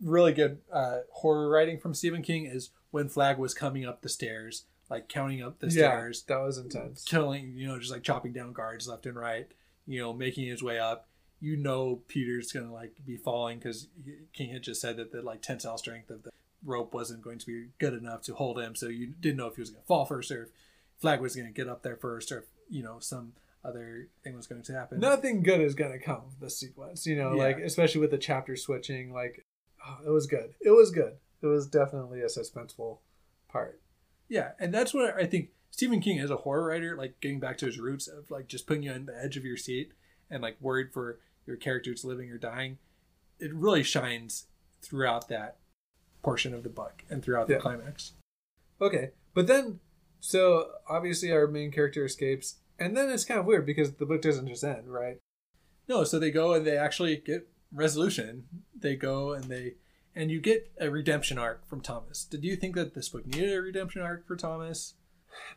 really 0.00 0.32
good 0.32 0.58
uh, 0.72 0.98
horror 1.12 1.48
writing 1.48 1.78
from 1.78 1.94
Stephen 1.94 2.22
King 2.22 2.46
is 2.46 2.70
when 2.90 3.08
Flagg 3.08 3.38
was 3.38 3.54
coming 3.54 3.84
up 3.86 4.02
the 4.02 4.08
stairs, 4.08 4.64
like 4.90 5.08
counting 5.08 5.42
up 5.42 5.58
the 5.58 5.70
stairs, 5.70 6.24
Yeah, 6.28 6.36
that 6.36 6.42
was 6.42 6.58
intense. 6.58 7.04
killing, 7.04 7.52
you 7.56 7.66
know, 7.68 7.78
just 7.78 7.92
like 7.92 8.02
chopping 8.02 8.32
down 8.32 8.52
guards 8.52 8.88
left 8.88 9.06
and 9.06 9.16
right, 9.16 9.46
you 9.86 10.00
know, 10.00 10.12
making 10.12 10.46
his 10.46 10.62
way 10.62 10.78
up. 10.78 11.08
You 11.40 11.56
know, 11.56 12.02
Peter's 12.08 12.50
gonna 12.52 12.72
like 12.72 12.94
be 13.06 13.16
falling 13.16 13.58
because 13.58 13.88
King 14.32 14.50
had 14.50 14.62
just 14.62 14.80
said 14.80 14.96
that 14.96 15.12
the 15.12 15.22
like 15.22 15.42
tensile 15.42 15.78
strength 15.78 16.10
of 16.10 16.22
the 16.24 16.30
rope 16.64 16.92
wasn't 16.92 17.22
going 17.22 17.38
to 17.38 17.46
be 17.46 17.68
good 17.78 17.94
enough 17.94 18.22
to 18.22 18.34
hold 18.34 18.58
him. 18.58 18.74
So 18.74 18.88
you 18.88 19.06
didn't 19.20 19.36
know 19.36 19.46
if 19.46 19.54
he 19.54 19.60
was 19.62 19.70
gonna 19.70 19.84
fall 19.86 20.04
first 20.04 20.30
or 20.32 20.44
if 20.44 20.48
Flagg 21.00 21.20
was 21.20 21.36
gonna 21.36 21.50
get 21.52 21.68
up 21.68 21.82
there 21.82 21.96
first 21.96 22.32
or 22.32 22.38
if 22.38 22.44
you 22.68 22.82
know 22.82 22.98
some 22.98 23.34
other 23.64 24.08
thing 24.24 24.34
was 24.34 24.46
going 24.48 24.62
to 24.62 24.72
happen. 24.72 24.98
Nothing 25.00 25.42
good 25.42 25.60
is 25.60 25.74
gonna 25.74 25.98
come 25.98 26.22
from 26.22 26.36
this 26.40 26.56
sequence, 26.58 27.06
you 27.06 27.14
know, 27.16 27.34
Yeah. 27.34 27.42
like 27.44 27.58
especially 27.58 28.00
with 28.00 28.10
the 28.10 28.18
chapter 28.18 28.56
switching. 28.56 29.12
Like, 29.12 29.44
oh, 29.86 29.98
it 30.06 30.10
was 30.10 30.26
good. 30.26 30.54
It 30.60 30.70
was 30.70 30.90
good. 30.90 31.18
It 31.42 31.46
was 31.46 31.66
definitely 31.68 32.20
a 32.22 32.26
suspenseful 32.26 32.98
part. 33.48 33.80
Yeah, 34.28 34.52
and 34.58 34.72
that's 34.72 34.92
what 34.92 35.14
I 35.16 35.26
think 35.26 35.50
Stephen 35.70 36.00
King 36.00 36.18
as 36.18 36.30
a 36.30 36.36
horror 36.36 36.66
writer, 36.68 36.96
like 36.96 37.20
getting 37.20 37.40
back 37.40 37.58
to 37.58 37.66
his 37.66 37.78
roots 37.78 38.06
of 38.08 38.30
like 38.30 38.46
just 38.48 38.66
putting 38.66 38.82
you 38.82 38.92
on 38.92 39.06
the 39.06 39.16
edge 39.22 39.36
of 39.36 39.44
your 39.44 39.56
seat 39.56 39.92
and 40.30 40.42
like 40.42 40.56
worried 40.60 40.92
for 40.92 41.18
your 41.46 41.56
characters 41.56 42.04
living 42.04 42.30
or 42.30 42.38
dying. 42.38 42.78
It 43.38 43.54
really 43.54 43.82
shines 43.82 44.46
throughout 44.82 45.28
that 45.28 45.56
portion 46.22 46.52
of 46.52 46.62
the 46.62 46.68
book 46.68 47.04
and 47.08 47.22
throughout 47.22 47.46
the 47.46 47.54
Yeah. 47.54 47.60
climax. 47.60 48.12
Okay, 48.80 49.10
but 49.34 49.46
then, 49.46 49.80
so 50.20 50.72
obviously 50.88 51.32
our 51.32 51.46
main 51.46 51.70
character 51.70 52.04
escapes, 52.04 52.56
and 52.78 52.96
then 52.96 53.08
it's 53.10 53.24
kind 53.24 53.40
of 53.40 53.46
weird 53.46 53.66
because 53.66 53.94
the 53.94 54.06
book 54.06 54.22
doesn't 54.22 54.46
just 54.48 54.64
end, 54.64 54.92
right? 54.92 55.18
No, 55.88 56.04
so 56.04 56.18
they 56.18 56.30
go 56.30 56.52
and 56.52 56.66
they 56.66 56.76
actually 56.76 57.16
get 57.16 57.48
resolution. 57.72 58.46
They 58.78 58.94
go 58.94 59.32
and 59.32 59.44
they 59.44 59.74
and 60.14 60.30
you 60.30 60.40
get 60.40 60.70
a 60.80 60.90
redemption 60.90 61.38
arc 61.38 61.68
from 61.68 61.80
Thomas. 61.80 62.24
Did 62.24 62.44
you 62.44 62.56
think 62.56 62.74
that 62.74 62.94
this 62.94 63.08
book 63.08 63.26
needed 63.26 63.54
a 63.54 63.62
redemption 63.62 64.02
arc 64.02 64.26
for 64.26 64.36
Thomas? 64.36 64.94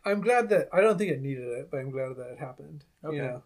I'm 0.05 0.21
glad 0.21 0.49
that 0.49 0.69
I 0.71 0.81
don't 0.81 0.97
think 0.97 1.11
it 1.11 1.21
needed 1.21 1.47
it, 1.47 1.69
but 1.71 1.79
I'm 1.79 1.91
glad 1.91 2.15
that 2.17 2.33
it 2.33 2.39
happened. 2.39 2.83
Okay. 3.03 3.15
You 3.15 3.21
know, 3.21 3.43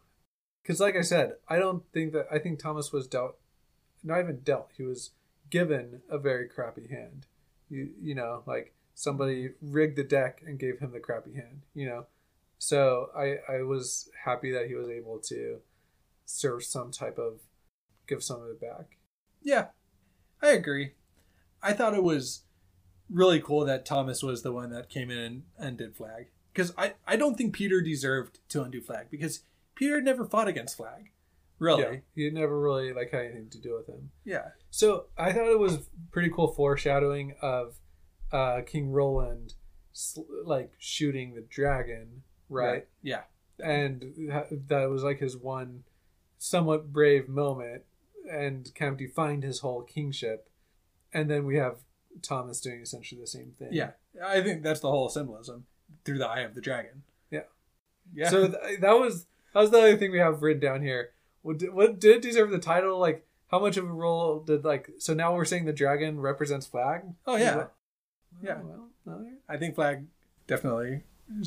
because 0.62 0.80
like 0.80 0.96
I 0.96 1.02
said, 1.02 1.34
I 1.48 1.58
don't 1.58 1.84
think 1.94 2.14
that 2.14 2.28
I 2.32 2.40
think 2.40 2.60
Thomas 2.60 2.92
was 2.92 3.08
dealt, 3.08 3.38
not 4.04 4.20
even 4.20 4.40
dealt. 4.40 4.72
He 4.76 4.84
was 4.84 5.12
given 5.50 6.02
a 6.10 6.18
very 6.18 6.48
crappy 6.48 6.88
hand. 6.88 7.28
You 7.70 7.90
you 8.02 8.16
know, 8.16 8.44
like 8.46 8.74
somebody 8.94 9.52
rigged 9.62 9.98
the 9.98 10.04
deck 10.04 10.42
and 10.46 10.60
gave 10.60 10.80
him 10.80 10.92
the 10.92 11.00
crappy 11.00 11.34
hand. 11.34 11.62
You 11.74 11.88
know, 11.88 12.06
so 12.58 13.10
I 13.16 13.38
I 13.48 13.62
was 13.62 14.10
happy 14.24 14.52
that 14.52 14.68
he 14.68 14.76
was 14.76 14.90
able 14.90 15.20
to 15.28 15.60
serve 16.26 16.64
some 16.64 16.92
type 16.92 17.18
of 17.18 17.42
give 18.08 18.24
some 18.24 18.42
of 18.42 18.50
it 18.50 18.62
back. 18.62 18.98
Yeah, 19.44 19.68
I 20.46 20.52
agree. 20.52 20.92
I 21.62 21.74
thought 21.74 21.96
it 21.96 22.04
was 22.04 22.44
really 23.10 23.40
cool 23.40 23.66
that 23.66 23.86
Thomas 23.86 24.22
was 24.22 24.44
the 24.44 24.52
one 24.52 24.70
that 24.72 24.90
came 24.90 25.10
in 25.10 25.18
and 25.18 25.44
undid 25.58 25.96
Flagg. 25.96 26.28
Because 26.54 26.74
I, 26.78 26.94
I 27.08 27.16
don't 27.16 27.36
think 27.36 27.54
Peter 27.54 27.82
deserved 27.82 28.40
to 28.50 28.64
undo 28.64 28.82
Flagg 28.82 29.10
because 29.10 29.42
Peter 29.74 30.00
never 30.02 30.26
fought 30.26 30.48
against 30.48 30.78
Flagg. 30.78 31.12
Really? 31.58 32.04
Yeah, 32.16 32.28
he 32.28 32.30
never 32.30 32.60
really 32.60 32.94
like 32.94 33.12
had 33.12 33.26
anything 33.26 33.50
to 33.52 33.60
do 33.60 33.76
with 33.76 33.88
him. 33.88 34.12
Yeah. 34.24 34.50
So 34.70 35.06
I 35.18 35.32
thought 35.32 35.48
it 35.48 35.60
was 35.60 35.90
pretty 36.12 36.30
cool 36.30 36.54
foreshadowing 36.54 37.36
of 37.42 37.76
uh, 38.32 38.62
King 38.66 38.92
Roland 38.92 39.54
sl- 39.94 40.22
like 40.44 40.74
shooting 40.78 41.34
the 41.34 41.42
dragon, 41.42 42.24
right? 42.50 42.88
Yeah. 43.02 43.22
And 43.64 44.14
that 44.68 44.90
was 44.90 45.04
like 45.04 45.20
his 45.20 45.38
one 45.38 45.84
somewhat 46.38 46.92
brave 46.92 47.30
moment 47.30 47.84
and 48.32 48.74
kind 48.76 48.92
of 48.92 48.98
defined 48.98 49.44
his 49.44 49.60
whole 49.60 49.82
kingship. 49.82 50.50
And 51.14 51.30
then 51.30 51.46
we 51.46 51.58
have 51.58 51.78
Thomas 52.22 52.60
doing 52.62 52.82
essentially 52.82 53.22
the 53.22 53.28
same 53.28 53.54
thing. 53.58 53.70
Yeah. 53.72 53.92
I 54.24 54.42
think 54.42 54.64
that's 54.64 54.80
the 54.80 54.90
whole 54.90 55.10
symbolism 55.10 55.66
through 56.04 56.18
the 56.18 56.28
eye 56.28 56.42
of 56.42 56.56
the 56.56 56.62
dragon. 56.62 57.04
Yeah. 57.32 57.44
Yeah. 58.14 58.30
So 58.30 58.48
th- 58.48 58.80
that 58.80 58.94
was 58.94 59.28
that 59.54 59.62
was 59.62 59.72
the 59.72 59.80
other 59.80 59.98
thing 59.98 60.12
we 60.12 60.20
have 60.20 60.42
written 60.42 60.62
down 60.62 60.82
here. 60.82 61.12
What 61.42 61.60
did, 61.60 61.74
what 61.74 62.00
did 62.00 62.18
it 62.18 62.22
deserve 62.22 62.50
the 62.50 62.60
title? 62.60 63.00
Like 63.00 63.26
how 63.48 63.60
much 63.60 63.78
of 63.78 63.86
a 63.86 63.94
role 63.94 64.40
did 64.40 64.66
like? 64.66 64.90
So 65.00 65.14
now 65.14 65.36
we're 65.36 65.46
saying 65.46 65.66
the 65.66 65.74
dragon 65.74 66.20
represents 66.20 66.66
Flagg. 66.66 67.04
oh, 67.26 67.38
yeah. 67.38 67.68
Yeah. 68.42 68.60
Oh, 68.64 68.90
well. 69.06 69.26
I 69.48 69.58
think 69.58 69.76
Flagg 69.76 70.08
definitely 70.48 71.04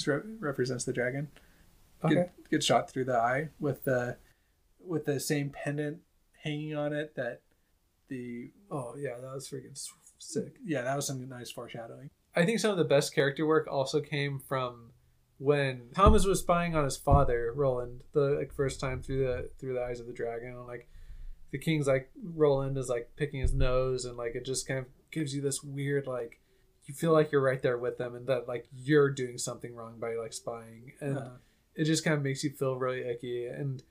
re- 0.06 0.20
represents 0.38 0.84
the 0.84 0.92
dragon. 0.92 1.28
Okay. 2.04 2.14
Get, 2.14 2.50
get 2.50 2.62
shot 2.62 2.90
through 2.90 3.06
the 3.06 3.16
eye 3.16 3.48
with 3.58 3.84
the 3.84 4.16
with 4.84 5.04
the 5.04 5.20
same 5.20 5.50
pendant 5.50 5.98
hanging 6.42 6.74
on 6.74 6.92
it 6.92 7.14
that 7.16 7.40
the 8.08 8.50
Oh 8.70 8.94
yeah, 8.98 9.16
that 9.20 9.34
was 9.34 9.48
freaking 9.48 9.78
sick. 10.18 10.56
yeah 10.64 10.82
that 10.82 10.96
was 10.96 11.06
some 11.06 11.28
nice 11.28 11.50
foreshadowing. 11.50 12.10
I 12.34 12.44
think 12.44 12.60
some 12.60 12.70
of 12.70 12.76
the 12.78 12.84
best 12.84 13.14
character 13.14 13.46
work 13.46 13.66
also 13.70 14.00
came 14.00 14.38
from 14.38 14.92
when 15.38 15.90
Thomas 15.94 16.24
was 16.24 16.40
spying 16.40 16.74
on 16.74 16.84
his 16.84 16.96
father, 16.96 17.52
Roland, 17.54 18.02
the 18.12 18.20
like 18.38 18.52
first 18.52 18.80
time 18.80 19.02
through 19.02 19.18
the 19.26 19.50
through 19.58 19.74
the 19.74 19.82
eyes 19.84 20.00
of 20.00 20.06
the 20.06 20.12
dragon, 20.12 20.48
and 20.48 20.66
like 20.66 20.88
the 21.50 21.58
king's 21.58 21.86
like 21.86 22.10
Roland 22.22 22.76
is 22.76 22.88
like 22.88 23.10
picking 23.16 23.40
his 23.40 23.54
nose, 23.54 24.04
and 24.04 24.16
like 24.16 24.34
it 24.34 24.44
just 24.44 24.66
kind 24.66 24.80
of 24.80 24.86
gives 25.10 25.34
you 25.34 25.40
this 25.40 25.62
weird 25.62 26.06
like 26.06 26.40
you 26.84 26.94
feel 26.94 27.12
like 27.12 27.30
you're 27.30 27.42
right 27.42 27.62
there 27.62 27.78
with 27.78 27.98
them, 27.98 28.14
and 28.14 28.26
that 28.26 28.48
like 28.48 28.66
you're 28.74 29.10
doing 29.10 29.38
something 29.38 29.74
wrong 29.74 29.98
by 29.98 30.14
like 30.14 30.32
spying, 30.32 30.92
and 31.00 31.18
Uh, 31.18 31.30
it 31.74 31.84
just 31.84 32.04
kind 32.04 32.16
of 32.16 32.22
makes 32.22 32.42
you 32.42 32.50
feel 32.50 32.76
really 32.76 33.02
icky. 33.08 33.46
And 33.46 33.82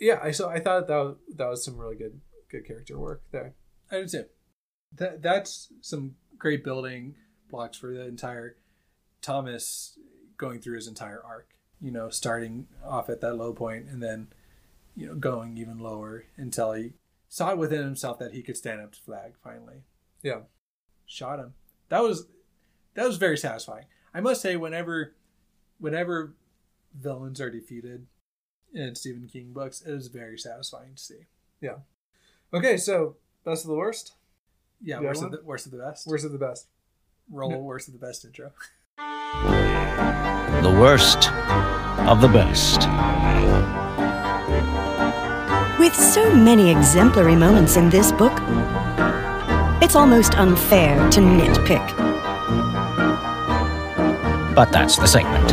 yeah, 0.00 0.20
I 0.22 0.30
so 0.30 0.48
I 0.48 0.60
thought 0.60 0.86
that 0.88 0.96
was, 0.96 1.16
that 1.36 1.48
was 1.48 1.64
some 1.64 1.76
really 1.76 1.96
good 1.96 2.20
good 2.50 2.66
character 2.66 2.98
work 2.98 3.22
there. 3.30 3.54
I 3.90 3.98
would 3.98 4.10
say 4.10 4.26
that 4.94 5.22
that's 5.22 5.72
some 5.80 6.16
great 6.38 6.64
building 6.64 7.14
blocks 7.50 7.76
for 7.76 7.92
the 7.92 8.06
entire 8.06 8.56
Thomas 9.22 9.98
going 10.36 10.60
through 10.60 10.76
his 10.76 10.88
entire 10.88 11.22
arc. 11.24 11.48
You 11.80 11.92
know, 11.92 12.08
starting 12.10 12.66
off 12.84 13.08
at 13.08 13.20
that 13.20 13.34
low 13.34 13.52
point 13.52 13.88
and 13.88 14.02
then 14.02 14.28
you 14.96 15.06
know 15.06 15.14
going 15.14 15.56
even 15.56 15.78
lower 15.78 16.24
until 16.36 16.72
he 16.72 16.94
saw 17.28 17.50
it 17.50 17.58
within 17.58 17.84
himself 17.84 18.18
that 18.18 18.32
he 18.32 18.42
could 18.42 18.56
stand 18.56 18.80
up 18.80 18.92
to 18.92 19.00
Flagg 19.00 19.34
finally. 19.42 19.82
Yeah. 20.22 20.40
shot 21.06 21.38
him. 21.38 21.54
That 21.88 22.02
was 22.02 22.26
that 22.94 23.06
was 23.06 23.16
very 23.16 23.38
satisfying. 23.38 23.84
I 24.12 24.20
must 24.20 24.42
say, 24.42 24.56
whenever 24.56 25.14
whenever 25.78 26.34
villains 26.94 27.40
are 27.40 27.50
defeated 27.50 28.06
in 28.74 28.94
Stephen 28.94 29.28
King 29.28 29.52
books, 29.52 29.80
it 29.82 29.92
is 29.92 30.08
very 30.08 30.38
satisfying 30.38 30.94
to 30.94 31.02
see. 31.02 31.26
Yeah. 31.60 31.76
Okay, 32.52 32.76
so 32.76 33.16
best 33.44 33.64
of 33.64 33.70
the 33.70 33.76
worst. 33.76 34.12
Yeah, 34.82 35.00
worst 35.00 35.22
of, 35.22 35.32
the, 35.32 35.40
worst 35.42 35.66
of 35.66 35.72
the 35.72 35.78
best. 35.78 36.06
Worst 36.06 36.24
of 36.24 36.32
the 36.32 36.38
best. 36.38 36.66
Roll 37.30 37.50
No. 37.50 37.58
worst 37.58 37.88
of 37.88 37.94
the 37.94 38.00
best 38.00 38.24
intro. 38.24 38.52
The 40.62 40.70
worst 40.80 41.30
of 42.08 42.20
the 42.20 42.26
best. 42.28 42.88
With 45.78 45.94
so 45.94 46.34
many 46.34 46.70
exemplary 46.70 47.36
moments 47.36 47.76
in 47.76 47.88
this 47.90 48.10
book, 48.10 48.32
it's 49.80 49.94
almost 49.94 50.34
unfair 50.36 50.96
to 51.10 51.20
nitpick. 51.20 51.86
But 54.54 54.72
that's 54.72 54.96
the 54.96 55.06
segment. 55.06 55.52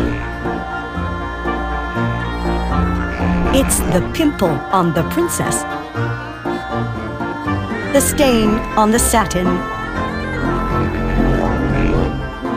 It's 3.57 3.79
the 3.79 4.01
pimple 4.13 4.49
on 4.49 4.93
the 4.93 5.03
princess, 5.11 5.61
the 7.93 8.01
stain 8.01 8.49
on 8.75 8.91
the 8.91 8.99
satin, 8.99 9.47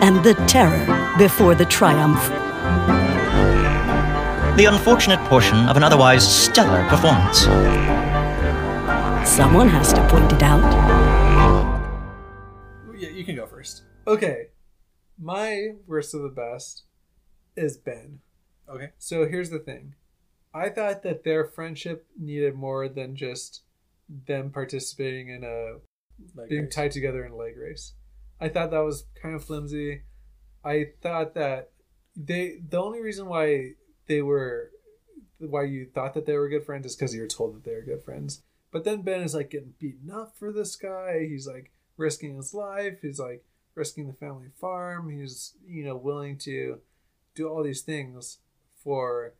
and 0.02 0.24
the 0.24 0.34
terror 0.48 0.84
before 1.16 1.54
the 1.54 1.66
triumph. 1.66 2.20
The 4.56 4.64
unfortunate 4.64 5.20
portion 5.28 5.68
of 5.68 5.76
an 5.76 5.84
otherwise 5.84 6.26
stellar 6.26 6.84
performance. 6.88 7.42
Someone 9.24 9.68
has 9.68 9.92
to 9.92 10.04
point 10.08 10.32
it 10.32 10.42
out. 10.42 10.64
Yeah, 12.96 13.10
you 13.10 13.24
can 13.24 13.36
go 13.36 13.46
first. 13.46 13.84
Okay. 14.08 14.48
My 15.16 15.76
worst 15.86 16.12
of 16.12 16.22
the 16.22 16.28
best 16.28 16.82
is 17.54 17.76
Ben. 17.76 18.18
Okay. 18.68 18.90
So 18.98 19.28
here's 19.28 19.50
the 19.50 19.60
thing. 19.60 19.94
I 20.54 20.68
thought 20.70 21.02
that 21.02 21.24
their 21.24 21.44
friendship 21.44 22.06
needed 22.18 22.54
more 22.54 22.88
than 22.88 23.16
just 23.16 23.62
them 24.26 24.50
participating 24.50 25.28
in 25.28 25.44
a 25.44 25.78
Like 26.34 26.48
being 26.48 26.64
race. 26.64 26.74
tied 26.74 26.90
together 26.92 27.24
in 27.24 27.32
a 27.32 27.36
leg 27.36 27.56
race. 27.56 27.94
I 28.40 28.48
thought 28.48 28.70
that 28.70 28.78
was 28.80 29.04
kind 29.20 29.34
of 29.34 29.44
flimsy. 29.44 30.02
I 30.64 30.92
thought 31.02 31.34
that 31.34 31.70
they 32.16 32.58
the 32.68 32.80
only 32.80 33.00
reason 33.00 33.26
why 33.26 33.72
they 34.06 34.22
were 34.22 34.70
why 35.38 35.62
you 35.64 35.86
thought 35.94 36.14
that 36.14 36.26
they 36.26 36.36
were 36.36 36.48
good 36.48 36.64
friends 36.64 36.86
is 36.86 36.96
because 36.96 37.14
you 37.14 37.20
were 37.20 37.28
told 37.28 37.54
that 37.54 37.64
they 37.64 37.74
were 37.74 37.82
good 37.82 38.02
friends. 38.02 38.42
But 38.70 38.84
then 38.84 39.02
Ben 39.02 39.22
is 39.22 39.34
like 39.34 39.50
getting 39.50 39.74
beaten 39.78 40.10
up 40.10 40.36
for 40.36 40.52
this 40.52 40.74
guy. 40.76 41.26
He's 41.28 41.46
like 41.46 41.70
risking 41.96 42.36
his 42.36 42.52
life. 42.54 42.98
He's 43.02 43.18
like 43.20 43.44
risking 43.74 44.06
the 44.06 44.12
family 44.14 44.48
farm. 44.60 45.10
He's 45.10 45.54
you 45.66 45.84
know 45.84 45.96
willing 45.96 46.38
to 46.38 46.80
do 47.34 47.48
all 47.48 47.62
these 47.62 47.82
things 47.82 48.38
for 48.82 49.34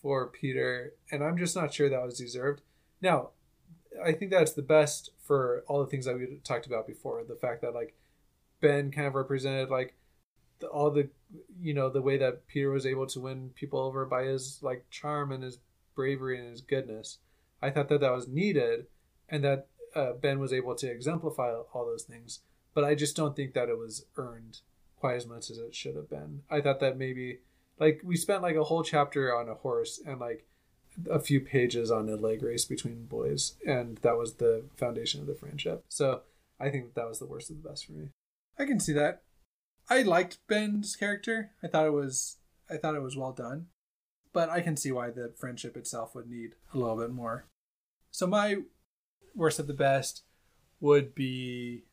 for 0.00 0.26
Peter, 0.26 0.94
and 1.10 1.22
I'm 1.22 1.38
just 1.38 1.56
not 1.56 1.72
sure 1.72 1.88
that 1.88 2.04
was 2.04 2.18
deserved. 2.18 2.62
Now, 3.00 3.30
I 4.02 4.12
think 4.12 4.30
that's 4.30 4.52
the 4.52 4.62
best 4.62 5.10
for 5.22 5.64
all 5.66 5.80
the 5.80 5.90
things 5.90 6.06
that 6.06 6.16
we 6.16 6.26
talked 6.44 6.66
about 6.66 6.86
before. 6.86 7.22
The 7.24 7.36
fact 7.36 7.62
that 7.62 7.74
like 7.74 7.94
Ben 8.60 8.90
kind 8.90 9.06
of 9.06 9.14
represented 9.14 9.70
like 9.70 9.94
the, 10.60 10.66
all 10.66 10.90
the 10.90 11.08
you 11.60 11.74
know 11.74 11.88
the 11.88 12.02
way 12.02 12.16
that 12.18 12.46
Peter 12.46 12.70
was 12.70 12.86
able 12.86 13.06
to 13.06 13.20
win 13.20 13.50
people 13.54 13.80
over 13.80 14.04
by 14.04 14.24
his 14.24 14.58
like 14.62 14.88
charm 14.90 15.32
and 15.32 15.42
his 15.42 15.58
bravery 15.94 16.38
and 16.38 16.50
his 16.50 16.60
goodness. 16.60 17.18
I 17.60 17.70
thought 17.70 17.88
that 17.88 18.00
that 18.00 18.12
was 18.12 18.28
needed, 18.28 18.86
and 19.28 19.42
that 19.44 19.66
uh, 19.94 20.12
Ben 20.12 20.38
was 20.38 20.52
able 20.52 20.74
to 20.76 20.90
exemplify 20.90 21.52
all 21.72 21.86
those 21.86 22.04
things. 22.04 22.40
But 22.74 22.84
I 22.84 22.94
just 22.94 23.16
don't 23.16 23.34
think 23.34 23.54
that 23.54 23.68
it 23.68 23.78
was 23.78 24.06
earned 24.16 24.60
quite 24.96 25.16
as 25.16 25.26
much 25.26 25.50
as 25.50 25.58
it 25.58 25.74
should 25.74 25.96
have 25.96 26.08
been. 26.08 26.42
I 26.50 26.60
thought 26.60 26.80
that 26.80 26.98
maybe 26.98 27.40
like 27.78 28.00
we 28.04 28.16
spent 28.16 28.42
like 28.42 28.56
a 28.56 28.64
whole 28.64 28.82
chapter 28.82 29.34
on 29.34 29.48
a 29.48 29.54
horse 29.54 30.00
and 30.04 30.20
like 30.20 30.46
a 31.10 31.20
few 31.20 31.40
pages 31.40 31.90
on 31.90 32.08
a 32.08 32.16
leg 32.16 32.42
race 32.42 32.64
between 32.64 33.06
boys, 33.06 33.54
and 33.66 33.98
that 33.98 34.16
was 34.16 34.34
the 34.34 34.64
foundation 34.76 35.20
of 35.20 35.26
the 35.26 35.34
friendship. 35.34 35.84
So 35.88 36.22
I 36.58 36.70
think 36.70 36.94
that, 36.94 37.08
was 37.08 37.18
the 37.18 37.26
worst 37.26 37.50
of 37.50 37.62
the 37.62 37.68
best 37.68 37.86
for 37.86 37.92
me. 37.92 38.08
I 38.58 38.64
can 38.64 38.80
see 38.80 38.92
that. 38.94 39.22
I 39.88 40.02
liked 40.02 40.38
Ben's 40.48 40.96
character. 40.96 41.52
I 41.62 41.68
thought 41.68 41.86
it 41.86 41.92
was 41.92 42.36
I 42.70 42.76
thought 42.76 42.94
it 42.94 43.02
was 43.02 43.16
well 43.16 43.32
done. 43.32 43.66
But 44.32 44.50
I 44.50 44.60
can 44.60 44.76
see 44.76 44.92
why 44.92 45.10
the 45.10 45.32
friendship 45.36 45.76
itself 45.76 46.14
would 46.14 46.28
need 46.28 46.54
a 46.74 46.78
little 46.78 46.96
bit 46.96 47.10
more. 47.10 47.46
So 48.10 48.26
my 48.26 48.58
worst 49.34 49.58
of 49.58 49.66
the 49.66 49.74
best 49.74 50.22
would 50.80 51.14
be 51.14 51.84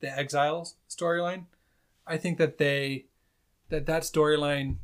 the 0.00 0.16
Exiles 0.16 0.76
storyline. 0.88 1.46
I 2.06 2.18
think 2.18 2.38
that 2.38 2.58
they 2.58 3.06
that 3.70 3.86
that 3.86 4.02
storyline 4.02 4.76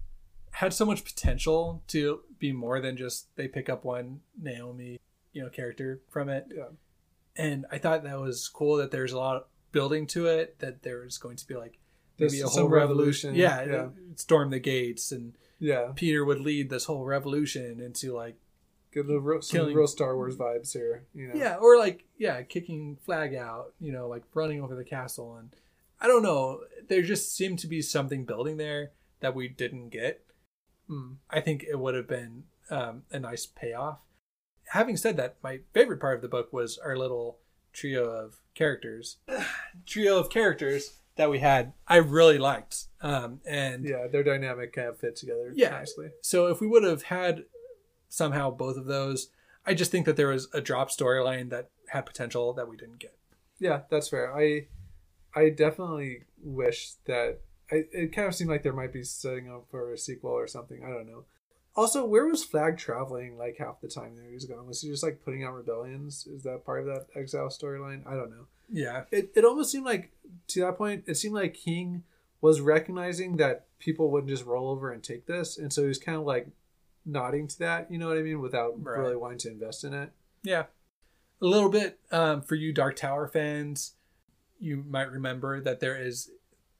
had 0.59 0.73
so 0.73 0.85
much 0.85 1.05
potential 1.05 1.83
to 1.89 2.21
be 2.39 2.53
more 2.53 2.81
than 2.81 2.97
just 2.97 3.35
they 3.37 3.47
pick 3.49 3.69
up 3.69 3.85
one 3.85 4.21
Naomi, 4.41 4.99
you 5.33 5.43
know, 5.43 5.49
character 5.49 6.01
from 6.09 6.29
it 6.29 6.47
Yeah. 6.55 6.69
and 7.37 7.65
I 7.71 7.79
thought 7.79 8.03
that 8.05 8.19
was 8.21 8.49
cool 8.49 8.77
that 8.79 8.91
there's 8.91 9.13
a 9.13 9.19
lot 9.19 9.37
of 9.37 9.45
building 9.73 10.07
to 10.09 10.27
it. 10.27 10.59
That 10.61 10.83
there's 10.83 11.19
going 11.19 11.37
to 11.37 11.47
be 11.47 11.55
like 11.55 11.79
maybe 12.19 12.39
There's 12.39 12.43
a 12.43 12.49
whole 12.61 12.69
revolution. 12.69 13.31
revolution, 13.35 13.69
Yeah, 13.71 13.73
yeah. 13.77 13.89
storm 14.17 14.51
the 14.51 14.59
gates, 14.59 15.13
and 15.13 15.35
Yeah, 15.61 15.93
Peter 15.95 16.25
would 16.25 16.41
lead 16.41 16.71
this 16.71 16.85
whole 16.87 17.05
revolution 17.05 17.81
into 17.81 18.13
like 18.13 18.37
good 18.91 19.07
little 19.07 19.21
real, 19.23 19.43
some 19.43 19.57
Killing- 19.59 19.77
real 19.77 19.87
Star 19.87 20.17
Wars 20.17 20.37
vibes 20.37 20.73
here. 20.73 21.05
You 21.15 21.29
know, 21.29 21.35
yeah, 21.35 21.57
or 21.57 21.77
like 21.79 22.05
yeah, 22.17 22.43
kicking 22.43 22.97
Flagg 23.05 23.35
out. 23.35 23.75
You 23.81 23.93
know, 23.93 24.09
like 24.09 24.25
running 24.35 24.61
over 24.63 24.75
the 24.75 24.85
castle, 24.85 25.37
and 25.37 25.51
I 26.01 26.07
don't 26.09 26.23
know. 26.23 26.63
There 26.89 27.03
just 27.03 27.35
seemed 27.37 27.59
to 27.61 27.67
be 27.69 27.83
something 27.83 28.25
building 28.25 28.57
there 28.57 28.91
that 29.21 29.35
we 29.37 29.47
didn't 29.49 29.91
get. 29.91 30.25
Hmm. 30.89 31.13
I 31.31 31.41
think 31.41 31.63
it 31.65 31.79
would 31.79 31.95
have 31.95 32.09
been 32.09 32.45
um, 32.71 33.03
a 33.11 33.19
nice 33.21 33.47
payoff. 33.47 33.99
Having 34.71 34.97
said 34.99 35.17
that, 35.19 35.37
my 35.43 35.61
favorite 35.73 36.01
part 36.01 36.17
of 36.17 36.23
the 36.23 36.29
book 36.29 36.53
was 36.53 36.79
our 36.79 36.97
little 36.97 37.39
trio 37.73 38.05
of 38.05 38.37
characters. 38.55 39.19
trio 39.87 40.19
of 40.19 40.31
characters 40.31 40.95
that 41.17 41.31
we 41.31 41.39
had, 41.41 41.73
I 41.87 41.97
really 41.97 42.39
liked. 42.39 42.85
Um, 43.01 43.41
and 43.47 43.85
yeah, 43.89 44.07
their 44.07 44.23
dynamic 44.23 44.73
kind 44.73 44.89
of 44.89 44.99
fit 44.99 45.17
together 45.17 45.53
Yeah. 45.55 45.71
nicely. 45.71 46.11
so 46.23 46.47
if 46.47 46.61
we 46.61 46.67
would 46.67 46.85
have 46.85 47.03
had 47.05 47.45
somehow 48.09 48.51
both 48.51 48.77
of 48.77 48.87
those, 48.87 49.31
I 49.67 49.75
just 49.75 49.91
think 49.91 50.07
that 50.07 50.17
there 50.17 50.29
was 50.29 50.49
a 50.55 50.61
drop 50.61 50.91
storyline 50.91 51.51
that 51.51 51.71
had 51.89 52.07
potential 52.07 52.53
that 52.55 52.69
we 52.69 52.77
didn't 52.77 52.99
get. 53.01 53.17
Yeah, 53.59 53.81
that's 53.91 54.09
fair. 54.09 54.35
I 54.37 54.69
I 55.35 55.51
definitely 55.51 56.23
wish 56.43 56.93
that 57.07 57.41
I, 57.71 57.85
it 57.93 58.13
kind 58.13 58.29
of 58.29 58.35
seemed 58.35 58.51
like 58.51 58.63
there 58.63 58.73
might 58.73 58.93
be 58.93 59.03
setting 59.05 59.51
up 59.51 59.67
for 59.71 59.93
a 59.93 59.99
sequel 59.99 60.31
or 60.31 60.47
something. 60.47 60.83
I 60.85 60.89
don't 60.89 61.07
know. 61.07 61.25
Also, 61.77 62.05
where 62.05 62.27
was 62.27 62.45
Flagg 62.45 62.77
traveling 62.79 63.37
like 63.39 63.57
half 63.59 63.81
the 63.81 63.89
time 63.89 64.17
that 64.17 64.25
he 64.27 64.35
was 64.35 64.47
gone? 64.47 64.67
Was 64.67 64.81
he 64.83 64.89
just 64.89 65.03
like 65.03 65.25
putting 65.25 65.45
out 65.45 65.55
rebellions? 65.55 66.27
Is 66.27 66.43
that 66.43 66.65
part 66.65 66.81
of 66.81 66.87
that 66.87 67.07
exile 67.15 67.49
storyline? 67.49 68.07
I 68.07 68.15
don't 68.17 68.31
know. 68.31 68.47
Yeah. 68.69 69.05
It 69.13 69.31
it 69.37 69.45
almost 69.45 69.71
seemed 69.71 69.85
like 69.87 70.11
to 70.49 70.61
that 70.63 70.77
point, 70.77 71.05
it 71.07 71.15
seemed 71.17 71.35
like 71.35 71.55
King 71.55 72.03
was 72.41 72.61
recognizing 72.61 73.37
that 73.37 73.67
people 73.79 74.11
wouldn't 74.11 74.31
just 74.31 74.45
roll 74.45 74.71
over 74.71 74.91
and 74.93 75.03
take 75.03 75.27
this, 75.27 75.57
and 75.59 75.73
so 75.73 75.83
he 75.83 75.89
was 75.89 75.99
kind 75.99 76.17
of 76.19 76.25
like 76.25 76.49
nodding 77.07 77.47
to 77.49 77.59
that. 77.61 77.91
You 77.91 77.99
know 77.99 78.09
what 78.09 78.19
I 78.19 78.23
mean? 78.23 78.41
Without 78.41 78.83
Right. 78.85 78.99
really 78.99 79.17
wanting 79.17 79.39
to 79.39 79.51
invest 79.51 79.85
in 79.85 79.93
it. 79.95 80.11
Yeah. 80.43 80.65
A 81.41 81.47
little 81.47 81.69
bit 81.71 82.01
um, 82.11 82.43
for 82.43 82.55
you 82.57 82.73
Dark 82.73 82.97
Tower 82.97 83.29
fans, 83.29 83.93
you 84.59 84.85
might 84.89 85.11
remember 85.13 85.61
that 85.61 85.79
there 85.81 85.97
is 86.01 86.31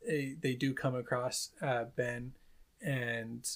a 0.09 0.35
they 0.41 0.55
do 0.55 0.75
come 0.75 0.95
across 0.95 1.51
uh, 1.63 1.85
Ben 1.97 2.33
and 2.81 3.49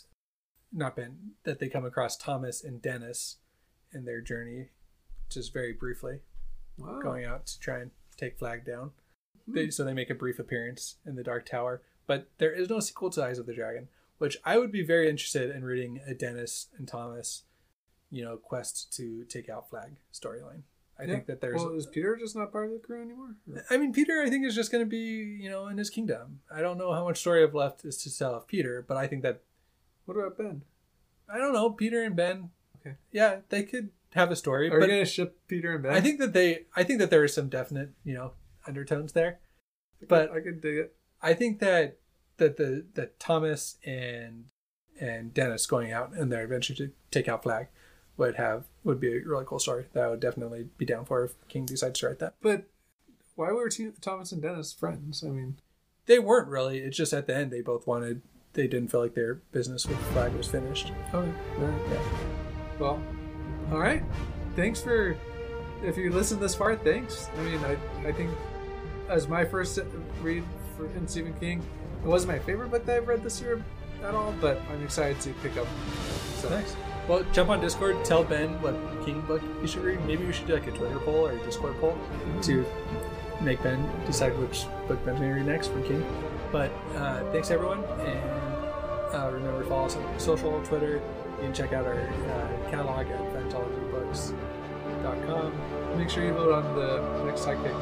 not 0.72 0.96
Ben 0.96 1.32
that 1.44 1.58
they 1.58 1.68
come 1.68 1.84
across 1.84 2.16
Thomas 2.16 2.62
and 2.64 2.80
Dennis 2.80 3.36
in 3.92 4.04
their 4.04 4.20
journey, 4.20 4.68
just 5.30 5.52
very 5.52 5.72
briefly 5.72 6.20
Wow. 6.78 7.00
going 7.02 7.24
out 7.24 7.46
to 7.46 7.60
try 7.60 7.78
and 7.80 7.90
take 8.16 8.38
Flagg 8.38 8.64
down. 8.64 8.92
They, 9.46 9.70
so 9.70 9.84
they 9.84 9.92
make 9.92 10.08
a 10.10 10.14
brief 10.14 10.38
appearance 10.38 10.96
in 11.04 11.16
the 11.16 11.22
Dark 11.24 11.46
Tower, 11.46 11.82
but 12.06 12.28
there 12.38 12.52
is 12.52 12.70
no 12.70 12.80
sequel 12.80 13.10
to 13.10 13.24
Eyes 13.24 13.38
of 13.38 13.46
the 13.46 13.54
Dragon, 13.54 13.88
which 14.18 14.38
I 14.44 14.56
would 14.58 14.72
be 14.72 14.84
very 14.84 15.10
interested 15.10 15.50
in 15.54 15.64
reading 15.64 16.00
a 16.06 16.14
Dennis 16.14 16.68
and 16.78 16.86
Thomas, 16.88 17.42
you 18.10 18.24
know, 18.24 18.36
quest 18.36 18.92
to 18.94 19.24
take 19.24 19.48
out 19.48 19.68
Flagg 19.68 19.96
storyline. 20.14 20.62
I 20.98 21.04
Yeah. 21.04 21.14
think 21.14 21.26
that 21.26 21.40
there's. 21.40 21.56
Well, 21.62 21.74
is 21.74 21.86
Peter 21.86 22.16
just 22.16 22.36
not 22.36 22.52
part 22.52 22.66
of 22.66 22.72
the 22.72 22.78
crew 22.78 23.02
anymore? 23.02 23.36
Or- 23.52 23.64
I 23.70 23.76
mean, 23.78 23.92
Peter, 23.92 24.22
I 24.22 24.28
think 24.30 24.46
is 24.46 24.54
just 24.54 24.70
going 24.70 24.84
to 24.84 24.88
be, 24.88 24.98
you 25.40 25.48
know, 25.50 25.66
in 25.68 25.78
his 25.78 25.90
kingdom. 25.90 26.40
I 26.50 26.60
don't 26.60 26.78
know 26.78 26.92
how 26.92 27.04
much 27.04 27.18
story 27.18 27.42
I've 27.42 27.54
left 27.54 27.84
is 27.84 27.96
to 28.04 28.16
tell 28.16 28.34
of 28.34 28.46
Peter, 28.46 28.84
but 28.86 28.96
I 28.96 29.06
think 29.06 29.22
that 29.22 29.42
What 30.04 30.16
about 30.16 30.36
Ben? 30.36 30.62
I 31.28 31.38
don't 31.38 31.52
know 31.54 31.70
Peter 31.70 32.02
and 32.02 32.14
Ben. 32.16 32.50
Okay. 32.80 32.96
Yeah, 33.10 33.40
they 33.48 33.62
could 33.62 33.90
have 34.12 34.30
a 34.30 34.36
story, 34.36 34.68
Are 34.70 34.78
but 34.80 34.86
you 34.88 34.92
gonna 34.96 35.04
ship 35.06 35.38
Peter 35.48 35.72
and 35.74 35.82
Ben? 35.82 35.92
I 35.94 36.00
think 36.00 36.18
that 36.20 36.32
they. 36.32 36.66
I 36.76 36.82
think 36.84 36.98
that 36.98 37.08
there 37.10 37.24
is 37.24 37.32
some 37.32 37.48
definite, 37.48 37.90
you 38.04 38.14
know, 38.14 38.32
undertones 38.66 39.12
there. 39.12 39.40
but- 40.08 40.30
I 40.32 40.40
could 40.40 40.60
dig 40.60 40.76
it. 40.78 40.96
I 41.22 41.32
think 41.34 41.60
that 41.60 41.98
that 42.38 42.56
the 42.56 42.84
that 42.94 43.18
Thomas 43.20 43.78
and 43.86 44.46
and 45.00 45.32
Dennis 45.32 45.66
going 45.66 45.92
out 45.92 46.12
in 46.14 46.28
their 46.28 46.42
adventure 46.42 46.74
to 46.74 46.90
take 47.12 47.28
out 47.28 47.44
Flagg 47.44 47.68
would 48.16 48.36
have 48.36 48.64
would 48.84 49.00
be 49.00 49.16
a 49.16 49.20
really 49.24 49.44
cool 49.46 49.58
story 49.58 49.86
that 49.92 50.04
I 50.04 50.08
would 50.08 50.20
definitely 50.20 50.68
be 50.78 50.84
down 50.84 51.04
for 51.04 51.24
if 51.24 51.32
King 51.48 51.64
decides 51.66 52.00
to 52.00 52.08
write 52.08 52.18
that. 52.18 52.34
But 52.42 52.64
why 53.36 53.52
were 53.52 53.68
T- 53.68 53.90
Thomas 54.00 54.32
and 54.32 54.42
Dennis 54.42 54.72
friends? 54.72 55.24
I 55.24 55.28
mean, 55.30 55.56
They 56.06 56.18
weren't 56.18 56.48
really. 56.48 56.78
It's 56.78 56.96
just 56.96 57.12
at 57.12 57.26
the 57.26 57.34
end 57.34 57.50
they 57.50 57.60
both 57.62 57.86
wanted. 57.86 58.22
They 58.54 58.66
didn't 58.66 58.88
feel 58.90 59.00
like 59.00 59.14
their 59.14 59.36
business 59.52 59.86
with 59.86 59.98
the 59.98 60.04
Flagg 60.12 60.34
was 60.34 60.46
finished. 60.46 60.92
okay, 61.14 61.32
all 61.58 61.64
right. 61.66 61.90
Yeah. 61.90 62.02
Well, 62.78 63.02
all 63.70 63.78
right. 63.78 64.02
Thanks 64.56 64.80
for 64.82 65.16
if 65.82 65.96
you 65.96 66.10
listened 66.12 66.42
this 66.42 66.54
far. 66.54 66.76
Thanks. 66.76 67.28
I 67.38 67.42
mean, 67.42 67.60
I 67.64 67.76
I 68.06 68.12
think 68.12 68.30
as 69.08 69.26
my 69.28 69.44
first 69.44 69.78
read 70.20 70.44
for 70.76 70.86
in 70.86 71.08
Stephen 71.08 71.34
King. 71.40 71.62
It 72.04 72.08
wasn't 72.08 72.32
my 72.32 72.38
favorite 72.40 72.70
book 72.72 72.84
that 72.86 72.96
I've 72.96 73.06
read 73.06 73.22
this 73.22 73.40
year 73.40 73.62
at 74.02 74.12
all, 74.14 74.34
but 74.40 74.60
I'm 74.72 74.82
excited 74.82 75.20
to 75.20 75.30
pick 75.34 75.56
up. 75.56 75.68
So 76.38 76.48
Nice. 76.48 76.74
Well, 77.08 77.24
jump 77.32 77.50
on 77.50 77.60
Discord. 77.60 78.04
Tell 78.04 78.22
Ben 78.22 78.60
what 78.62 78.76
King 79.04 79.22
book 79.22 79.42
you 79.60 79.66
should 79.66 79.82
read. 79.82 80.00
Maybe 80.06 80.24
we 80.24 80.32
should 80.32 80.46
do 80.46 80.54
like 80.54 80.68
a 80.68 80.70
Twitter 80.70 81.00
poll 81.00 81.26
or 81.26 81.32
a 81.32 81.38
Discord 81.44 81.74
poll 81.80 81.98
to 82.42 82.64
make 83.40 83.60
Ben 83.62 83.84
decide 84.06 84.38
which 84.38 84.66
book 84.86 85.04
Ben's 85.04 85.18
gonna 85.18 85.34
read 85.34 85.46
next 85.46 85.66
from 85.68 85.82
King. 85.84 86.04
But 86.52 86.70
uh, 86.94 87.24
thanks 87.32 87.50
everyone, 87.50 87.82
and 88.00 88.30
uh, 89.14 89.30
remember 89.32 89.62
to 89.62 89.68
follow 89.68 89.86
us 89.86 89.96
on 89.96 90.20
social, 90.20 90.62
Twitter. 90.62 91.02
You 91.38 91.44
can 91.46 91.54
check 91.54 91.72
out 91.72 91.86
our 91.86 92.00
uh, 92.00 92.70
catalog 92.70 93.08
at 93.08 93.18
fantologybooks.com. 93.32 95.98
make 95.98 96.08
sure 96.08 96.24
you 96.24 96.32
vote 96.34 96.52
on 96.52 96.74
the 96.76 97.24
next 97.24 97.44
sidekick. 97.44 97.74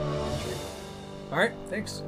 All 1.30 1.38
right, 1.38 1.52
thanks. 1.68 2.02